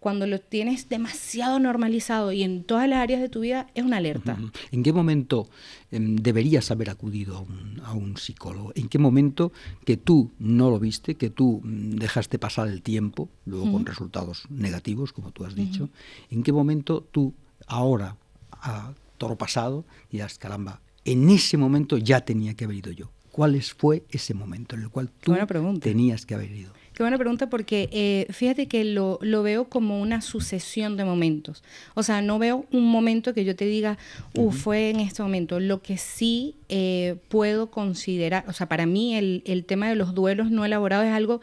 cuando 0.00 0.26
lo 0.26 0.40
tienes 0.40 0.88
demasiado 0.88 1.60
normalizado 1.60 2.32
y 2.32 2.42
en 2.42 2.64
todas 2.64 2.88
las 2.88 3.00
áreas 3.00 3.20
de 3.20 3.28
tu 3.28 3.40
vida, 3.40 3.68
es 3.74 3.84
una 3.84 3.98
alerta. 3.98 4.38
¿En 4.72 4.82
qué 4.82 4.94
momento 4.94 5.48
em, 5.90 6.16
deberías 6.16 6.70
haber 6.70 6.88
acudido 6.88 7.46
a 7.84 7.92
un, 7.92 8.16
psicólogo? 8.16 8.72
¿En 8.74 8.88
qué 8.88 8.98
momento 8.98 9.52
que 9.84 9.98
tú 9.98 10.32
no 10.38 10.70
lo 10.70 10.80
viste, 10.80 11.16
que 11.16 11.28
tú 11.28 11.60
mm, 11.62 11.96
dejaste 11.96 12.38
pasar 12.38 12.68
el 12.68 12.80
tiempo, 12.80 13.28
luego 13.44 13.70
con 13.70 13.84
resultados 13.84 14.44
negativos, 14.48 15.12
como 15.12 15.32
tú 15.32 15.44
has 15.44 15.54
dicho? 15.54 15.90
¿En 16.30 16.42
qué 16.42 16.52
momento 16.52 17.06
tú, 17.12 17.34
ahora, 17.66 18.16
a 18.52 18.94
toro 19.18 19.36
pasado, 19.36 19.84
dirás, 20.10 20.38
caramba, 20.38 20.80
en 21.04 21.28
ese 21.28 21.58
momento 21.58 21.98
ya 21.98 22.22
tenía 22.22 22.54
que 22.54 22.64
haber 22.64 22.78
ido 22.78 22.90
yo? 22.90 23.10
¿Cuál 23.30 23.60
fue 23.62 24.04
ese 24.10 24.32
momento 24.32 24.76
en 24.76 24.82
el 24.82 24.88
cual 24.88 25.10
tú 25.20 25.36
tenías 25.80 26.24
que 26.24 26.34
haber 26.34 26.50
ido? 26.50 26.79
Qué 27.00 27.04
buena 27.04 27.16
pregunta 27.16 27.48
porque 27.48 27.88
eh, 27.92 28.26
fíjate 28.30 28.68
que 28.68 28.84
lo, 28.84 29.18
lo, 29.22 29.42
veo 29.42 29.70
como 29.70 30.02
una 30.02 30.20
sucesión 30.20 30.98
de 30.98 31.06
momentos. 31.06 31.64
O 31.94 32.02
sea, 32.02 32.20
no 32.20 32.38
veo 32.38 32.66
un 32.72 32.90
momento 32.90 33.32
que 33.32 33.46
yo 33.46 33.56
te 33.56 33.64
diga, 33.64 33.96
uh, 34.34 34.50
fue 34.50 34.90
en 34.90 35.00
este 35.00 35.22
momento. 35.22 35.60
Lo 35.60 35.80
que 35.80 35.96
sí 35.96 36.56
eh, 36.68 37.16
puedo 37.28 37.70
considerar, 37.70 38.44
o 38.48 38.52
sea, 38.52 38.68
para 38.68 38.84
mí 38.84 39.16
el, 39.16 39.42
el 39.46 39.64
tema 39.64 39.88
de 39.88 39.94
los 39.94 40.14
duelos 40.14 40.50
no 40.50 40.66
elaborados 40.66 41.06
es 41.06 41.14
algo 41.14 41.40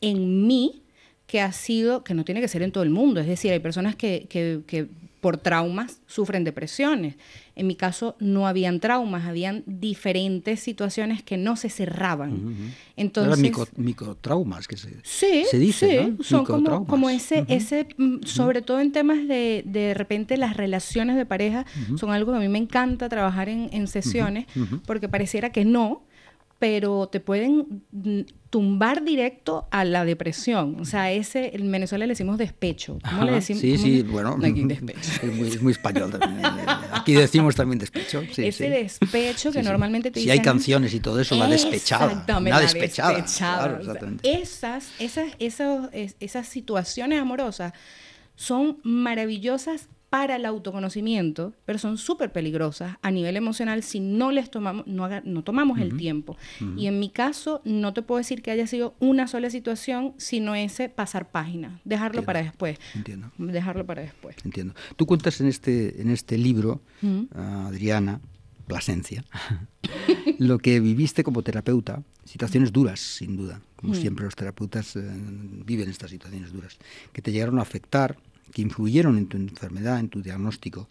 en 0.00 0.46
mí 0.46 0.80
que 1.26 1.42
ha 1.42 1.52
sido, 1.52 2.02
que 2.02 2.14
no 2.14 2.24
tiene 2.24 2.40
que 2.40 2.48
ser 2.48 2.62
en 2.62 2.72
todo 2.72 2.82
el 2.82 2.88
mundo, 2.88 3.20
es 3.20 3.26
decir, 3.26 3.52
hay 3.52 3.60
personas 3.60 3.96
que, 3.96 4.24
que, 4.30 4.62
que 4.66 4.88
por 5.24 5.38
traumas 5.38 6.02
sufren 6.06 6.44
depresiones. 6.44 7.14
En 7.56 7.66
mi 7.66 7.76
caso 7.76 8.14
no 8.20 8.46
habían 8.46 8.78
traumas, 8.78 9.24
habían 9.24 9.62
diferentes 9.64 10.60
situaciones 10.60 11.22
que 11.22 11.38
no 11.38 11.56
se 11.56 11.70
cerraban. 11.70 12.54
Entonces, 12.94 13.38
micro, 13.38 13.66
microtraumas 13.74 14.68
que 14.68 14.76
se, 14.76 14.90
sí, 15.02 15.46
se 15.50 15.58
dice, 15.58 16.12
sí, 16.18 16.24
son 16.24 16.44
como, 16.44 16.84
como, 16.84 17.08
ese, 17.08 17.46
ese 17.48 17.88
mm, 17.96 18.24
sobre 18.26 18.60
todo 18.60 18.80
en 18.80 18.92
temas 18.92 19.26
de 19.26 19.62
de 19.64 19.94
repente 19.94 20.36
las 20.36 20.58
relaciones 20.58 21.16
de 21.16 21.24
pareja, 21.24 21.64
son 21.96 22.10
algo 22.10 22.32
que 22.32 22.36
a 22.36 22.40
mí 22.42 22.48
me 22.48 22.58
encanta 22.58 23.08
trabajar 23.08 23.48
en, 23.48 23.70
en 23.72 23.88
sesiones, 23.88 24.44
porque 24.84 25.08
pareciera 25.08 25.52
que 25.52 25.64
no, 25.64 26.02
pero 26.64 27.08
te 27.08 27.20
pueden 27.20 27.82
tumbar 28.48 29.04
directo 29.04 29.68
a 29.70 29.84
la 29.84 30.06
depresión. 30.06 30.80
O 30.80 30.86
sea, 30.86 31.12
ese, 31.12 31.54
en 31.54 31.70
Venezuela 31.70 32.06
le 32.06 32.12
decimos 32.12 32.38
despecho. 32.38 32.98
¿Cómo 33.04 33.24
le 33.24 33.32
decimos? 33.32 33.60
Sí, 33.60 33.76
sí, 33.76 34.00
bueno. 34.00 34.38
despecho. 34.38 34.98
Es, 35.22 35.60
muy, 35.60 35.72
español 35.72 36.10
también. 36.18 36.42
Aquí 36.90 37.12
decimos 37.12 37.54
también 37.54 37.78
despecho. 37.78 38.22
ese 38.38 38.70
despecho 38.70 39.52
que 39.52 39.62
normalmente 39.62 40.10
te 40.10 40.20
Si 40.20 40.30
hay 40.30 40.40
canciones 40.40 40.94
y 40.94 41.00
todo 41.00 41.20
eso, 41.20 41.34
la 41.34 41.48
despechada. 41.48 42.06
Exactamente. 42.06 42.58
La 42.58 42.60
despechada. 42.62 43.12
despechada. 43.12 43.80
esas, 44.22 44.88
esas, 44.98 45.32
esas, 45.38 45.90
esas 46.18 46.48
situaciones 46.48 47.20
amorosas 47.20 47.74
son 48.36 48.78
maravillosas 48.84 49.90
para 50.14 50.36
el 50.36 50.46
autoconocimiento, 50.46 51.54
pero 51.64 51.76
son 51.80 51.98
súper 51.98 52.30
peligrosas 52.30 52.98
a 53.02 53.10
nivel 53.10 53.36
emocional 53.36 53.82
si 53.82 53.98
no 53.98 54.30
les 54.30 54.48
tomamos, 54.48 54.86
no, 54.86 55.08
no 55.24 55.42
tomamos 55.42 55.80
el 55.80 55.96
tiempo. 55.96 56.36
Y 56.76 56.86
en 56.86 57.00
mi 57.00 57.10
caso, 57.10 57.62
no 57.64 57.92
te 57.92 58.02
puedo 58.02 58.18
decir 58.18 58.40
que 58.40 58.52
haya 58.52 58.68
sido 58.68 58.94
una 59.00 59.26
sola 59.26 59.50
situación, 59.50 60.14
sino 60.16 60.54
ese 60.54 60.88
pasar 60.88 61.32
página, 61.32 61.80
dejarlo 61.84 62.22
para 62.22 62.40
después. 62.44 62.78
Entiendo. 62.94 63.32
Dejarlo 63.38 63.84
para 63.86 64.02
después. 64.02 64.36
Entiendo. 64.44 64.74
Tú 64.94 65.04
cuentas 65.04 65.40
en 65.40 65.48
este, 65.48 66.00
en 66.00 66.10
este 66.10 66.38
libro, 66.38 66.80
Adriana, 67.34 68.20
Plasencia, 68.68 69.24
lo 70.38 70.60
que 70.60 70.78
viviste 70.78 71.24
como 71.24 71.42
terapeuta, 71.42 72.04
situaciones 72.24 72.70
duras, 72.70 73.00
sin 73.00 73.36
duda, 73.36 73.60
como 73.74 73.94
siempre 73.96 74.26
los 74.26 74.36
terapeutas 74.36 74.94
eh, 74.94 75.02
viven 75.66 75.90
estas 75.90 76.12
situaciones 76.12 76.52
duras, 76.52 76.78
que 77.12 77.20
te 77.20 77.32
llegaron 77.32 77.58
a 77.58 77.62
afectar 77.62 78.16
que 78.52 78.62
influyeron 78.62 79.18
en 79.18 79.26
tu 79.26 79.36
enfermedad, 79.36 79.98
en 80.00 80.08
tu 80.08 80.22
diagnóstico 80.22 80.86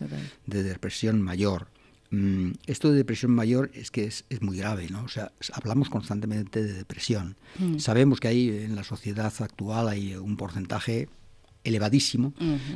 de 0.45 0.63
depresión 0.63 1.21
mayor. 1.21 1.67
Mm, 2.11 2.51
esto 2.67 2.91
de 2.91 2.97
depresión 2.97 3.31
mayor 3.31 3.71
es 3.73 3.89
que 3.89 4.05
es, 4.05 4.23
muy 4.41 4.57
grave, 4.57 4.87
¿no? 4.89 5.03
O 5.03 5.07
sea, 5.07 5.31
hablamos 5.53 5.89
constantemente 5.89 6.63
de 6.63 6.73
depresión. 6.73 7.35
Mm. 7.57 7.79
Sabemos 7.79 8.19
que 8.19 8.27
hay 8.27 8.49
en 8.49 8.75
la 8.75 8.83
sociedad 8.83 9.33
actual 9.39 9.87
hay 9.87 10.15
un 10.15 10.37
porcentaje 10.37 11.09
elevadísimo 11.63 12.33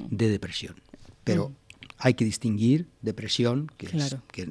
de 0.10 0.30
depresión, 0.30 0.76
pero 1.24 1.50
mm 1.50 1.67
hay 1.98 2.14
que 2.14 2.26
distinguir 2.26 2.88
depresión, 3.02 3.72
que, 3.78 3.88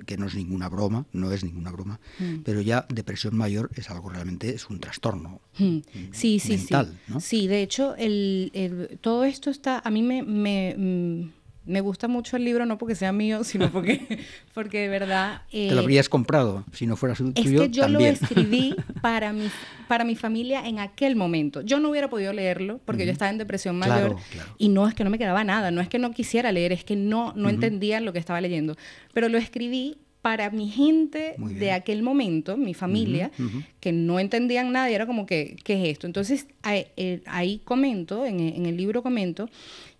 que, 0.05 0.16
no 0.16 0.26
es 0.26 0.34
ninguna 0.34 0.68
broma, 0.68 1.07
no 1.12 1.32
es 1.32 1.45
ninguna 1.45 1.70
broma, 1.70 2.01
mm. 2.18 2.39
pero 2.45 2.61
ya 2.61 2.87
depresión 2.89 3.37
mayor 3.37 3.70
es 3.74 3.91
algo 3.91 4.09
realmente, 4.11 4.51
es 4.51 4.68
un 4.68 4.80
trastorno 4.80 5.41
mm. 5.59 5.78
sí, 6.12 6.39
sí, 6.39 6.57
mental. 6.57 6.99
Sí, 7.07 7.20
sí 7.20 7.47
de 7.47 7.62
hecho, 7.62 7.95
el, 7.97 8.99
todo 9.01 9.24
esto 9.24 9.51
está, 9.51 9.80
a 9.84 9.91
mí 9.91 10.03
me, 10.03 10.22
me 10.22 11.32
me 11.66 11.80
gusta 11.80 12.08
mucho 12.08 12.36
el 12.36 12.44
libro, 12.44 12.64
no 12.64 12.78
porque 12.78 12.94
sea 12.94 13.12
mío, 13.12 13.44
sino 13.44 13.70
porque, 13.70 14.24
porque 14.54 14.82
de 14.82 14.88
verdad... 14.88 15.42
Te 15.50 15.70
lo 15.70 15.80
eh, 15.80 15.82
habrías 15.82 16.08
comprado 16.08 16.64
si 16.72 16.86
no 16.86 16.96
fuera 16.96 17.14
tuyo 17.14 17.32
Es 17.34 17.68
que 17.68 17.70
yo 17.70 17.88
lo 17.88 17.98
escribí 18.00 18.74
para 19.02 19.32
mi, 19.32 19.48
para 19.88 20.04
mi 20.04 20.16
familia 20.16 20.66
en 20.66 20.78
aquel 20.78 21.16
momento. 21.16 21.60
Yo 21.62 21.80
no 21.80 21.90
hubiera 21.90 22.08
podido 22.08 22.32
leerlo 22.32 22.80
porque 22.84 23.04
yo 23.04 23.12
estaba 23.12 23.30
en 23.30 23.38
depresión 23.38 23.78
mayor 23.78 24.16
y 24.58 24.68
no 24.68 24.88
es 24.88 24.94
que 24.94 25.04
no 25.04 25.10
me 25.10 25.18
quedaba 25.18 25.44
nada, 25.44 25.70
no 25.70 25.80
es 25.80 25.88
que 25.88 25.98
no 25.98 26.12
quisiera 26.12 26.52
leer, 26.52 26.72
es 26.72 26.84
que 26.84 26.96
no, 26.96 27.32
no 27.36 27.48
entendía 27.48 28.00
lo 28.00 28.12
que 28.12 28.18
estaba 28.18 28.40
leyendo. 28.40 28.76
Pero 29.12 29.28
lo 29.28 29.38
escribí 29.38 29.96
para 30.26 30.50
mi 30.50 30.68
gente 30.68 31.36
de 31.38 31.70
aquel 31.70 32.02
momento, 32.02 32.56
mi 32.56 32.74
familia, 32.74 33.30
que 33.78 33.92
no 33.92 34.18
entendían 34.18 34.72
nada 34.72 34.90
y 34.90 34.94
era 34.94 35.06
como 35.06 35.24
que, 35.24 35.56
¿qué 35.62 35.80
es 35.80 35.88
esto? 35.90 36.08
Entonces 36.08 36.48
ahí, 36.62 36.86
eh, 36.96 37.22
ahí 37.26 37.60
comento, 37.64 38.26
en, 38.26 38.40
en 38.40 38.66
el 38.66 38.76
libro 38.76 39.04
comento, 39.04 39.48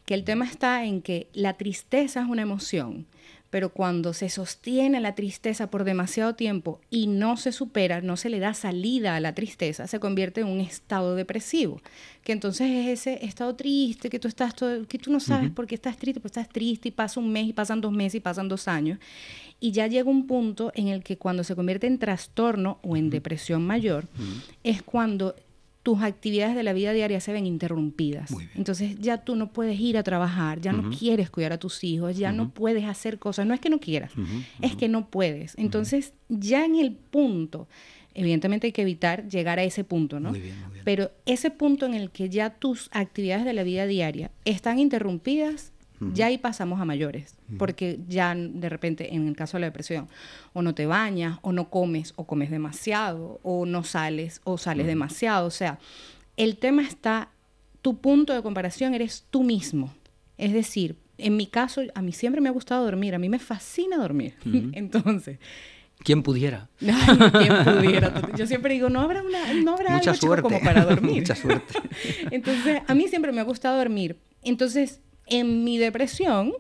que 0.07 0.15
el 0.15 0.25
tema 0.25 0.47
está 0.47 0.85
en 0.85 1.03
que 1.03 1.29
la 1.35 1.59
tristeza 1.59 2.23
es 2.23 2.29
una 2.29 2.43
emoción, 2.43 3.07
pero 3.51 3.71
cuando 3.71 4.13
se 4.13 4.29
sostiene 4.29 5.01
la 5.01 5.15
tristeza 5.15 5.69
por 5.71 5.85
demasiado 5.85 6.35
tiempo 6.35 6.81
y 6.91 7.07
no 7.07 7.37
se 7.37 7.53
supera, 7.53 8.01
no 8.01 8.17
se 8.17 8.29
le 8.29 8.39
da 8.39 8.55
salida 8.55 9.17
a 9.17 9.21
la 9.21 9.35
tristeza, 9.35 9.87
se 9.87 10.01
convierte 10.01 10.41
en 10.41 10.49
un 10.49 10.61
estado 10.61 11.15
depresivo, 11.15 11.81
que 12.23 12.33
entonces 12.33 12.71
es 12.71 13.01
ese 13.01 13.25
estado 13.25 13.55
triste 13.57 14.11
que 14.11 14.19
tú 14.19 14.29
estás 14.29 14.55
todo, 14.55 14.87
que 14.87 14.99
tú 14.99 15.13
no 15.13 15.21
sabes 15.21 15.51
por 15.51 15.67
qué 15.67 15.75
estás 15.75 15.97
triste, 15.97 16.21
pues 16.21 16.33
estás 16.33 16.49
triste 16.49 16.89
y 16.89 16.93
pasa 16.93 17.21
un 17.21 17.33
mes 17.33 17.49
y 17.49 17.53
pasan 17.53 17.81
dos 17.81 17.93
meses 17.93 18.17
y 18.17 18.21
pasan 18.21 18.49
dos 18.49 18.69
años 18.69 18.99
y 19.59 19.73
ya 19.73 19.87
llega 19.87 20.11
un 20.11 20.27
punto 20.27 20.71
en 20.75 20.89
el 20.89 21.03
que 21.03 21.17
cuando 21.17 21.43
se 21.43 21.57
convierte 21.57 21.87
en 21.87 21.99
trastorno 21.99 22.79
o 22.83 22.97
en 22.97 23.11
depresión 23.11 23.67
mayor 23.67 24.07
es 24.63 24.83
cuando 24.83 25.35
tus 25.87 26.03
actividades 26.03 26.57
de 26.57 26.65
la 26.65 26.73
vida 26.73 26.93
diaria 26.93 27.21
se 27.21 27.33
ven 27.33 27.47
interrumpidas. 27.47 28.35
Entonces 28.57 28.99
ya 28.99 29.19
tú 29.19 29.37
no 29.37 29.53
puedes 29.53 29.79
ir 29.79 29.97
a 29.97 30.03
trabajar, 30.03 30.61
ya 30.61 30.73
no 30.73 30.91
quieres 30.91 31.31
cuidar 31.31 31.53
a 31.53 31.59
tus 31.59 31.85
hijos, 31.85 32.17
ya 32.17 32.33
no 32.33 32.51
puedes 32.51 32.87
hacer 32.87 33.21
cosas. 33.21 33.47
No 33.47 33.55
es 33.55 33.61
que 33.61 33.71
no 33.71 33.79
quieras, 33.79 34.11
es 34.63 34.75
que 34.75 34.89
no 34.89 35.07
puedes. 35.09 35.55
Entonces 35.57 36.13
ya 36.29 36.65
en 36.65 36.75
el 36.75 36.91
punto, 36.91 37.69
evidentemente 38.15 38.67
hay 38.67 38.73
que 38.73 38.83
evitar 38.83 39.29
llegar 39.29 39.61
a 39.61 39.63
ese 39.63 39.85
punto, 39.85 40.19
¿no? 40.19 40.33
Pero 40.83 41.13
ese 41.25 41.53
punto 41.53 41.87
en 41.87 41.95
el 41.95 42.11
que 42.11 42.31
ya 42.31 42.51
tus 42.51 42.89
actividades 42.91 43.45
de 43.45 43.53
la 43.53 43.63
vida 43.63 43.87
diaria 43.87 44.33
están 44.45 44.81
interrumpidas, 44.81 45.71
ya 46.13 46.27
ahí 46.27 46.39
pasamos 46.39 46.81
a 46.81 46.85
mayores, 46.85 47.37
porque 47.59 48.01
ya 48.09 48.35
de 48.35 48.69
repente, 48.69 49.15
en 49.15 49.29
el 49.29 49.37
caso 49.37 49.57
de 49.57 49.63
la 49.63 49.67
depresión, 49.69 50.09
o 50.53 50.63
no 50.63 50.75
te 50.75 50.87
bañas, 50.87 51.39
o 51.43 51.53
no 51.53 51.71
comes, 51.71 52.13
o 52.17 52.27
comes 52.27 52.51
demasiado, 52.51 53.41
o 53.43 53.67
no 53.67 53.85
sales, 53.85 54.41
o 54.45 54.59
sales 54.59 54.87
demasiado. 54.87 55.47
O 55.47 55.51
sea, 55.51 55.79
el 56.37 56.59
tema 56.59 56.83
está, 56.83 57.31
tu 57.83 57.99
punto 57.99 58.35
de 58.35 58.43
comparación 58.43 58.95
eres 58.95 59.25
tú 59.31 59.43
mismo. 59.43 59.95
Es 60.39 60.53
decir, 60.53 60.97
en 61.19 61.37
mi 61.37 61.47
caso, 61.47 61.83
a 61.95 62.03
mí 62.03 62.13
siempre 62.13 62.41
me 62.41 62.49
ha 62.49 62.53
gustado 62.53 62.85
dormir, 62.85 63.15
a 63.15 63.19
mí 63.19 63.29
me 63.29 63.39
fascina 63.39 63.97
dormir. 63.97 64.35
Entonces... 64.73 65.39
¿Quién 65.99 66.23
pudiera? 66.23 66.69
¿Quién 66.79 67.65
pudiera? 67.65 68.13
Yo 68.37 68.47
siempre 68.47 68.75
digo, 68.75 68.91
no 68.91 69.01
habrá, 69.01 69.23
una, 69.23 69.55
no 69.55 69.73
habrá 69.73 69.97
algo 69.97 70.43
como 70.43 70.61
para 70.61 70.85
dormir. 70.85 71.17
Mucha 71.21 71.35
suerte. 71.35 71.75
Entonces, 72.31 72.83
a 72.87 72.95
mí 72.95 73.09
siempre 73.09 73.33
me 73.33 73.41
ha 73.41 73.45
gustado 73.45 73.79
dormir. 73.79 74.19
Entonces, 74.43 75.01
en 75.27 75.65
mi 75.65 75.79
depresión, 75.79 76.53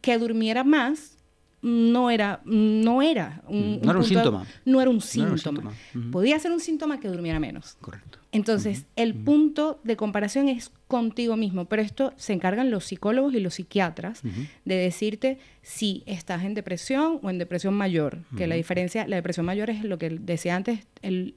que 0.00 0.18
durmiera 0.18 0.64
más 0.64 1.16
no 1.62 2.10
era, 2.10 2.40
no 2.44 3.02
era 3.02 3.42
un, 3.46 3.80
no 3.82 3.90
era 3.90 3.98
un 3.98 4.04
síntoma. 4.04 4.46
No 4.64 4.80
era 4.80 4.90
un 4.90 5.00
síntoma. 5.00 5.72
Podía 6.10 6.38
ser 6.38 6.52
un 6.52 6.60
síntoma 6.60 7.00
que 7.00 7.08
durmiera 7.08 7.38
menos. 7.38 7.76
Correcto. 7.80 8.18
Entonces, 8.32 8.86
el 8.96 9.14
punto 9.14 9.80
de 9.84 9.96
comparación 9.96 10.48
es 10.48 10.72
contigo 10.90 11.36
mismo, 11.36 11.64
pero 11.66 11.80
esto 11.80 12.12
se 12.16 12.34
encargan 12.34 12.70
los 12.70 12.84
psicólogos 12.84 13.32
y 13.32 13.40
los 13.40 13.54
psiquiatras 13.54 14.20
de 14.22 14.74
decirte 14.74 15.38
si 15.62 16.02
estás 16.04 16.42
en 16.42 16.54
depresión 16.54 17.20
o 17.22 17.30
en 17.30 17.38
depresión 17.38 17.74
mayor, 17.74 18.24
que 18.36 18.46
la 18.46 18.56
diferencia, 18.56 19.06
la 19.06 19.16
depresión 19.16 19.46
mayor 19.46 19.70
es 19.70 19.84
lo 19.84 19.98
que 19.98 20.10
decía 20.10 20.56
antes, 20.56 20.80
el, 21.00 21.32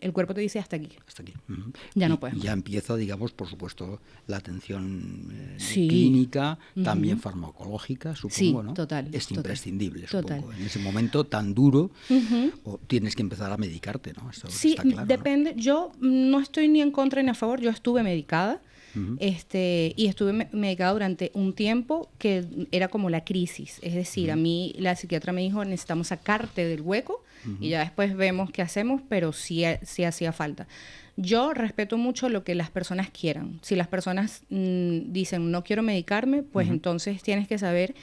el, 0.00 0.12
cuerpo 0.12 0.34
te 0.34 0.42
dice 0.42 0.58
hasta 0.58 0.76
aquí. 0.76 0.90
Hasta 1.06 1.22
aquí. 1.22 1.32
Ya 1.94 2.08
no 2.08 2.20
puedes. 2.20 2.38
Ya 2.40 2.52
empieza, 2.52 2.96
digamos, 2.96 3.32
por 3.32 3.48
supuesto, 3.48 4.00
la 4.26 4.36
atención 4.36 5.28
eh, 5.32 5.88
clínica, 5.88 6.58
también 6.84 7.18
farmacológica, 7.18 8.14
supongo, 8.14 8.62
¿no? 8.62 8.74
Total. 8.74 9.08
Es 9.12 9.30
imprescindible, 9.32 10.06
supongo. 10.06 10.52
En 10.52 10.66
ese 10.66 10.78
momento 10.80 11.24
tan 11.24 11.54
duro, 11.54 11.90
o 12.64 12.78
tienes 12.86 13.16
que 13.16 13.22
empezar 13.22 13.50
a 13.50 13.56
medicarte, 13.56 14.12
¿no? 14.12 14.30
sí, 14.48 14.76
depende. 15.06 15.54
Yo 15.56 15.92
no 16.00 16.40
estoy 16.40 16.68
ni 16.68 16.82
en 16.82 16.90
contra 16.90 17.22
ni 17.22 17.30
a 17.30 17.34
favor, 17.34 17.60
yo 17.60 17.70
estuve 17.70 18.02
medicada 18.02 18.60
este, 19.18 19.92
y 19.96 20.06
estuve 20.06 20.48
medicada 20.52 20.92
durante 20.92 21.30
un 21.34 21.52
tiempo 21.52 22.10
que 22.18 22.44
era 22.72 22.88
como 22.88 23.10
la 23.10 23.24
crisis. 23.24 23.78
Es 23.82 23.94
decir, 23.94 24.30
a 24.30 24.36
mí 24.36 24.74
la 24.78 24.96
psiquiatra 24.96 25.32
me 25.32 25.42
dijo, 25.42 25.64
necesitamos 25.64 26.08
sacarte 26.08 26.64
del 26.64 26.80
hueco 26.80 27.24
y 27.60 27.70
ya 27.70 27.80
después 27.80 28.16
vemos 28.16 28.50
qué 28.50 28.62
hacemos, 28.62 29.00
pero 29.08 29.32
sí, 29.32 29.64
sí 29.82 30.04
hacía 30.04 30.32
falta. 30.32 30.66
Yo 31.16 31.52
respeto 31.52 31.96
mucho 31.96 32.28
lo 32.28 32.44
que 32.44 32.54
las 32.54 32.70
personas 32.70 33.10
quieran. 33.10 33.58
Si 33.62 33.74
las 33.74 33.88
personas 33.88 34.42
mm, 34.50 35.10
dicen 35.12 35.50
no 35.50 35.64
quiero 35.64 35.82
medicarme, 35.82 36.44
pues 36.44 36.68
entonces 36.68 37.22
tienes 37.22 37.48
que 37.48 37.58
saber 37.58 37.94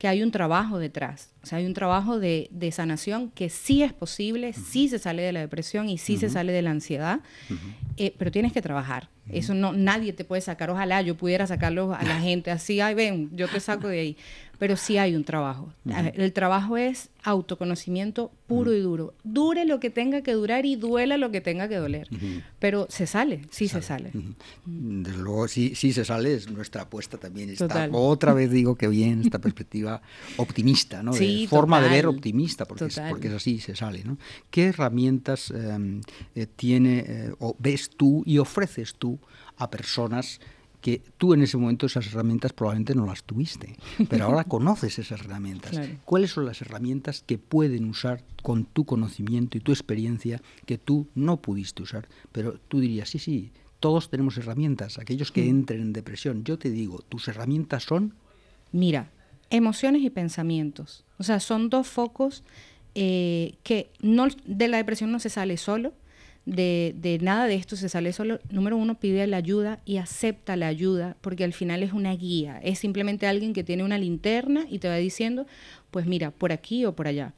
que 0.00 0.08
hay 0.08 0.22
un 0.22 0.30
trabajo 0.30 0.78
detrás. 0.78 1.28
O 1.42 1.46
sea, 1.46 1.58
hay 1.58 1.66
un 1.66 1.74
trabajo 1.74 2.18
de, 2.18 2.48
sanación 2.72 3.30
que 3.32 3.50
sí 3.50 3.82
es 3.82 3.92
posible, 3.92 4.54
sí 4.54 4.88
se 4.88 4.98
sale 4.98 5.20
de 5.20 5.30
la 5.30 5.40
depresión 5.40 5.90
y 5.90 5.98
sí 5.98 6.16
se 6.16 6.30
sale 6.30 6.54
de 6.54 6.62
la 6.62 6.70
ansiedad, 6.70 7.20
eh, 7.98 8.14
pero 8.16 8.30
tienes 8.30 8.54
que 8.54 8.62
trabajar. 8.62 9.10
Eso 9.30 9.52
no, 9.52 9.74
nadie 9.74 10.14
te 10.14 10.24
puede 10.24 10.40
sacar. 10.40 10.70
Ojalá 10.70 11.02
yo 11.02 11.18
pudiera 11.18 11.46
sacarlo 11.46 11.92
a 11.92 12.02
la 12.02 12.18
gente 12.20 12.50
así, 12.50 12.80
ay, 12.80 12.94
ven, 12.94 13.28
yo 13.34 13.46
te 13.46 13.60
saco 13.60 13.88
de 13.88 14.00
ahí 14.00 14.16
pero 14.60 14.76
sí 14.76 14.98
hay 14.98 15.16
un 15.16 15.24
trabajo. 15.24 15.72
El 15.86 16.34
trabajo 16.34 16.76
es 16.76 17.08
autoconocimiento 17.22 18.30
puro 18.46 18.74
y 18.74 18.80
duro. 18.80 19.14
Dure 19.24 19.64
lo 19.64 19.80
que 19.80 19.88
tenga 19.88 20.20
que 20.20 20.34
durar 20.34 20.66
y 20.66 20.76
duela 20.76 21.16
lo 21.16 21.30
que 21.30 21.40
tenga 21.40 21.66
que 21.66 21.76
doler. 21.76 22.08
Pero 22.58 22.86
se 22.90 23.06
sale, 23.06 23.40
sí 23.50 23.68
se 23.68 23.80
sale. 23.80 24.12
Desde 24.66 25.16
luego, 25.18 25.48
sí, 25.48 25.74
sí 25.74 25.94
se 25.94 26.04
sale, 26.04 26.34
es 26.34 26.50
nuestra 26.50 26.82
apuesta 26.82 27.16
también. 27.16 27.48
Está, 27.48 27.88
otra 27.90 28.34
vez 28.34 28.50
digo 28.50 28.76
que 28.76 28.86
bien 28.86 29.22
esta 29.22 29.38
perspectiva 29.40 30.02
optimista, 30.36 31.02
¿no? 31.02 31.14
Sí, 31.14 31.46
forma 31.48 31.80
de 31.80 31.88
ver 31.88 32.06
optimista, 32.06 32.66
porque 32.66 32.84
es, 32.84 33.00
porque 33.08 33.28
es 33.28 33.34
así, 33.34 33.60
se 33.60 33.74
sale. 33.74 34.04
¿no? 34.04 34.18
¿Qué 34.50 34.66
herramientas 34.66 35.50
em, 35.52 36.02
eh, 36.34 36.44
tiene 36.44 37.04
eh, 37.08 37.34
o 37.38 37.56
ves 37.58 37.88
tú 37.88 38.22
y 38.26 38.36
ofreces 38.36 38.94
tú 38.96 39.18
a 39.56 39.70
personas 39.70 40.38
que 40.80 41.02
tú 41.18 41.34
en 41.34 41.42
ese 41.42 41.56
momento 41.56 41.86
esas 41.86 42.06
herramientas 42.06 42.52
probablemente 42.52 42.94
no 42.94 43.06
las 43.06 43.22
tuviste, 43.24 43.76
pero 44.08 44.24
ahora 44.24 44.44
conoces 44.48 44.98
esas 44.98 45.20
herramientas. 45.20 45.78
¿Cuáles 46.04 46.30
son 46.30 46.46
las 46.46 46.60
herramientas 46.62 47.22
que 47.26 47.38
pueden 47.38 47.84
usar 47.88 48.22
con 48.42 48.64
tu 48.64 48.84
conocimiento 48.84 49.58
y 49.58 49.60
tu 49.60 49.72
experiencia 49.72 50.40
que 50.66 50.78
tú 50.78 51.06
no 51.14 51.36
pudiste 51.38 51.82
usar? 51.82 52.08
Pero 52.32 52.54
tú 52.68 52.80
dirías, 52.80 53.10
sí, 53.10 53.18
sí, 53.18 53.52
todos 53.80 54.10
tenemos 54.10 54.36
herramientas, 54.36 54.98
aquellos 54.98 55.32
que 55.32 55.42
mm. 55.42 55.48
entren 55.48 55.80
en 55.80 55.92
depresión. 55.92 56.44
Yo 56.44 56.58
te 56.58 56.70
digo, 56.70 57.00
tus 57.08 57.28
herramientas 57.28 57.84
son... 57.84 58.14
Mira, 58.72 59.10
emociones 59.50 60.02
y 60.02 60.10
pensamientos. 60.10 61.04
O 61.18 61.22
sea, 61.22 61.40
son 61.40 61.70
dos 61.70 61.88
focos 61.88 62.44
eh, 62.94 63.54
que 63.62 63.90
no, 64.00 64.28
de 64.44 64.68
la 64.68 64.78
depresión 64.78 65.12
no 65.12 65.18
se 65.18 65.30
sale 65.30 65.56
solo, 65.56 65.92
de, 66.46 67.18
nada 67.20 67.46
de 67.46 67.54
esto 67.54 67.76
se 67.76 67.88
sale 67.88 68.12
solo. 68.12 68.40
Número 68.50 68.76
uno, 68.76 68.94
pide 68.96 69.26
la 69.26 69.36
ayuda 69.36 69.80
y 69.84 69.98
acepta 69.98 70.56
la 70.56 70.66
ayuda, 70.66 71.16
porque 71.20 71.44
al 71.44 71.52
final 71.52 71.82
es 71.82 71.92
una 71.92 72.14
guía. 72.14 72.60
Es 72.62 72.78
simplemente 72.78 73.26
alguien 73.26 73.52
que 73.52 73.64
tiene 73.64 73.84
una 73.84 73.98
linterna 73.98 74.66
y 74.68 74.78
te 74.78 74.88
va 74.88 74.96
diciendo, 74.96 75.46
pues 75.90 76.06
mira, 76.06 76.30
por 76.30 76.52
aquí 76.52 76.84
o 76.84 76.94
por 76.94 77.08
allá. 77.08 77.34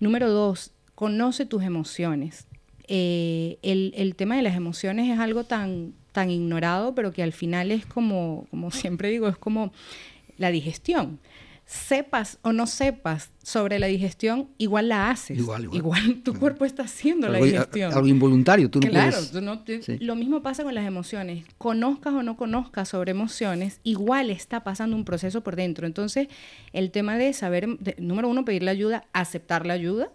Número 0.00 0.30
dos, 0.30 0.72
conoce 0.94 1.46
tus 1.46 1.62
emociones. 1.62 2.46
Eh, 2.88 3.58
el, 3.62 3.92
el, 3.96 4.14
tema 4.14 4.36
de 4.36 4.42
las 4.42 4.56
emociones 4.56 5.10
es 5.12 5.18
algo 5.18 5.44
tan, 5.44 5.92
tan 6.12 6.30
ignorado, 6.30 6.94
pero 6.94 7.12
que 7.12 7.22
al 7.22 7.32
final 7.32 7.72
es 7.72 7.84
como, 7.84 8.46
como 8.50 8.70
siempre 8.70 9.10
digo, 9.10 9.28
es 9.28 9.36
como 9.36 9.72
la 10.38 10.50
digestión 10.50 11.18
sepas 11.66 12.38
o 12.42 12.52
no 12.52 12.68
sepas 12.68 13.32
sobre 13.42 13.80
la 13.80 13.88
digestión, 13.88 14.48
igual 14.56 14.88
la 14.88 15.10
haces. 15.10 15.36
Igual, 15.36 16.22
tu 16.22 16.32
cuerpo 16.34 16.64
está 16.64 16.84
haciendo 16.84 17.28
la 17.28 17.38
digestión. 17.38 17.92
Algo 17.92 18.06
involuntario, 18.06 18.70
tú 18.70 18.80
no 18.80 18.88
claro, 18.88 19.18
lo 19.98 20.14
mismo 20.14 20.42
pasa 20.42 20.62
con 20.62 20.74
las 20.74 20.86
emociones. 20.86 21.44
Conozcas 21.58 22.14
o 22.14 22.22
no 22.22 22.36
conozcas 22.36 22.88
sobre 22.88 23.10
emociones, 23.10 23.80
igual 23.82 24.30
está 24.30 24.62
pasando 24.62 24.94
un 24.94 25.04
proceso 25.04 25.42
por 25.42 25.56
dentro. 25.56 25.88
Entonces, 25.88 26.28
el 26.72 26.92
tema 26.92 27.18
de 27.18 27.32
saber, 27.32 27.68
número 27.98 28.28
uno, 28.28 28.44
pedir 28.44 28.62
la 28.62 28.70
ayuda, 28.70 29.04
aceptar 29.12 29.66
la 29.66 29.74
ayuda. 29.74 30.12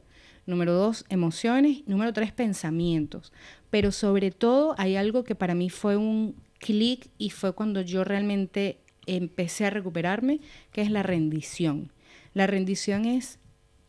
Número 0.47 0.74
dos, 0.74 1.06
emociones. 1.10 1.84
Número 1.86 2.14
tres, 2.14 2.32
pensamientos. 2.32 3.32
Pero 3.70 3.91
sobre 3.91 4.32
todo 4.32 4.74
hay 4.78 4.95
algo 4.95 5.24
que 5.24 5.36
para 5.36 5.54
mí 5.54 5.70
fue 5.70 5.97
un 5.97 6.36
clic 6.60 7.10
y 7.18 7.30
fue 7.30 7.54
cuando 7.54 7.82
yo 7.82 8.04
realmente 8.04 8.80
empecé 9.18 9.66
a 9.66 9.70
recuperarme, 9.70 10.39
que 10.72 10.82
es 10.82 10.91
la 10.91 11.03
rendición. 11.03 11.91
La 12.34 12.47
rendición 12.47 13.05
es 13.05 13.39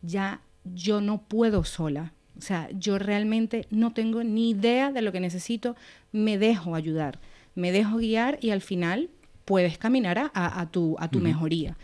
ya 0.01 0.41
yo 0.63 1.01
no 1.01 1.21
puedo 1.21 1.63
sola. 1.63 2.13
O 2.37 2.41
sea, 2.41 2.69
yo 2.71 2.97
realmente 2.97 3.67
no 3.69 3.93
tengo 3.93 4.23
ni 4.23 4.51
idea 4.51 4.91
de 4.91 5.01
lo 5.01 5.11
que 5.11 5.19
necesito, 5.19 5.75
me 6.11 6.37
dejo 6.37 6.75
ayudar, 6.75 7.19
me 7.55 7.71
dejo 7.71 7.97
guiar 7.97 8.39
y 8.41 8.49
al 8.49 8.61
final 8.61 9.09
puedes 9.45 9.77
caminar 9.77 10.31
a, 10.33 10.67
tu, 10.71 10.95
a 10.99 11.09
tu 11.09 11.19
mejoría. 11.19 11.77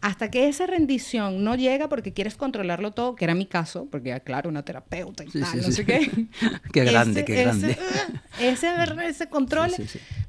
Hasta 0.00 0.30
que 0.30 0.48
esa 0.48 0.66
rendición 0.66 1.42
no 1.42 1.54
llega 1.54 1.88
porque 1.88 2.12
quieres 2.12 2.36
controlarlo 2.36 2.92
todo, 2.92 3.16
que 3.16 3.24
era 3.24 3.34
mi 3.34 3.46
caso, 3.46 3.88
porque 3.90 4.12
ah, 4.12 4.20
claro, 4.20 4.48
una 4.48 4.62
terapeuta 4.62 5.24
y 5.24 5.28
tal, 5.28 5.62
no 5.62 5.72
sé 5.72 5.84
qué. 5.84 6.10
qué 6.72 6.84
grande, 6.90 7.24
qué 7.24 7.42
grande. 7.42 7.78
Ese, 8.38 8.68
ese, 9.08 9.28
control, 9.28 9.72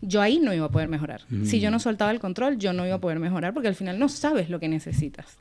yo 0.02 0.22
ahí 0.22 0.40
no 0.40 0.54
iba 0.54 0.66
a 0.66 0.72
poder 0.72 0.88
mejorar. 0.88 1.22
Si 1.44 1.60
yo 1.60 1.70
no 1.70 1.78
mm. 1.78 1.82
soltaba 1.82 2.12
el 2.12 2.20
control, 2.20 2.58
yo 2.58 2.74
no 2.74 2.86
iba 2.86 2.96
a 2.96 3.02
poder 3.02 3.20
mejorar 3.20 3.54
porque 3.54 3.68
al 3.68 3.76
final 3.76 4.00
no 4.00 4.10
sabes 4.10 4.50
lo 4.50 4.60
que 4.60 4.70
necesitas. 4.70 5.38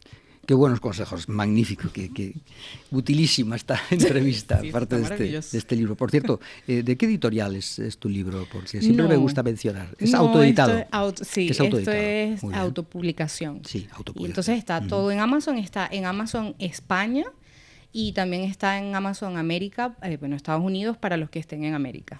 Qué 0.46 0.54
buenos 0.54 0.78
consejos, 0.78 1.28
magnífico, 1.28 1.88
qué, 1.92 2.34
utilísima 2.92 3.56
esta 3.56 3.80
entrevista, 3.90 4.60
aparte 4.68 4.96
de 4.96 5.02
este, 5.02 5.24
de 5.24 5.58
este, 5.58 5.76
libro. 5.76 5.96
Por 5.96 6.10
cierto, 6.10 6.40
eh, 6.68 6.82
¿de 6.82 6.96
qué 6.96 7.06
editorial 7.06 7.56
es, 7.56 7.80
tu 7.98 8.08
libro? 8.08 8.46
Porque 8.52 8.80
siempre 8.80 9.08
me 9.08 9.16
gusta 9.16 9.42
mencionar. 9.42 9.88
¿Es 9.98 10.14
autoeditado? 10.14 10.84
sí, 11.22 11.48
es 11.48 11.58
esto 11.58 11.78
es 11.78 12.44
autopublicación. 12.44 13.62
Sí, 13.64 13.88
autopublicación. 13.90 14.22
Y 14.22 14.30
entonces 14.30 14.58
está 14.58 14.86
todo 14.86 15.10
en 15.10 15.18
Amazon, 15.18 15.58
está 15.58 15.88
en 15.90 16.06
Amazon 16.06 16.54
España, 16.58 17.24
y 17.98 18.12
también 18.12 18.42
está 18.42 18.76
en 18.76 18.94
Amazon 18.94 19.38
América, 19.38 19.96
eh, 20.02 20.18
bueno, 20.18 20.36
Estados 20.36 20.62
Unidos 20.62 20.98
para 20.98 21.16
los 21.16 21.30
que 21.30 21.38
estén 21.38 21.64
en 21.64 21.72
América. 21.72 22.18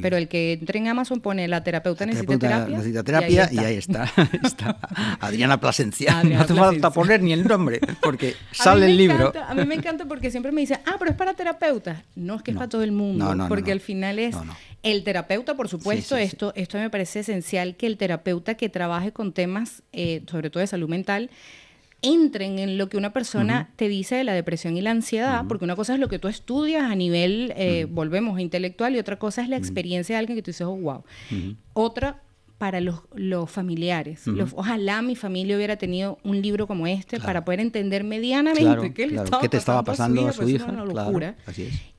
Pero 0.00 0.16
el 0.16 0.26
que 0.26 0.54
entre 0.54 0.78
en 0.78 0.88
Amazon 0.88 1.20
pone 1.20 1.46
la 1.48 1.62
terapeuta, 1.62 2.06
necesita 2.06 2.38
terapia. 2.38 2.76
Necesita 2.78 3.04
terapia 3.04 3.48
y 3.52 3.58
ahí 3.58 3.76
está, 3.76 4.10
está, 4.42 4.78
Adriana 5.20 5.60
Plasencia. 5.60 6.24
no 6.24 6.40
hace 6.40 6.54
falta 6.54 6.90
poner 6.90 7.20
ni 7.20 7.34
el 7.34 7.46
nombre 7.46 7.78
porque 8.00 8.36
sale 8.52 8.86
el 8.86 8.96
libro. 8.96 9.30
a 9.46 9.54
mí 9.54 9.66
me 9.66 9.74
encanta 9.74 10.06
porque 10.06 10.30
siempre 10.30 10.50
me 10.50 10.62
dicen, 10.62 10.78
ah, 10.86 10.96
pero 10.98 11.10
es 11.10 11.16
para 11.18 11.34
terapeutas. 11.34 12.02
No 12.16 12.36
es 12.36 12.42
que 12.42 12.52
es 12.52 12.56
para 12.56 12.70
todo 12.70 12.82
el 12.82 12.92
mundo, 12.92 13.36
porque 13.50 13.70
al 13.70 13.80
final 13.80 14.18
es 14.18 14.34
el 14.82 15.04
terapeuta, 15.04 15.56
por 15.56 15.68
supuesto, 15.68 16.16
esto, 16.16 16.54
esto 16.56 16.78
me 16.78 16.88
parece 16.88 17.20
esencial 17.20 17.76
que 17.76 17.86
el 17.86 17.98
terapeuta 17.98 18.54
que 18.54 18.70
trabaje 18.70 19.12
con 19.12 19.34
temas, 19.34 19.82
eh, 19.92 20.22
sobre 20.26 20.48
todo 20.48 20.62
de 20.62 20.68
salud 20.68 20.88
mental, 20.88 21.28
entren 22.02 22.58
en 22.58 22.78
lo 22.78 22.88
que 22.88 22.96
una 22.96 23.12
persona 23.12 23.70
te 23.76 23.88
dice 23.88 24.14
de 24.16 24.24
la 24.24 24.32
depresión 24.32 24.76
y 24.76 24.80
la 24.80 24.90
ansiedad, 24.90 25.44
porque 25.48 25.64
una 25.64 25.76
cosa 25.76 25.94
es 25.94 26.00
lo 26.00 26.08
que 26.08 26.18
tú 26.18 26.28
estudias 26.28 26.84
a 26.84 26.94
nivel, 26.94 27.52
eh, 27.56 27.86
volvemos, 27.90 28.38
intelectual, 28.40 28.94
y 28.94 28.98
otra 28.98 29.18
cosa 29.18 29.42
es 29.42 29.48
la 29.48 29.56
experiencia 29.56 30.14
de 30.14 30.20
alguien 30.20 30.36
que 30.36 30.42
tú 30.42 30.50
dices, 30.50 30.66
oh, 30.66 30.76
wow. 30.76 31.04
Otra 31.72 32.22
para 32.58 32.80
los, 32.80 33.02
los 33.14 33.48
familiares. 33.50 34.24
ojalá 34.54 35.00
mi 35.00 35.14
familia 35.14 35.56
hubiera 35.56 35.76
tenido 35.76 36.18
un 36.24 36.42
libro 36.42 36.66
como 36.66 36.88
este 36.88 37.20
para 37.20 37.44
poder 37.44 37.60
entender 37.60 38.02
medianamente 38.02 38.92
qué, 38.92 39.06
le 39.06 39.16
estaba, 39.16 39.48
te 39.48 39.56
estaba 39.56 39.84
pasando 39.84 40.26
a 40.26 40.32
su 40.32 40.48
hija. 40.48 40.66
Una 40.66 40.84
locura. 40.84 41.36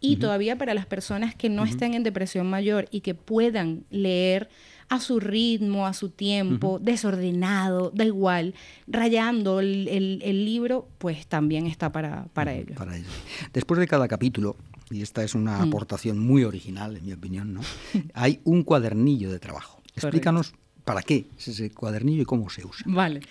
Y 0.02 0.18
todavía 0.18 0.58
para 0.58 0.74
las 0.74 0.86
personas 0.86 1.34
que 1.34 1.50
no 1.50 1.64
estén 1.64 1.94
en 1.94 2.04
depresión 2.04 2.48
mayor 2.48 2.88
y 2.92 3.00
que 3.02 3.16
puedan 3.16 3.86
leer 3.90 4.50
a 4.90 5.00
su 5.00 5.20
ritmo, 5.20 5.86
a 5.86 5.94
su 5.94 6.10
tiempo, 6.10 6.80
desordenado, 6.80 7.92
da 7.94 8.06
igual, 8.06 8.56
rayando 8.88 9.60
el, 9.60 9.88
el, 9.88 10.46
libro, 10.46 10.88
pues 10.98 11.28
también 11.28 11.68
está 11.68 11.92
para, 11.92 12.26
para 12.34 12.54
ellos. 12.54 12.76
Para 12.76 12.98
ellos. 12.98 13.12
Después 13.54 13.80
de 13.80 13.88
cada 13.88 14.08
capítulo, 14.08 14.58
y 14.90 15.04
esta 15.04 15.24
es 15.24 15.36
una 15.36 15.60
mm. 15.60 15.68
aportación 15.68 16.20
muy 16.20 16.44
original, 16.44 16.98
en 16.98 17.06
mi 17.06 17.14
opinión, 17.14 17.54
¿no? 17.54 17.62
hay 18.16 18.42
un 18.44 18.64
cuadernillo 18.64 19.32
de 19.32 19.40
trabajo. 19.40 19.82
Explícanos 19.96 20.54
para 20.84 21.04
qué 21.04 21.28
es 21.38 21.50
ese 21.50 21.70
cuadernillo 21.70 22.24
y 22.24 22.26
cómo 22.26 22.50
se 22.50 22.66
usa. 22.66 22.86
Vale. 22.88 23.22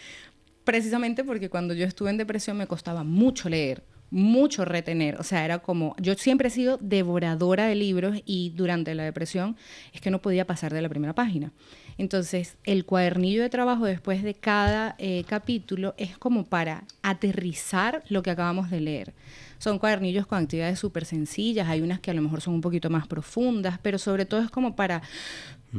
Precisamente 0.63 1.25
porque 1.25 1.49
cuando 1.49 1.75
yo 1.75 1.87
estuve 1.87 2.11
en 2.11 2.19
depresión 2.19 2.57
me 2.57 2.67
costaba 2.67 3.03
mucho 3.03 3.49
leer 3.49 3.83
mucho 4.11 4.65
retener, 4.65 5.17
o 5.21 5.23
sea, 5.23 5.45
era 5.45 5.59
como, 5.59 5.95
yo 6.01 6.15
siempre 6.15 6.49
he 6.49 6.51
sido 6.51 6.79
devoradora 6.81 7.67
de 7.67 7.75
libros 7.75 8.21
y 8.25 8.51
durante 8.51 8.95
la 8.95 9.05
depresión 9.05 9.57
es 9.93 10.01
que 10.01 10.11
no 10.11 10.21
podía 10.21 10.47
pasar 10.47 10.73
de 10.73 10.83
la 10.83 10.89
primera 10.89 11.15
página. 11.15 11.53
Entonces, 11.99 12.57
el 12.65 12.85
cuadernillo 12.85 13.43
de 13.43 13.51
trabajo 13.51 13.85
después 13.85 14.23
de 14.23 14.35
cada 14.35 14.95
eh, 14.99 15.25
capítulo 15.27 15.95
es 15.99 16.17
como 16.17 16.45
para 16.45 16.85
aterrizar 17.03 18.05
lo 18.09 18.23
que 18.23 18.31
acabamos 18.31 18.71
de 18.71 18.81
leer. 18.81 19.15
Son 19.59 19.81
cuadernillos 19.81 20.27
con 20.27 20.39
actividades 20.39 20.79
súper 20.79 21.05
sencillas, 21.05 21.69
hay 21.69 21.81
unas 21.81 21.99
que 21.99 22.13
a 22.13 22.15
lo 22.15 22.23
mejor 22.23 22.41
son 22.41 22.55
un 22.55 22.61
poquito 22.61 22.89
más 22.89 23.09
profundas, 23.09 23.81
pero 23.83 23.99
sobre 23.99 24.25
todo 24.25 24.41
es 24.41 24.51
como 24.51 24.77
para 24.77 25.03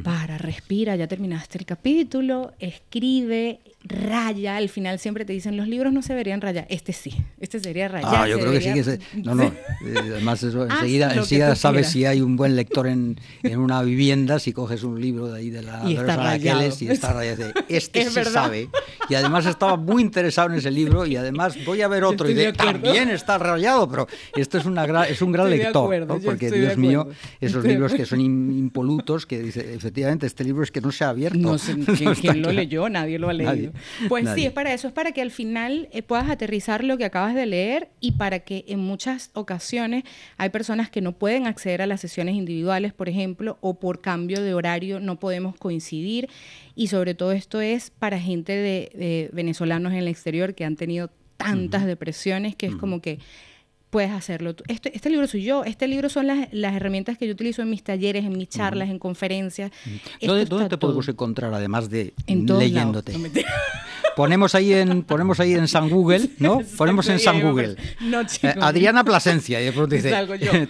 para, 0.04 0.38
respira, 0.38 0.94
ya 0.94 1.08
terminaste 1.08 1.58
el 1.58 1.66
capítulo, 1.66 2.52
escribe, 2.60 3.60
raya. 3.82 4.56
Al 4.56 4.68
final 4.68 4.98
siempre 4.98 5.24
te 5.24 5.32
dicen, 5.32 5.56
los 5.56 5.66
libros 5.66 5.92
no 5.92 6.02
se 6.02 6.14
verían 6.14 6.40
rayar. 6.40 6.66
Este 6.68 6.92
sí, 6.92 7.12
este 7.40 7.58
sería 7.60 7.88
rayar. 7.88 8.14
Ah, 8.14 8.28
yo 8.28 8.38
creo 8.38 8.52
que 8.52 8.60
sí 8.60 8.72
que 8.72 8.84
se... 8.84 9.00
No, 9.22 9.34
no. 9.34 9.52
Eh, 9.82 9.94
además, 9.98 10.42
eso, 10.42 10.64
enseguida, 10.64 11.14
enseguida 11.14 11.54
sabes 11.54 11.88
si 11.88 12.04
hay 12.04 12.20
un 12.20 12.36
buen 12.36 12.54
lector 12.54 12.86
en, 12.86 13.18
en, 13.42 13.58
una 13.58 13.82
vivienda, 13.82 14.38
si 14.38 14.52
coges 14.52 14.82
un 14.82 15.00
libro 15.00 15.28
de 15.28 15.38
ahí 15.38 15.48
de, 15.48 15.62
la, 15.62 15.88
y 15.88 15.94
los 15.94 16.06
Araqueles 16.06 16.82
y 16.82 16.88
está 16.88 17.12
rayado. 17.14 17.46
Este 17.66 18.04
sí 18.04 18.24
sabe. 18.24 18.68
Y 19.08 19.14
además 19.14 19.46
estaba 19.46 19.76
muy 19.76 20.02
interesado 20.02 20.50
en 20.50 20.56
ese 20.56 20.70
libro 20.70 21.06
y 21.06 21.16
además 21.16 21.56
voy 21.64 21.80
a 21.80 21.88
ver 21.88 22.04
otro 22.04 22.28
y 22.28 22.34
de, 22.34 22.52
también 22.52 23.08
está 23.08 23.38
rayado, 23.38 23.88
pero 23.88 24.06
esto 24.36 24.58
es, 24.58 24.66
una 24.66 24.84
es 25.04 25.22
un 25.22 25.32
gran 25.32 25.48
lector, 25.48 26.06
¿no? 26.06 26.20
porque 26.20 26.50
Dios 26.50 26.76
mío, 26.76 27.08
esos 27.40 27.64
libros 27.64 27.94
que 27.94 28.04
son 28.04 28.20
impolutos, 28.20 29.24
que 29.24 29.40
dice 29.40 29.79
efectivamente, 29.80 30.26
este 30.26 30.44
libro 30.44 30.62
es 30.62 30.70
que 30.70 30.80
no 30.80 30.92
se 30.92 31.04
ha 31.04 31.08
abierto. 31.08 31.38
No 31.38 31.56
sé 31.56 31.74
quién, 32.20 32.42
lo 32.42 32.52
leyó, 32.52 32.88
nadie 32.90 33.18
lo 33.18 33.30
ha 33.30 33.32
leído. 33.32 33.72
pues 34.08 34.28
sí, 34.34 34.44
es 34.44 34.52
para 34.52 34.74
eso, 34.74 34.88
es 34.88 34.92
para 34.92 35.12
que 35.12 35.22
al 35.22 35.30
final 35.30 35.88
eh, 35.92 36.02
puedas 36.02 36.28
aterrizar 36.28 36.84
lo 36.84 36.98
que 36.98 37.06
acabas 37.06 37.34
de 37.34 37.46
leer 37.46 37.88
y 37.98 38.12
para 38.12 38.40
que 38.40 38.64
en 38.68 38.80
muchas 38.80 39.30
ocasiones 39.32 40.04
hay 40.36 40.50
personas 40.50 40.90
que 40.90 41.00
no 41.00 41.12
pueden 41.12 41.46
acceder 41.46 41.80
a 41.80 41.86
las 41.86 42.02
sesiones 42.02 42.34
individuales, 42.34 42.92
por 42.92 43.08
ejemplo, 43.08 43.56
o 43.62 43.80
por 43.80 44.00
cambio 44.00 44.42
de 44.42 44.52
horario 44.52 45.00
no 45.00 45.18
podemos 45.18 45.56
coincidir. 45.56 46.28
Y 46.74 46.88
sobre 46.88 47.14
todo 47.14 47.32
esto 47.32 47.60
es 47.60 47.90
para 47.90 48.20
gente 48.20 48.52
de, 48.52 49.30
venezolanos 49.32 49.92
en 49.92 49.98
el 49.98 50.08
exterior 50.08 50.54
que 50.54 50.64
han 50.64 50.76
tenido 50.76 51.10
tantas 51.36 51.86
depresiones 51.86 52.54
que 52.54 52.66
es 52.66 52.76
como 52.76 53.00
que 53.00 53.18
puedes 53.90 54.12
hacerlo. 54.12 54.54
Este, 54.68 54.94
este 54.94 55.10
libro 55.10 55.26
soy 55.26 55.42
yo, 55.42 55.64
este 55.64 55.86
libro 55.88 56.08
son 56.08 56.26
las, 56.26 56.48
las, 56.52 56.74
herramientas 56.74 57.18
que 57.18 57.26
yo 57.26 57.32
utilizo 57.32 57.62
en 57.62 57.70
mis 57.70 57.82
talleres, 57.82 58.24
en 58.24 58.36
mis 58.36 58.48
charlas, 58.48 58.88
en 58.88 58.98
conferencias. 58.98 59.70
¿Dónde, 60.22 60.68
te 60.68 60.78
podemos 60.78 61.08
encontrar 61.08 61.52
además 61.52 61.90
de 61.90 62.14
leyéndote? 62.26 63.12
ponemos 64.16 64.54
ahí 64.54 64.72
en 64.72 65.02
ponemos 65.02 65.40
ahí 65.40 65.54
en 65.54 65.68
San 65.68 65.88
Google, 65.88 66.30
¿no? 66.38 66.60
Ponemos 66.76 67.08
en 67.08 67.18
San 67.18 67.40
Google. 67.40 67.76
Eh, 68.42 68.54
Adriana 68.60 69.04
Plasencia 69.04 69.60
y 69.60 69.66
de 69.66 69.72
pronto 69.72 69.94
dice 69.94 70.10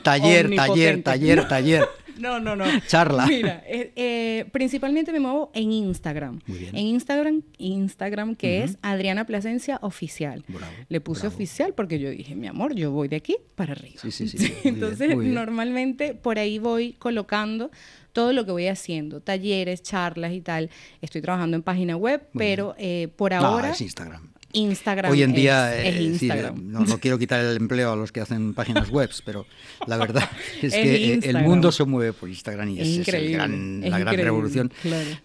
taller, 0.03 0.55
taller, 0.55 1.03
taller, 1.03 1.49
taller. 1.49 1.89
No, 2.21 2.39
no, 2.41 2.57
no. 2.57 2.65
Charla. 2.87 3.27
Mira, 3.27 3.63
eh, 3.67 3.93
eh, 3.97 4.45
principalmente 4.53 5.13
me 5.13 5.21
muevo 5.21 5.51
en 5.55 5.73
Instagram. 5.73 6.41
Muy 6.47 6.59
bien. 6.59 6.77
En 6.77 6.87
Instagram, 6.87 7.43
Instagram 7.59 8.37
que 8.37 8.63
es 8.63 8.79
Adriana 8.83 9.27
Plasencia 9.27 9.79
Oficial. 9.83 10.45
Le 10.89 11.01
puse 11.01 11.27
oficial 11.27 11.75
porque 11.75 11.99
yo 11.99 12.11
dije, 12.11 12.35
mi 12.35 12.47
amor, 12.47 12.75
yo 12.75 12.91
voy 12.91 13.09
de 13.09 13.17
aquí 13.17 13.37
para 13.55 13.73
arriba. 13.73 14.01
Sí, 14.01 14.11
sí, 14.11 14.29
sí. 14.29 14.53
Entonces, 14.65 15.17
normalmente 15.17 16.15
por 16.15 16.39
ahí 16.39 16.59
voy 16.59 16.93
colocando 16.93 17.71
todo 18.13 18.33
lo 18.33 18.45
que 18.45 18.53
voy 18.53 18.67
haciendo, 18.67 19.21
talleres, 19.21 19.83
charlas 19.83 20.33
y 20.33 20.41
tal. 20.41 20.71
Estoy 21.01 21.23
trabajando 21.23 21.57
en 21.57 21.63
página 21.63 21.97
web, 21.97 22.27
pero 22.37 22.75
eh, 22.79 23.09
por 23.17 23.33
ahora... 23.35 23.69
No, 23.69 23.73
es 23.73 23.81
Instagram. 23.81 24.33
Instagram. 24.53 25.11
Hoy 25.11 25.23
en 25.23 25.33
día, 25.33 25.73
eh, 25.85 26.53
no, 26.61 26.85
quiero 26.99 27.19
quitar 27.19 27.41
el 27.41 27.57
empleo 27.57 27.93
a 27.93 27.97
los 27.97 28.13
que 28.13 28.21
hacen 28.21 28.55
páginas 28.55 28.91
web, 28.91 29.11
pero 29.25 29.47
la 29.87 29.97
verdad 29.99 30.29
es 30.63 30.73
que 30.73 31.15
eh, 31.15 31.21
el 31.23 31.39
mundo 31.43 31.73
se 31.73 31.85
mueve 31.85 32.13
por 32.13 32.29
Instagram 32.29 32.69
y 32.71 32.81
es, 32.81 33.09
la 33.09 33.99
gran 33.99 34.17
revolución. 34.17 34.73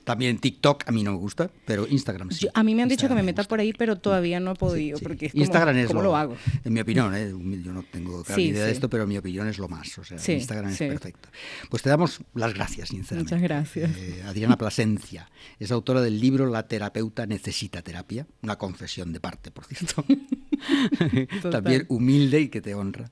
También 0.03 0.37
TikTok 0.37 0.83
a 0.87 0.91
mí 0.91 1.03
no 1.03 1.11
me 1.11 1.17
gusta, 1.17 1.49
pero 1.65 1.87
Instagram 1.87 2.31
sí. 2.31 2.47
a 2.53 2.63
mí 2.63 2.75
me 2.75 2.83
han 2.83 2.89
dicho 2.89 3.07
que 3.07 3.15
me 3.15 3.23
meta 3.23 3.43
por 3.43 3.59
ahí, 3.59 3.73
pero 3.73 3.95
todavía 3.95 4.39
no 4.39 4.51
he 4.51 4.55
podido. 4.55 4.99
Porque 4.99 5.31
Instagram 5.33 5.77
es 5.77 5.87
¿cómo 5.87 6.01
lo, 6.01 6.15
hago? 6.15 6.35
En 6.63 6.73
mi 6.73 6.79
opinión, 6.79 7.15
¿eh? 7.15 7.33
yo 7.63 7.73
no 7.73 7.83
tengo 7.83 8.23
idea 8.37 8.65
de 8.65 8.71
esto, 8.71 8.89
pero 8.89 9.07
mi 9.07 9.17
opinión 9.17 9.47
es 9.47 9.57
lo 9.57 9.67
más. 9.67 9.97
O 9.97 10.03
sea, 10.03 10.17
Instagram 10.17 10.71
es 10.71 10.77
perfecto. 10.77 11.29
Pues 11.69 11.81
te 11.83 11.89
damos 11.89 12.19
las 12.33 12.53
gracias, 12.53 12.89
sinceramente. 12.89 13.35
Muchas 13.35 13.41
gracias. 13.41 13.91
Adriana 14.25 14.57
Plasencia 14.57 15.29
es 15.59 15.71
autora 15.71 16.01
del 16.01 16.19
libro 16.19 16.45
La 16.47 16.67
terapeuta 16.67 17.25
necesita 17.25 17.81
terapia, 17.81 18.27
una 18.41 18.57
confesión 18.57 19.13
de 19.15 19.21
parte, 19.21 19.49
por 19.49 19.65
cierto. 19.65 20.03
También 21.51 21.85
humilde 21.87 22.41
y 22.41 22.49
que 22.49 22.61
te 22.61 22.75
honra. 22.75 23.09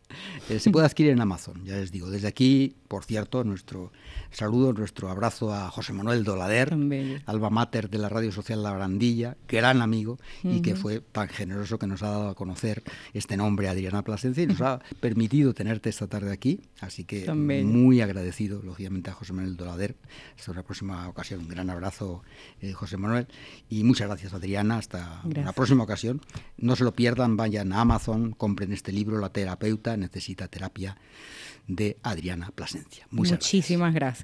Eh, 0.49 0.59
se 0.59 0.69
puede 0.69 0.85
adquirir 0.85 1.13
en 1.13 1.21
Amazon, 1.21 1.63
ya 1.63 1.77
les 1.77 1.91
digo. 1.91 2.09
Desde 2.09 2.27
aquí, 2.27 2.75
por 2.89 3.05
cierto, 3.05 3.43
nuestro 3.45 3.91
saludo, 4.33 4.73
nuestro 4.73 5.09
abrazo 5.09 5.53
a 5.53 5.69
José 5.69 5.93
Manuel 5.93 6.23
Dolader, 6.23 6.75
alba 7.25 7.49
mater 7.49 7.89
de 7.89 7.97
la 7.97 8.09
Radio 8.09 8.31
Social 8.31 8.63
La 8.63 8.73
Brandilla, 8.73 9.37
gran 9.47 9.81
amigo 9.81 10.19
y 10.43 10.61
que 10.61 10.75
fue 10.75 10.99
tan 10.99 11.29
generoso 11.29 11.77
que 11.77 11.87
nos 11.87 12.03
ha 12.03 12.09
dado 12.09 12.29
a 12.29 12.35
conocer 12.35 12.83
este 13.13 13.37
nombre, 13.37 13.67
Adriana 13.67 14.03
Plasencia, 14.03 14.43
y 14.43 14.47
nos 14.47 14.61
ha 14.61 14.79
permitido 14.99 15.53
tenerte 15.53 15.89
esta 15.89 16.07
tarde 16.07 16.31
aquí. 16.31 16.61
Así 16.81 17.03
que 17.03 17.31
muy 17.31 18.01
agradecido, 18.01 18.61
lógicamente, 18.63 19.09
a 19.09 19.13
José 19.13 19.33
Manuel 19.33 19.55
Dolader. 19.55 19.95
Hasta 20.37 20.51
una 20.51 20.63
próxima 20.63 21.07
ocasión. 21.07 21.41
Un 21.41 21.47
gran 21.47 21.69
abrazo, 21.69 22.23
eh, 22.61 22.73
José 22.73 22.97
Manuel. 22.97 23.27
Y 23.69 23.83
muchas 23.83 24.07
gracias, 24.07 24.33
Adriana. 24.33 24.77
Hasta 24.77 25.21
una 25.23 25.53
próxima 25.53 25.83
ocasión. 25.83 26.21
No 26.57 26.75
se 26.75 26.83
lo 26.83 26.93
pierdan, 26.93 27.37
vayan 27.37 27.71
a 27.73 27.81
Amazon, 27.81 28.31
compren 28.31 28.73
este 28.73 28.91
libro, 28.91 29.19
La 29.19 29.29
terapeuta 29.29 29.95
necesita 29.97 30.47
terapia 30.47 30.97
de 31.67 31.97
Adriana 32.03 32.51
Plasencia. 32.53 33.07
Muchísimas 33.09 33.93
gracias. 33.93 34.22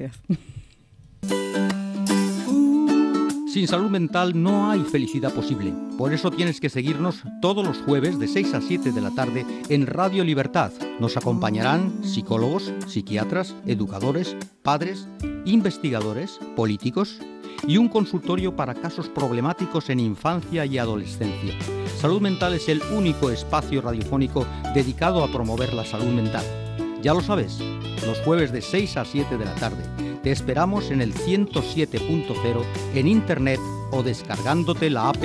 Sin 3.52 3.68
salud 3.68 3.90
mental 3.90 4.42
no 4.42 4.70
hay 4.70 4.82
felicidad 4.82 5.34
posible. 5.34 5.74
Por 5.98 6.14
eso 6.14 6.30
tienes 6.30 6.62
que 6.62 6.70
seguirnos 6.70 7.24
todos 7.42 7.66
los 7.66 7.80
jueves 7.80 8.20
de 8.20 8.28
6 8.28 8.54
a 8.54 8.62
7 8.62 8.92
de 8.92 9.02
la 9.02 9.10
tarde 9.10 9.44
en 9.70 9.88
Radio 9.88 10.24
Libertad. 10.24 10.72
Nos 11.00 11.18
acompañarán 11.18 12.04
psicólogos, 12.04 12.72
psiquiatras, 12.86 13.56
educadores, 13.66 14.38
padres, 14.62 15.08
investigadores, 15.46 16.40
políticos 16.56 17.20
y 17.68 17.78
un 17.78 17.90
consultorio 17.90 18.56
para 18.56 18.76
casos 18.76 19.10
problemáticos 19.10 19.90
en 19.90 20.00
infancia 20.00 20.66
y 20.66 20.78
adolescencia. 20.78 21.58
Salud 22.00 22.22
Mental 22.22 22.54
es 22.54 22.70
el 22.70 22.82
único 22.96 23.32
espacio 23.32 23.82
radiofónico 23.82 24.46
dedicado 24.76 25.24
a 25.24 25.28
promover 25.28 25.74
la 25.74 25.86
salud 25.86 26.14
mental. 26.14 26.69
Ya 27.02 27.14
lo 27.14 27.22
sabes, 27.22 27.60
los 28.06 28.20
jueves 28.26 28.52
de 28.52 28.62
6 28.62 28.98
a 28.98 29.06
7 29.06 29.38
de 29.38 29.46
la 29.46 29.56
tarde. 29.56 29.84
Te 30.22 30.32
esperamos 30.32 30.92
en 30.92 31.02
el 31.02 31.14
107.0 31.14 32.64
en 32.94 33.08
internet 33.08 33.60
o 33.92 34.04
descargándote 34.04 34.90
la 34.90 35.10
app. 35.10 35.18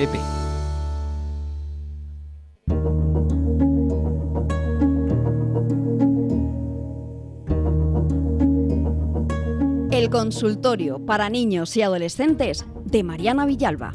El 9.91 10.09
consultorio 10.09 11.05
para 11.05 11.29
niños 11.29 11.75
y 11.75 11.81
adolescentes 11.81 12.65
de 12.85 13.03
Mariana 13.03 13.45
Villalba. 13.45 13.91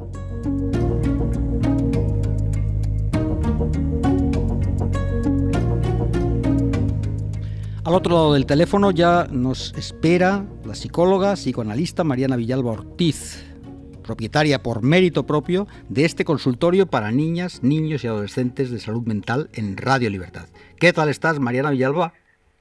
Al 7.82 7.94
otro 7.94 8.14
lado 8.14 8.34
del 8.34 8.44
teléfono 8.44 8.90
ya 8.90 9.26
nos 9.30 9.72
espera 9.74 10.44
la 10.66 10.74
psicóloga, 10.74 11.32
psicoanalista 11.32 12.04
Mariana 12.04 12.36
Villalba 12.36 12.72
Ortiz, 12.72 13.42
propietaria 14.02 14.62
por 14.62 14.82
mérito 14.82 15.24
propio 15.24 15.66
de 15.88 16.04
este 16.04 16.26
consultorio 16.26 16.86
para 16.86 17.10
niñas, 17.10 17.62
niños 17.62 18.04
y 18.04 18.06
adolescentes 18.06 18.70
de 18.70 18.80
salud 18.80 19.06
mental 19.06 19.48
en 19.54 19.78
Radio 19.78 20.10
Libertad. 20.10 20.46
¿Qué 20.78 20.92
tal 20.92 21.08
estás, 21.08 21.40
Mariana 21.40 21.70
Villalba? 21.70 22.12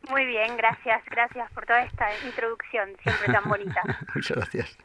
Muy 0.10 0.26
bien, 0.26 0.58
gracias, 0.58 1.04
gracias 1.06 1.52
por 1.52 1.68
toda 1.68 1.84
esta 1.84 2.08
introducción, 2.26 2.90
siempre 3.04 3.32
tan 3.32 3.48
bonita. 3.48 3.82
Muchas 4.16 4.38
gracias. 4.38 4.78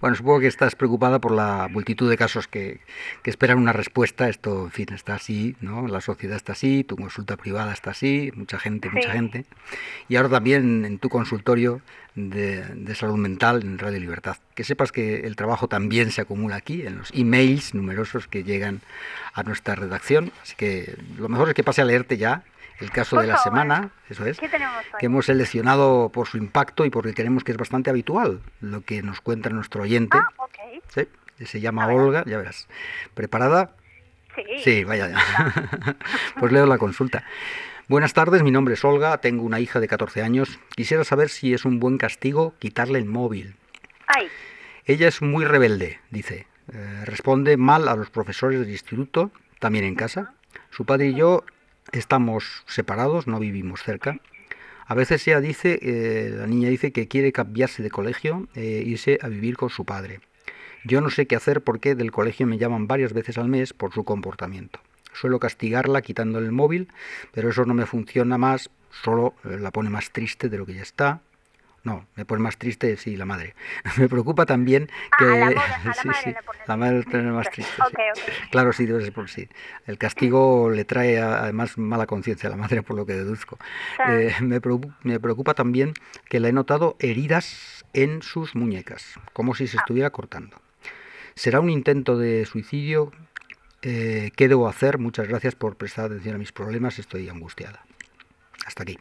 Bueno, 0.00 0.16
supongo 0.16 0.40
que 0.40 0.48
estás 0.48 0.74
preocupada 0.74 1.18
por 1.18 1.32
la 1.32 1.68
multitud 1.70 2.10
de 2.10 2.18
casos 2.18 2.46
que, 2.46 2.80
esperan 3.24 3.58
una 3.58 3.72
respuesta. 3.72 4.28
Esto, 4.28 4.64
en 4.64 4.70
fin, 4.70 4.86
está 4.92 5.14
así, 5.14 5.56
¿no? 5.60 5.88
La 5.88 6.02
sociedad 6.02 6.36
está 6.36 6.52
así, 6.52 6.84
tu 6.84 6.96
consulta 6.96 7.38
privada 7.38 7.72
está 7.72 7.90
así, 7.90 8.30
mucha 8.34 8.58
gente, 8.58 8.90
mucha 8.90 9.10
gente. 9.10 9.46
Y 10.08 10.16
ahora 10.16 10.28
también 10.28 10.84
en 10.84 10.98
tu 10.98 11.08
consultorio 11.08 11.80
de, 12.14 12.62
de, 12.62 12.94
salud 12.94 13.16
mental 13.16 13.62
en 13.62 13.78
Radio 13.78 13.98
Libertad. 13.98 14.36
Que 14.54 14.62
sepas 14.62 14.92
que 14.92 15.20
el 15.20 15.36
trabajo 15.36 15.68
también 15.68 16.10
se 16.10 16.20
acumula 16.20 16.56
aquí, 16.56 16.86
en 16.86 16.98
los 16.98 17.10
emails 17.14 17.74
numerosos 17.74 18.28
que 18.28 18.44
llegan 18.44 18.82
a 19.32 19.42
nuestra 19.42 19.74
redacción. 19.74 20.32
Así 20.42 20.54
que 20.54 20.96
lo 21.18 21.30
mejor 21.30 21.48
es 21.48 21.54
que 21.54 21.64
pase 21.64 21.80
a 21.80 21.86
leerte 21.86 22.18
ya 22.18 22.42
el 22.80 22.90
caso 22.90 23.20
de 23.20 23.26
la 23.26 23.38
semana, 23.38 23.90
eso 24.08 24.26
es, 24.26 24.38
que 24.38 25.06
hemos 25.06 25.26
seleccionado 25.26 26.10
por 26.10 26.26
su 26.26 26.36
impacto 26.36 26.84
y 26.84 26.90
porque 26.90 27.14
creemos 27.14 27.44
que 27.44 27.52
es 27.52 27.58
bastante 27.58 27.90
habitual 27.90 28.40
lo 28.60 28.82
que 28.82 29.02
nos 29.02 29.20
cuenta 29.20 29.50
nuestro 29.50 29.82
oyente. 29.82 30.18
Ah, 30.18 30.28
okay. 30.36 30.80
¿sí? 30.88 31.44
Se 31.44 31.60
llama 31.60 31.86
Olga, 31.88 32.24
ya 32.26 32.38
verás. 32.38 32.68
¿Preparada? 33.14 33.76
Sí. 34.34 34.42
Sí, 34.62 34.84
vaya. 34.84 35.14
pues 36.38 36.52
leo 36.52 36.66
la 36.66 36.78
consulta. 36.78 37.24
Buenas 37.88 38.14
tardes, 38.14 38.42
mi 38.42 38.50
nombre 38.50 38.74
es 38.74 38.84
Olga, 38.84 39.18
tengo 39.18 39.44
una 39.44 39.60
hija 39.60 39.80
de 39.80 39.88
14 39.88 40.22
años. 40.22 40.58
Quisiera 40.74 41.04
saber 41.04 41.28
si 41.28 41.54
es 41.54 41.64
un 41.64 41.78
buen 41.78 41.98
castigo 41.98 42.54
quitarle 42.58 42.98
el 42.98 43.04
móvil. 43.04 43.54
Ay. 44.08 44.28
Ella 44.84 45.08
es 45.08 45.22
muy 45.22 45.44
rebelde, 45.44 46.00
dice. 46.10 46.46
Eh, 46.72 47.04
responde 47.04 47.56
mal 47.56 47.88
a 47.88 47.94
los 47.94 48.10
profesores 48.10 48.58
del 48.58 48.70
instituto, 48.70 49.30
también 49.60 49.84
en 49.84 49.94
casa. 49.94 50.34
Su 50.70 50.84
padre 50.84 51.08
y 51.08 51.14
yo 51.14 51.44
estamos 51.92 52.64
separados, 52.66 53.26
no 53.26 53.38
vivimos 53.38 53.82
cerca. 53.82 54.18
A 54.86 54.94
veces 54.94 55.26
ella 55.26 55.40
dice, 55.40 55.78
eh, 55.82 56.30
la 56.36 56.46
niña 56.46 56.68
dice 56.68 56.92
que 56.92 57.08
quiere 57.08 57.32
cambiarse 57.32 57.82
de 57.82 57.90
colegio 57.90 58.48
e 58.54 58.82
irse 58.86 59.18
a 59.20 59.28
vivir 59.28 59.56
con 59.56 59.70
su 59.70 59.84
padre. 59.84 60.20
Yo 60.84 61.00
no 61.00 61.10
sé 61.10 61.26
qué 61.26 61.34
hacer 61.34 61.62
porque 61.62 61.96
del 61.96 62.12
colegio 62.12 62.46
me 62.46 62.58
llaman 62.58 62.86
varias 62.86 63.12
veces 63.12 63.38
al 63.38 63.48
mes 63.48 63.72
por 63.72 63.92
su 63.92 64.04
comportamiento. 64.04 64.78
Suelo 65.12 65.40
castigarla 65.40 66.02
quitándole 66.02 66.46
el 66.46 66.52
móvil, 66.52 66.88
pero 67.32 67.50
eso 67.50 67.64
no 67.64 67.74
me 67.74 67.86
funciona 67.86 68.38
más, 68.38 68.70
solo 69.02 69.34
eh, 69.44 69.58
la 69.58 69.72
pone 69.72 69.90
más 69.90 70.10
triste 70.12 70.48
de 70.48 70.58
lo 70.58 70.66
que 70.66 70.74
ya 70.74 70.82
está. 70.82 71.20
No, 71.86 72.04
me 72.16 72.24
pone 72.24 72.42
más 72.42 72.58
triste, 72.58 72.96
sí, 72.96 73.16
la 73.16 73.26
madre. 73.26 73.54
me 73.96 74.08
preocupa 74.08 74.44
también 74.44 74.90
ah, 75.12 75.16
que... 75.18 75.24
la, 75.96 76.04
madre 76.04 76.36
la 76.66 76.76
madre 76.76 77.02
pone 77.04 77.30
más 77.30 77.48
triste. 77.48 77.80
Claro, 78.50 78.72
sí, 78.72 78.86
debe 78.86 79.04
ser 79.04 79.12
por 79.12 79.30
sí. 79.30 79.48
El 79.86 79.96
castigo 79.96 80.68
le 80.68 80.84
trae 80.84 81.20
además 81.20 81.78
mala 81.78 82.06
conciencia 82.06 82.48
a 82.48 82.50
la 82.50 82.56
madre, 82.56 82.82
por 82.82 82.96
lo 82.96 83.06
que 83.06 83.12
deduzco. 83.12 83.56
Eh, 84.08 84.34
me, 84.40 84.60
preocupa, 84.60 84.98
me 85.04 85.20
preocupa 85.20 85.54
también 85.54 85.94
que 86.28 86.40
la 86.40 86.48
he 86.48 86.52
notado 86.52 86.96
heridas 86.98 87.84
en 87.92 88.20
sus 88.20 88.56
muñecas, 88.56 89.20
como 89.32 89.54
si 89.54 89.68
se 89.68 89.76
estuviera 89.76 90.10
cortando. 90.10 90.60
¿Será 91.36 91.60
un 91.60 91.70
intento 91.70 92.18
de 92.18 92.46
suicidio? 92.46 93.12
Eh, 93.82 94.32
¿Qué 94.34 94.48
debo 94.48 94.66
hacer? 94.66 94.98
Muchas 94.98 95.28
gracias 95.28 95.54
por 95.54 95.76
prestar 95.76 96.06
atención 96.06 96.34
a 96.34 96.38
mis 96.38 96.50
problemas, 96.50 96.98
estoy 96.98 97.28
angustiada. 97.28 97.86
Hasta 98.66 98.82
aquí. 98.82 98.98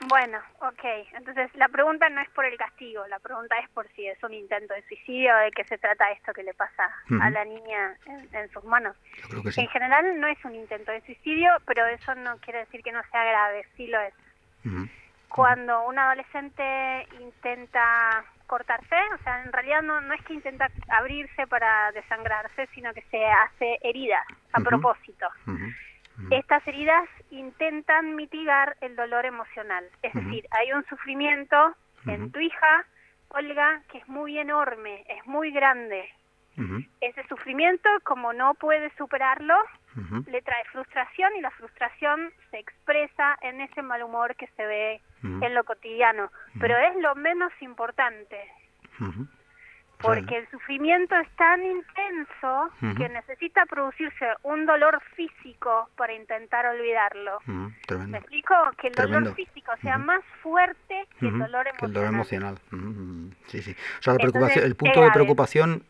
Bueno, 0.00 0.38
ok. 0.60 0.84
Entonces 1.14 1.50
la 1.54 1.68
pregunta 1.68 2.08
no 2.08 2.20
es 2.20 2.28
por 2.30 2.44
el 2.44 2.56
castigo, 2.58 3.06
la 3.08 3.18
pregunta 3.18 3.56
es 3.58 3.68
por 3.70 3.88
si 3.92 4.06
es 4.06 4.22
un 4.22 4.34
intento 4.34 4.74
de 4.74 4.82
suicidio, 4.86 5.34
de 5.36 5.50
qué 5.50 5.64
se 5.64 5.78
trata 5.78 6.10
esto 6.12 6.32
que 6.32 6.42
le 6.42 6.54
pasa 6.54 6.84
a 7.20 7.30
la 7.30 7.44
niña 7.44 7.96
en, 8.32 8.48
sus 8.50 8.62
manos. 8.64 8.96
En 9.56 9.68
general 9.68 10.20
no 10.20 10.26
es 10.26 10.44
un 10.44 10.54
intento 10.54 10.92
de 10.92 11.00
suicidio, 11.02 11.50
pero 11.64 11.86
eso 11.86 12.14
no 12.14 12.36
quiere 12.38 12.60
decir 12.60 12.82
que 12.82 12.92
no 12.92 13.00
sea 13.10 13.24
grave, 13.24 13.66
sí 13.76 13.86
lo 13.86 14.00
es. 14.00 14.14
Cuando 15.28 15.86
un 15.86 15.98
adolescente 15.98 17.06
intenta 17.20 18.24
cortarse, 18.46 18.96
o 19.14 19.22
sea, 19.22 19.42
en 19.42 19.52
realidad 19.52 19.82
no, 19.82 20.00
no 20.00 20.14
es 20.14 20.22
que 20.22 20.34
intenta 20.34 20.70
abrirse 20.88 21.46
para 21.46 21.90
desangrarse, 21.92 22.68
sino 22.74 22.92
que 22.94 23.02
se 23.10 23.24
hace 23.24 23.78
heridas 23.82 24.24
a 24.52 24.60
propósito. 24.60 25.28
Estas 26.30 26.66
heridas 26.66 27.08
intentan 27.30 28.16
mitigar 28.16 28.76
el 28.80 28.96
dolor 28.96 29.26
emocional, 29.26 29.84
es 30.02 30.12
decir, 30.14 30.46
hay 30.50 30.72
un 30.72 30.84
sufrimiento 30.86 31.74
en 32.06 32.30
tu 32.30 32.40
hija, 32.40 32.84
Olga, 33.28 33.82
que 33.90 33.98
es 33.98 34.08
muy 34.08 34.38
enorme, 34.38 35.04
es 35.08 35.26
muy 35.26 35.50
grande. 35.50 36.08
Ese 37.02 37.26
sufrimiento, 37.28 37.88
como 38.04 38.32
no 38.32 38.54
puede 38.54 38.90
superarlo, 38.96 39.54
le 40.26 40.42
trae 40.42 40.64
frustración 40.72 41.36
y 41.36 41.40
la 41.40 41.50
frustración 41.50 42.32
se 42.50 42.58
expresa 42.58 43.36
en 43.42 43.60
ese 43.60 43.82
mal 43.82 44.02
humor 44.02 44.36
que 44.36 44.46
se 44.56 44.66
ve 44.66 45.00
en 45.22 45.54
lo 45.54 45.64
cotidiano. 45.64 46.30
Pero 46.60 46.76
es 46.78 46.96
lo 46.96 47.14
menos 47.14 47.52
importante. 47.60 48.38
Porque 50.00 50.38
el 50.38 50.50
sufrimiento 50.50 51.16
es 51.16 51.28
tan 51.36 51.62
intenso 51.64 52.70
que 52.96 53.08
necesita 53.08 53.64
producirse 53.66 54.26
un 54.42 54.66
dolor 54.66 55.00
físico 55.14 55.88
para 55.96 56.12
intentar 56.12 56.66
olvidarlo. 56.66 57.38
¿Me 57.46 58.18
explico? 58.18 58.54
Que 58.80 58.88
el 58.88 58.94
dolor 58.94 59.34
físico 59.34 59.72
sea 59.82 59.98
más 59.98 60.22
fuerte 60.42 61.06
que 61.18 61.26
el 61.28 61.38
dolor 61.38 61.66
emocional. 61.66 61.88
el 61.88 61.92
dolor 61.92 62.08
emocional. 62.08 62.58
Sí, 63.46 63.62
sí. 63.62 63.76
O 64.00 64.02
sea, 64.02 64.14
el 64.14 64.76
punto 64.76 65.02
de 65.02 65.10
preocupación 65.10 65.82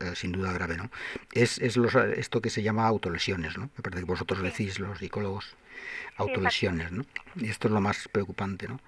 eh, 0.00 0.12
sin 0.14 0.32
duda 0.32 0.52
grave, 0.52 0.76
¿no? 0.76 0.90
Es, 1.32 1.58
es 1.58 1.76
esto 2.16 2.40
que 2.40 2.50
se 2.50 2.62
llama 2.62 2.86
autolesiones, 2.86 3.56
¿no? 3.56 3.70
Me 3.76 3.82
parece 3.82 4.00
que 4.00 4.06
vosotros 4.06 4.42
decís, 4.42 4.78
los 4.78 4.98
psicólogos, 4.98 5.56
autolesiones, 6.16 6.92
¿no? 6.92 7.04
Y 7.36 7.48
esto 7.48 7.68
es 7.68 7.74
lo 7.74 7.80
más 7.80 8.08
preocupante, 8.08 8.68
¿no? 8.68 8.80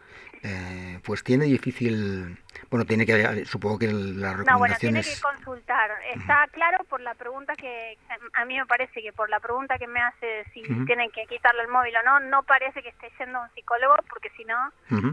Eh, 0.49 1.01
pues 1.05 1.25
tiene 1.25 1.47
difícil, 1.47 2.39
bueno, 2.71 2.85
tiene 2.85 3.05
que, 3.05 3.45
supongo 3.47 3.81
que 3.81 3.89
la 3.89 4.33
recomendación 4.33 4.47
No, 4.47 4.59
bueno, 4.59 4.77
tiene 4.79 5.03
que 5.03 5.21
consultar. 5.21 5.91
Está 6.15 6.47
claro 6.53 6.85
por 6.85 7.01
la 7.01 7.15
pregunta 7.15 7.57
que, 7.57 7.99
a 8.33 8.45
mí 8.45 8.57
me 8.57 8.65
parece 8.67 9.03
que 9.03 9.13
por 9.13 9.29
la 9.29 9.41
pregunta 9.41 9.77
que 9.77 9.89
me 9.89 10.01
hace 10.01 10.45
si 10.55 10.63
tienen 10.85 11.11
que 11.11 11.27
quitarle 11.27 11.63
el 11.63 11.69
móvil 11.69 11.97
o 11.97 12.03
no, 12.05 12.21
no 12.21 12.45
parece 12.45 12.81
que 12.81 12.91
esté 12.91 13.11
siendo 13.17 13.43
un 13.43 13.49
psicólogo, 13.57 13.97
porque 14.09 14.31
si 14.37 14.45
no, 14.45 14.71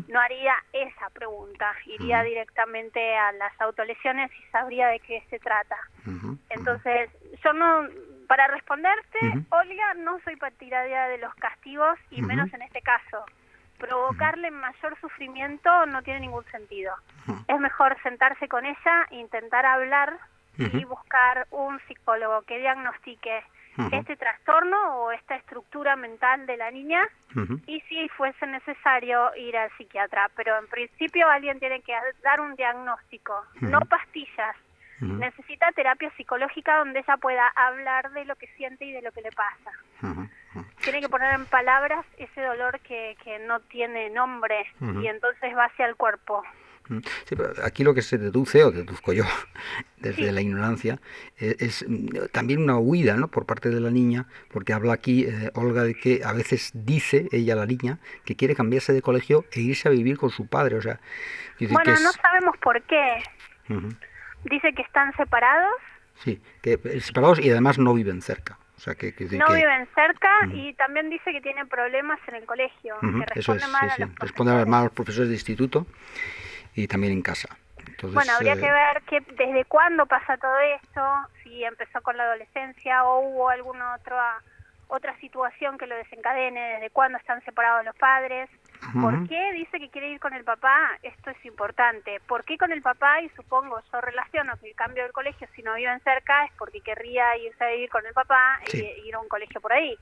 no 0.08 0.20
haría 0.20 0.54
esa 0.72 1.10
pregunta. 1.10 1.74
Iría 1.88 2.22
directamente 2.22 3.16
a 3.18 3.32
las 3.32 3.60
autolesiones 3.60 4.30
y 4.40 4.52
sabría 4.52 4.90
de 4.90 5.00
qué 5.00 5.24
se 5.32 5.40
trata. 5.40 5.78
Entonces, 6.50 7.10
yo 7.44 7.54
no, 7.54 7.88
para 8.28 8.46
responderte, 8.50 9.20
Olga, 9.50 9.96
no 9.96 10.20
soy 10.26 10.36
partidaria 10.36 11.08
de 11.08 11.18
los 11.18 11.34
castigos 11.36 11.98
y 12.12 12.22
menos 12.22 12.54
en 12.54 12.62
este 12.62 12.84
caso 12.84 13.26
provocarle 13.84 14.50
mayor 14.50 14.98
sufrimiento 15.02 15.86
no 15.88 16.02
tiene 16.04 16.22
ningún 16.22 16.46
sentido. 16.46 16.94
Es 17.48 17.60
mejor 17.60 17.98
sentarse 18.02 18.48
con 18.48 18.66
ella, 18.66 19.08
intentar 19.12 19.66
hablar 19.66 20.18
y 20.58 20.86
buscar 20.86 21.48
un 21.52 21.80
psicólogo 21.88 22.44
que 22.44 22.60
diagnostique 22.60 23.44
este 23.92 24.16
trastorno 24.16 24.78
o 25.00 25.12
esta 25.12 25.36
estructura 25.36 25.96
mental 25.96 26.46
de 26.46 26.58
la 26.58 26.72
niña 26.72 27.02
y 27.66 27.82
si 27.82 28.08
fuese 28.10 28.46
necesario 28.48 29.36
ir 29.36 29.58
al 29.58 29.70
psiquiatra. 29.78 30.30
Pero 30.36 30.58
en 30.60 30.68
principio 30.68 31.28
alguien 31.28 31.60
tiene 31.60 31.82
que 31.82 31.94
dar 32.24 32.40
un 32.40 32.56
diagnóstico, 32.56 33.34
no 33.60 33.80
pastillas. 33.82 34.56
Necesita 35.02 35.70
terapia 35.74 36.10
psicológica 36.16 36.78
donde 36.78 37.00
ella 37.00 37.18
pueda 37.18 37.46
hablar 37.50 38.12
de 38.12 38.24
lo 38.24 38.38
que 38.38 38.48
siente 38.56 38.86
y 38.86 38.94
de 38.94 39.02
lo 39.02 39.12
que 39.12 39.22
le 39.22 39.32
pasa. 39.32 39.72
Tiene 40.84 41.02
que 41.02 41.10
poner 41.10 41.34
en 41.34 41.46
palabras 41.46 42.06
ese 42.18 42.42
dolor 42.42 42.80
que, 42.82 43.18
que 43.24 43.40
no 43.40 43.60
tiene 43.62 44.10
nombre 44.10 44.66
y 44.82 45.08
entonces 45.08 45.56
va 45.56 45.66
hacia 45.66 45.86
el 45.88 45.96
cuerpo. 45.96 46.44
aquí 47.64 47.84
lo 47.84 47.94
que 47.94 48.02
se 48.02 48.18
deduce, 48.18 48.64
o 48.64 48.72
deduzco 48.72 49.14
yo 49.14 49.24
desde 49.98 50.32
la 50.32 50.42
ignorancia, 50.42 51.00
e, 51.38 51.56
es, 51.60 51.86
mm, 51.88 52.28
también 52.32 52.62
una 52.62 52.78
huida 52.78 53.16
¿no? 53.16 53.30
por 53.30 53.46
parte 53.46 53.70
de 53.70 53.80
la 53.80 53.90
niña, 53.90 54.26
porque 54.52 54.74
habla 54.74 54.94
aquí 54.94 55.26
eh, 55.26 55.50
Olga 55.56 55.84
de 55.84 55.96
que 55.96 56.22
a 56.24 56.34
veces 56.34 56.72
dice 56.74 57.28
ella, 57.32 57.56
la 57.56 57.66
niña, 57.66 58.00
que 58.26 58.36
quiere 58.36 58.56
cambiarse 58.56 58.94
de 58.94 59.02
colegio 59.02 59.46
e 59.52 59.62
irse 59.62 59.88
a 59.88 59.92
vivir 59.92 60.18
con 60.18 60.30
su 60.30 60.48
padre. 60.48 60.78
O 60.78 60.82
sea, 60.82 61.00
bueno, 61.60 61.94
no 62.02 62.12
sabemos 62.12 62.58
por 62.58 62.82
qué. 62.84 63.24
Dice 64.44 64.74
que 64.74 64.82
están 64.82 65.16
separados. 65.16 65.76
Sí, 66.24 66.42
que 66.62 66.80
eh, 66.84 67.00
separados 67.00 67.40
y 67.40 67.50
además 67.50 67.80
no 67.80 67.94
viven 67.94 68.22
cerca 68.22 68.58
que, 68.98 69.14
no 69.38 69.54
viven 69.54 69.88
cerca 69.96 70.30
y 70.52 70.74
también 70.74 71.10
dice 71.10 71.32
que 71.32 71.42
tiene 71.42 71.66
problemas 71.66 72.20
en 72.28 72.36
el 72.36 72.46
colegio, 72.46 72.96
que 73.00 73.26
responde 73.34 73.68
mal 73.68 73.90
a 73.90 73.98
los 73.98 74.16
Responde 74.16 74.66
mal 74.66 74.82
a 74.82 74.84
los 74.86 74.94
profesores 74.94 75.30
de 75.30 75.36
instituto 75.36 75.86
y 76.76 76.88
también 76.88 77.14
en 77.14 77.22
casa. 77.22 77.50
bueno, 78.02 78.34
habría 78.34 78.56
que 78.56 78.68
eh, 78.68 78.72
ver 78.72 79.02
que, 79.04 79.22
desde 79.36 79.66
cuándo 79.66 80.06
pasa 80.06 80.38
todo 80.38 80.60
esto, 80.60 81.02
si 81.44 81.64
empezó 81.64 82.02
con 82.02 82.18
la 82.18 82.24
adolescencia 82.24 83.04
o 83.06 83.20
hubo 83.22 83.50
alguna 83.50 83.96
otra 83.96 84.42
otra 84.88 85.18
situación 85.20 85.78
que 85.78 85.88
lo 85.88 85.96
desencadene, 85.96 86.76
desde 86.76 86.90
cuándo 86.90 87.18
están 87.18 87.44
separados 87.44 87.86
los 87.86 87.96
padres, 87.96 88.50
¿Por 88.92 89.28
qué 89.28 89.54
dice 89.54 89.80
que 89.80 89.90
quiere 89.90 90.12
ir 90.12 90.20
con 90.20 90.34
el 90.34 90.44
papá? 90.44 90.98
Esto 91.02 91.30
es 91.30 91.46
importante. 91.46 92.20
¿Por 92.28 92.44
qué 92.44 92.58
con 92.58 92.72
el 92.72 92.82
papá? 92.82 93.22
Y 93.22 93.30
supongo, 93.30 93.82
yo 93.92 94.02
relaciono 94.02 94.54
que 94.60 94.70
el 94.70 94.76
cambio 94.76 95.04
del 95.04 95.14
colegio, 95.14 95.48
si 95.56 95.64
no 95.64 95.76
viven 95.76 96.00
cerca, 96.02 96.46
es 96.46 96.52
porque 96.58 96.82
querría 96.82 97.38
irse 97.38 97.64
a 97.64 97.70
vivir 97.70 97.90
con 97.90 98.06
el 98.06 98.14
papá 98.14 98.60
y 98.74 99.08
ir 99.08 99.16
a 99.16 99.20
un 99.20 99.28
colegio 99.28 99.62
por 99.62 99.74
ahí. 99.74 99.98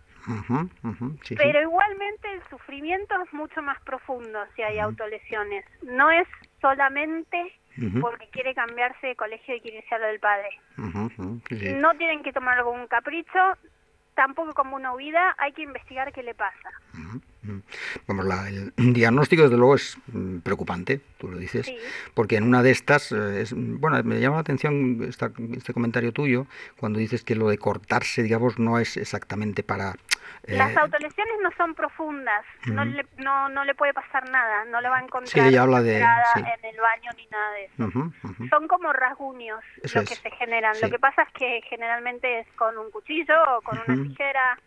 Pero 1.37 1.61
igualmente 1.61 2.33
el 2.33 2.41
sufrimiento 2.49 3.15
es 3.21 3.33
mucho 3.33 3.61
más 3.61 3.79
profundo 3.81 4.39
si 4.55 4.63
hay 4.63 4.79
autolesiones. 4.79 5.65
No 5.83 6.09
es 6.09 6.27
solamente 6.59 7.53
porque 8.01 8.27
quiere 8.29 8.53
cambiarse 8.53 9.07
de 9.07 9.15
colegio 9.15 9.55
y 9.55 9.61
quiere 9.61 9.77
irse 9.79 9.95
a 9.95 9.99
lo 9.99 10.07
del 10.07 10.19
padre. 10.19 10.49
No 11.77 11.93
tienen 11.95 12.23
que 12.23 12.33
tomar 12.33 12.57
algún 12.57 12.87
capricho, 12.87 13.39
tampoco 14.21 14.53
como 14.53 14.75
una 14.75 14.93
huida, 14.93 15.35
hay 15.39 15.51
que 15.51 15.63
investigar 15.63 16.13
qué 16.13 16.21
le 16.21 16.35
pasa. 16.35 16.69
Vamos, 18.05 18.27
el 18.49 18.71
diagnóstico 18.93 19.41
desde 19.41 19.57
luego 19.57 19.73
es 19.73 19.97
mm, 20.13 20.37
preocupante, 20.39 21.01
tú 21.17 21.27
lo 21.27 21.39
dices, 21.39 21.73
porque 22.13 22.35
en 22.35 22.43
una 22.43 22.61
de 22.61 22.69
estas, 22.69 23.11
eh, 23.11 23.41
es, 23.41 23.55
bueno, 23.55 23.99
me 24.03 24.19
llama 24.19 24.35
la 24.35 24.41
atención 24.41 25.01
este 25.01 25.73
comentario 25.73 26.11
tuyo 26.11 26.45
cuando 26.77 26.99
dices 26.99 27.23
que 27.23 27.33
lo 27.33 27.49
de 27.49 27.57
cortarse, 27.57 28.21
digamos, 28.21 28.59
no 28.59 28.77
es 28.77 28.95
exactamente 28.95 29.63
para... 29.63 29.95
Eh, 30.47 30.57
Las 30.57 30.75
autolesiones 30.75 31.35
no 31.43 31.51
son 31.55 31.75
profundas, 31.75 32.43
no, 32.65 32.83
le, 32.83 33.05
no, 33.17 33.47
no 33.49 33.63
le 33.63 33.75
puede 33.75 33.93
pasar 33.93 34.27
nada, 34.29 34.65
no 34.65 34.81
le 34.81 34.89
va 34.89 34.97
a 34.97 35.03
encontrar 35.03 35.47
en 35.47 35.53
el 35.53 36.79
baño 36.81 37.11
ni 37.15 37.27
nada 37.27 37.51
de 37.51 37.65
eso. 37.65 38.49
Son 38.49 38.67
como 38.67 38.91
rasguños 38.91 39.63
lo 39.93 40.01
que 40.01 40.15
se 40.15 40.31
generan. 40.31 40.75
Lo 40.81 40.89
que 40.89 40.97
pasa 40.99 41.23
es 41.23 41.33
que 41.33 41.61
generalmente 41.69 42.39
es 42.39 42.47
con 42.55 42.77
un 42.77 42.89
cuchillo 42.89 43.35
o 43.57 43.61
con 43.61 43.79
una 43.87 44.03
tijera 44.07 44.57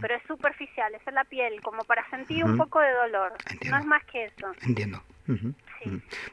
pero 0.00 0.14
es 0.16 0.22
superficial, 0.26 0.94
es 0.94 1.06
en 1.06 1.14
la 1.14 1.24
piel, 1.24 1.60
como 1.62 1.82
para 1.84 2.08
sentir 2.10 2.44
un 2.44 2.56
poco 2.56 2.80
de 2.80 2.90
dolor. 2.92 3.32
No 3.70 3.78
es 3.78 3.84
más 3.84 4.04
que 4.04 4.24
eso. 4.26 4.52
Entiendo. 4.62 5.02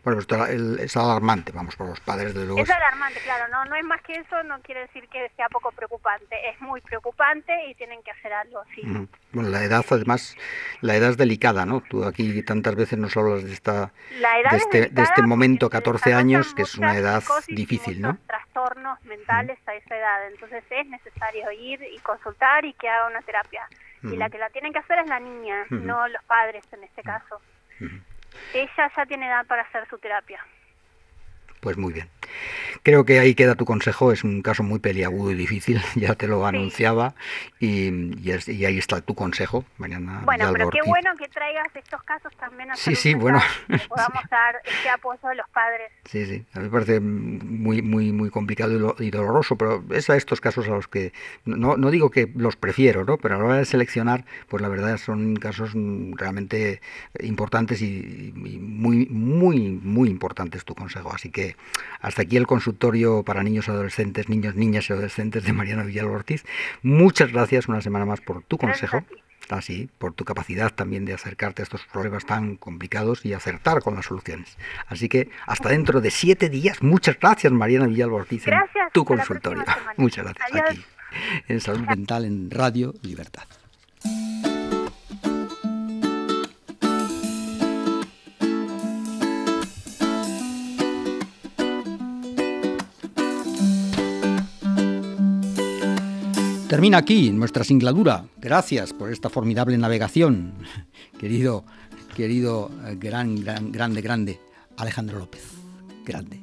Bueno, 0.04 0.20
esto 0.20 0.46
es 0.46 0.98
alarmante, 0.98 1.52
vamos, 1.52 1.76
por 1.76 1.88
los 1.88 2.00
padres 2.00 2.34
de 2.34 2.46
luego. 2.46 2.62
Es 2.62 2.70
alarmante, 2.70 3.20
claro, 3.22 3.48
no, 3.50 3.66
no 3.66 3.76
es 3.76 3.84
más 3.84 4.02
que 4.02 4.14
eso, 4.14 4.44
no 4.44 4.60
quiere 4.62 4.82
decir 4.82 5.08
que 5.10 5.30
sea 5.36 5.50
poco 5.50 5.72
preocupante, 5.72 6.36
es 6.50 6.60
muy 6.62 6.82
preocupante 6.82 7.54
y 7.68 7.76
tienen 7.76 8.02
que 8.04 8.12
hacer 8.12 8.34
algo, 8.34 8.64
sí. 8.76 8.82
Bueno, 9.32 9.50
la 9.50 9.64
edad, 9.64 9.84
además, 9.90 10.38
la 10.82 10.96
edad 10.96 11.12
es 11.12 11.18
delicada, 11.18 11.66
¿no? 11.66 11.82
Tú 11.82 12.04
aquí 12.06 12.44
tantas 12.44 12.76
veces 12.76 13.00
nos 13.00 13.16
hablas 13.18 13.44
de 13.44 13.54
esta, 13.54 13.92
de 14.10 14.58
este, 14.58 14.90
de 14.90 15.02
este 15.02 15.22
momento, 15.22 15.70
14 15.70 16.14
años, 16.14 16.54
que 16.54 16.64
es 16.64 16.78
una 16.78 16.96
edad 16.98 17.24
difícil, 17.48 18.02
¿no? 18.02 18.18
trastornos 18.28 19.04
mentales 19.06 19.58
a 19.66 19.74
esa 19.76 19.98
edad, 19.98 20.28
entonces 20.28 20.64
es 20.70 20.88
necesario 20.88 21.52
ir 21.52 21.82
y 21.84 21.98
consultar 22.00 22.66
y 22.66 22.74
que 22.74 22.90
haga 22.90 23.08
una 23.08 23.22
terapia. 23.22 23.68
Y 24.04 24.18
la 24.18 24.30
que 24.30 24.40
la 24.40 24.50
tienen 24.50 24.74
que 24.74 24.80
hacer 24.80 25.00
es 25.00 25.08
la 25.08 25.20
niña, 25.20 25.66
no 25.70 26.08
los 26.08 26.24
padres 26.24 26.64
en 26.72 26.84
este 26.84 27.04
caso. 27.04 27.40
Ella 28.54 28.92
ya 28.96 29.06
tiene 29.06 29.28
edad 29.28 29.46
para 29.46 29.64
hacer 29.64 29.88
su 29.90 29.98
terapia. 29.98 30.46
Pues 31.62 31.78
muy 31.78 31.94
bien. 31.94 32.10
creo 32.84 33.06
que 33.06 33.20
ahí 33.20 33.36
queda 33.36 33.56
tu 33.56 33.66
consejo, 33.66 34.12
es 34.12 34.24
un 34.24 34.42
caso 34.42 34.64
muy 34.64 34.80
peliagudo 34.80 35.32
y 35.32 35.36
difícil, 35.36 35.80
ya 35.96 36.16
te 36.16 36.28
lo 36.28 36.46
anunciaba, 36.46 37.14
y, 37.60 37.90
y, 38.20 38.66
ahí 38.66 38.78
está 38.78 39.02
tu 39.02 39.14
consejo, 39.16 39.64
Mariana. 39.78 40.22
Bueno, 40.26 40.50
pero 40.52 40.70
qué 40.70 40.80
bueno 40.86 41.12
que 41.18 41.28
traigas 41.28 41.68
estos 41.76 42.02
casos 42.04 42.34
también 42.38 42.72
a 42.72 42.76
Sí, 42.76 42.96
sí, 42.96 43.14
bueno. 43.14 43.40
Que 43.68 43.78
podamos 43.88 44.24
dar 44.30 44.56
este 44.66 44.90
apoyo 44.90 45.28
a 45.28 45.36
los 45.36 45.48
padres. 45.50 45.92
Sí, 46.06 46.26
sí, 46.26 46.46
a 46.54 46.60
mí 46.60 46.66
me 46.66 46.72
parece 46.72 47.00
muy, 47.00 47.82
muy, 47.82 48.12
muy 48.12 48.30
complicado 48.30 48.96
y, 49.00 49.12
doloroso, 49.12 49.56
pero 49.56 49.84
es 49.92 50.10
a 50.10 50.16
estos 50.16 50.42
casos 50.42 50.68
a 50.68 50.72
los 50.72 50.88
que, 50.88 51.14
no, 51.46 51.78
no 51.78 51.92
digo 51.92 52.10
que 52.10 52.32
los 52.36 52.56
prefiero, 52.56 53.06
¿no? 53.06 53.18
pero 53.18 53.36
a 53.36 53.38
la 53.38 53.46
hora 53.46 53.58
de 53.58 53.66
seleccionar, 53.66 54.26
pues 54.48 54.62
la 54.62 54.68
verdad 54.68 54.98
son 54.98 55.36
casos 55.36 55.72
realmente 55.74 56.82
importantes 57.20 57.82
y, 57.82 58.34
muy, 58.36 59.06
muy, 59.08 59.80
muy 59.84 60.10
importantes 60.10 60.66
tu 60.66 60.76
consejo. 60.76 61.14
Así 61.14 61.30
que 61.30 61.51
hasta 62.00 62.24
aquí 62.24 62.38
el 62.38 62.48
consultorio 62.48 63.24
para 63.24 63.44
niños, 63.44 63.70
adolescentes, 63.70 64.30
niños, 64.30 64.56
niñas 64.56 64.90
y 64.90 64.94
adolescentes 64.94 65.44
de 65.44 65.54
Mariana 65.54 65.84
Villalba 65.84 66.12
Ortiz. 66.12 66.44
Muchas 66.82 67.32
gracias 67.32 67.68
una 67.68 67.82
semana 67.82 68.06
más 68.06 68.22
por 68.22 68.44
tu 68.44 68.58
consejo 68.58 69.04
así, 69.50 69.90
por 69.98 70.14
tu 70.14 70.26
capacidad 70.26 70.72
también 70.72 71.06
de 71.06 71.14
acercarte 71.14 71.62
a 71.62 71.64
estos 71.64 71.86
problemas 71.86 72.26
tan 72.26 72.56
complicados 72.56 73.26
y 73.26 73.34
acertar 73.34 73.82
con 73.82 73.96
las 73.96 74.06
soluciones. 74.06 74.58
Así 74.88 75.10
que 75.10 75.30
hasta 75.46 75.70
dentro 75.70 76.02
de 76.02 76.12
siete 76.12 76.50
días, 76.50 76.82
muchas 76.82 77.20
gracias 77.20 77.52
Mariana 77.52 77.88
Villalba 77.88 78.18
Ortiz 78.18 78.48
en 78.48 78.56
tu 78.94 79.06
consultorio. 79.06 79.64
Muchas 79.98 80.26
gracias 80.26 80.70
aquí 80.70 80.86
en 81.48 81.60
Salud 81.60 81.86
Mental 81.88 82.26
en 82.26 82.50
Radio 82.50 82.94
Libertad. 83.02 83.44
Termina 96.72 97.00
aquí 97.00 97.32
nuestra 97.32 97.66
singladura. 97.66 98.24
Gracias 98.38 98.94
por 98.94 99.12
esta 99.12 99.30
formidable 99.30 99.78
navegación, 99.78 100.54
querido, 101.20 101.66
querido, 102.16 102.72
eh, 102.86 102.96
gran, 102.98 103.36
gran, 103.36 103.74
grande, 103.74 104.02
grande, 104.02 104.40
Alejandro 104.78 105.20
López. 105.20 105.44
Grande. 106.06 106.40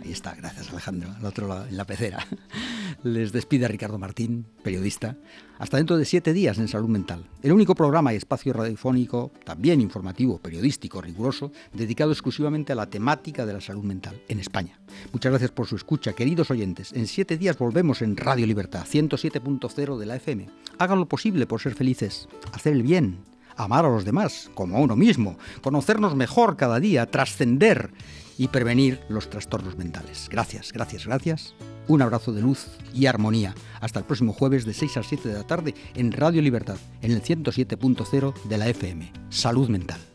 Ahí 0.00 0.12
está, 0.12 0.36
gracias 0.36 0.70
Alejandro, 0.70 1.10
al 1.18 1.24
otro 1.24 1.48
lado, 1.48 1.66
en 1.66 1.76
la 1.76 1.84
pecera. 1.84 2.24
Les 3.04 3.32
despide 3.32 3.66
Ricardo 3.66 3.98
Martín, 3.98 4.46
periodista. 4.62 5.16
Hasta 5.58 5.76
dentro 5.76 5.96
de 5.96 6.04
siete 6.04 6.32
días 6.32 6.58
en 6.58 6.68
Salud 6.68 6.88
Mental. 6.88 7.24
El 7.42 7.52
único 7.52 7.74
programa 7.74 8.12
y 8.12 8.16
espacio 8.16 8.52
radiofónico, 8.52 9.32
también 9.44 9.80
informativo, 9.80 10.38
periodístico, 10.38 11.00
riguroso, 11.00 11.50
dedicado 11.72 12.12
exclusivamente 12.12 12.72
a 12.72 12.76
la 12.76 12.86
temática 12.88 13.44
de 13.44 13.54
la 13.54 13.60
salud 13.60 13.82
mental 13.82 14.22
en 14.28 14.38
España. 14.38 14.78
Muchas 15.12 15.32
gracias 15.32 15.50
por 15.50 15.66
su 15.66 15.74
escucha, 15.74 16.12
queridos 16.12 16.52
oyentes. 16.52 16.92
En 16.92 17.08
siete 17.08 17.36
días 17.36 17.58
volvemos 17.58 18.02
en 18.02 18.16
Radio 18.16 18.46
Libertad, 18.46 18.86
107.0 18.86 19.98
de 19.98 20.06
la 20.06 20.16
FM. 20.16 20.48
Hagan 20.78 21.00
lo 21.00 21.06
posible 21.06 21.46
por 21.46 21.60
ser 21.60 21.74
felices, 21.74 22.28
hacer 22.52 22.72
el 22.72 22.84
bien, 22.84 23.18
amar 23.56 23.84
a 23.84 23.90
los 23.90 24.04
demás, 24.04 24.48
como 24.54 24.76
a 24.76 24.80
uno 24.80 24.94
mismo, 24.94 25.38
conocernos 25.60 26.14
mejor 26.14 26.56
cada 26.56 26.78
día, 26.78 27.06
trascender 27.06 27.90
y 28.38 28.48
prevenir 28.48 29.00
los 29.08 29.30
trastornos 29.30 29.76
mentales. 29.76 30.28
Gracias, 30.30 30.72
gracias, 30.72 31.06
gracias. 31.06 31.54
Un 31.88 32.02
abrazo 32.02 32.32
de 32.32 32.42
luz 32.42 32.66
y 32.94 33.06
armonía. 33.06 33.54
Hasta 33.80 33.98
el 33.98 34.04
próximo 34.04 34.32
jueves 34.32 34.64
de 34.64 34.74
6 34.74 34.96
a 34.98 35.02
7 35.02 35.28
de 35.28 35.34
la 35.34 35.46
tarde 35.46 35.74
en 35.94 36.12
Radio 36.12 36.40
Libertad, 36.42 36.78
en 37.00 37.10
el 37.10 37.22
107.0 37.22 38.34
de 38.44 38.58
la 38.58 38.68
FM. 38.68 39.12
Salud 39.30 39.68
mental. 39.68 40.11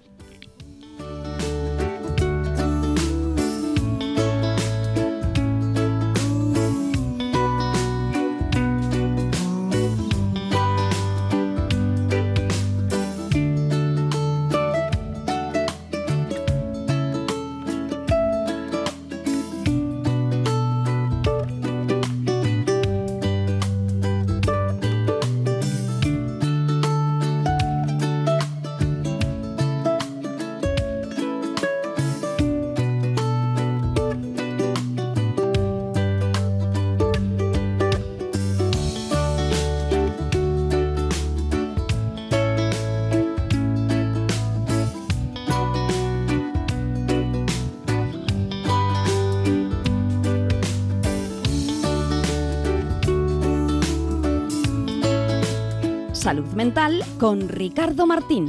Con 57.17 57.49
Ricardo 57.49 58.05
Martín. 58.05 58.45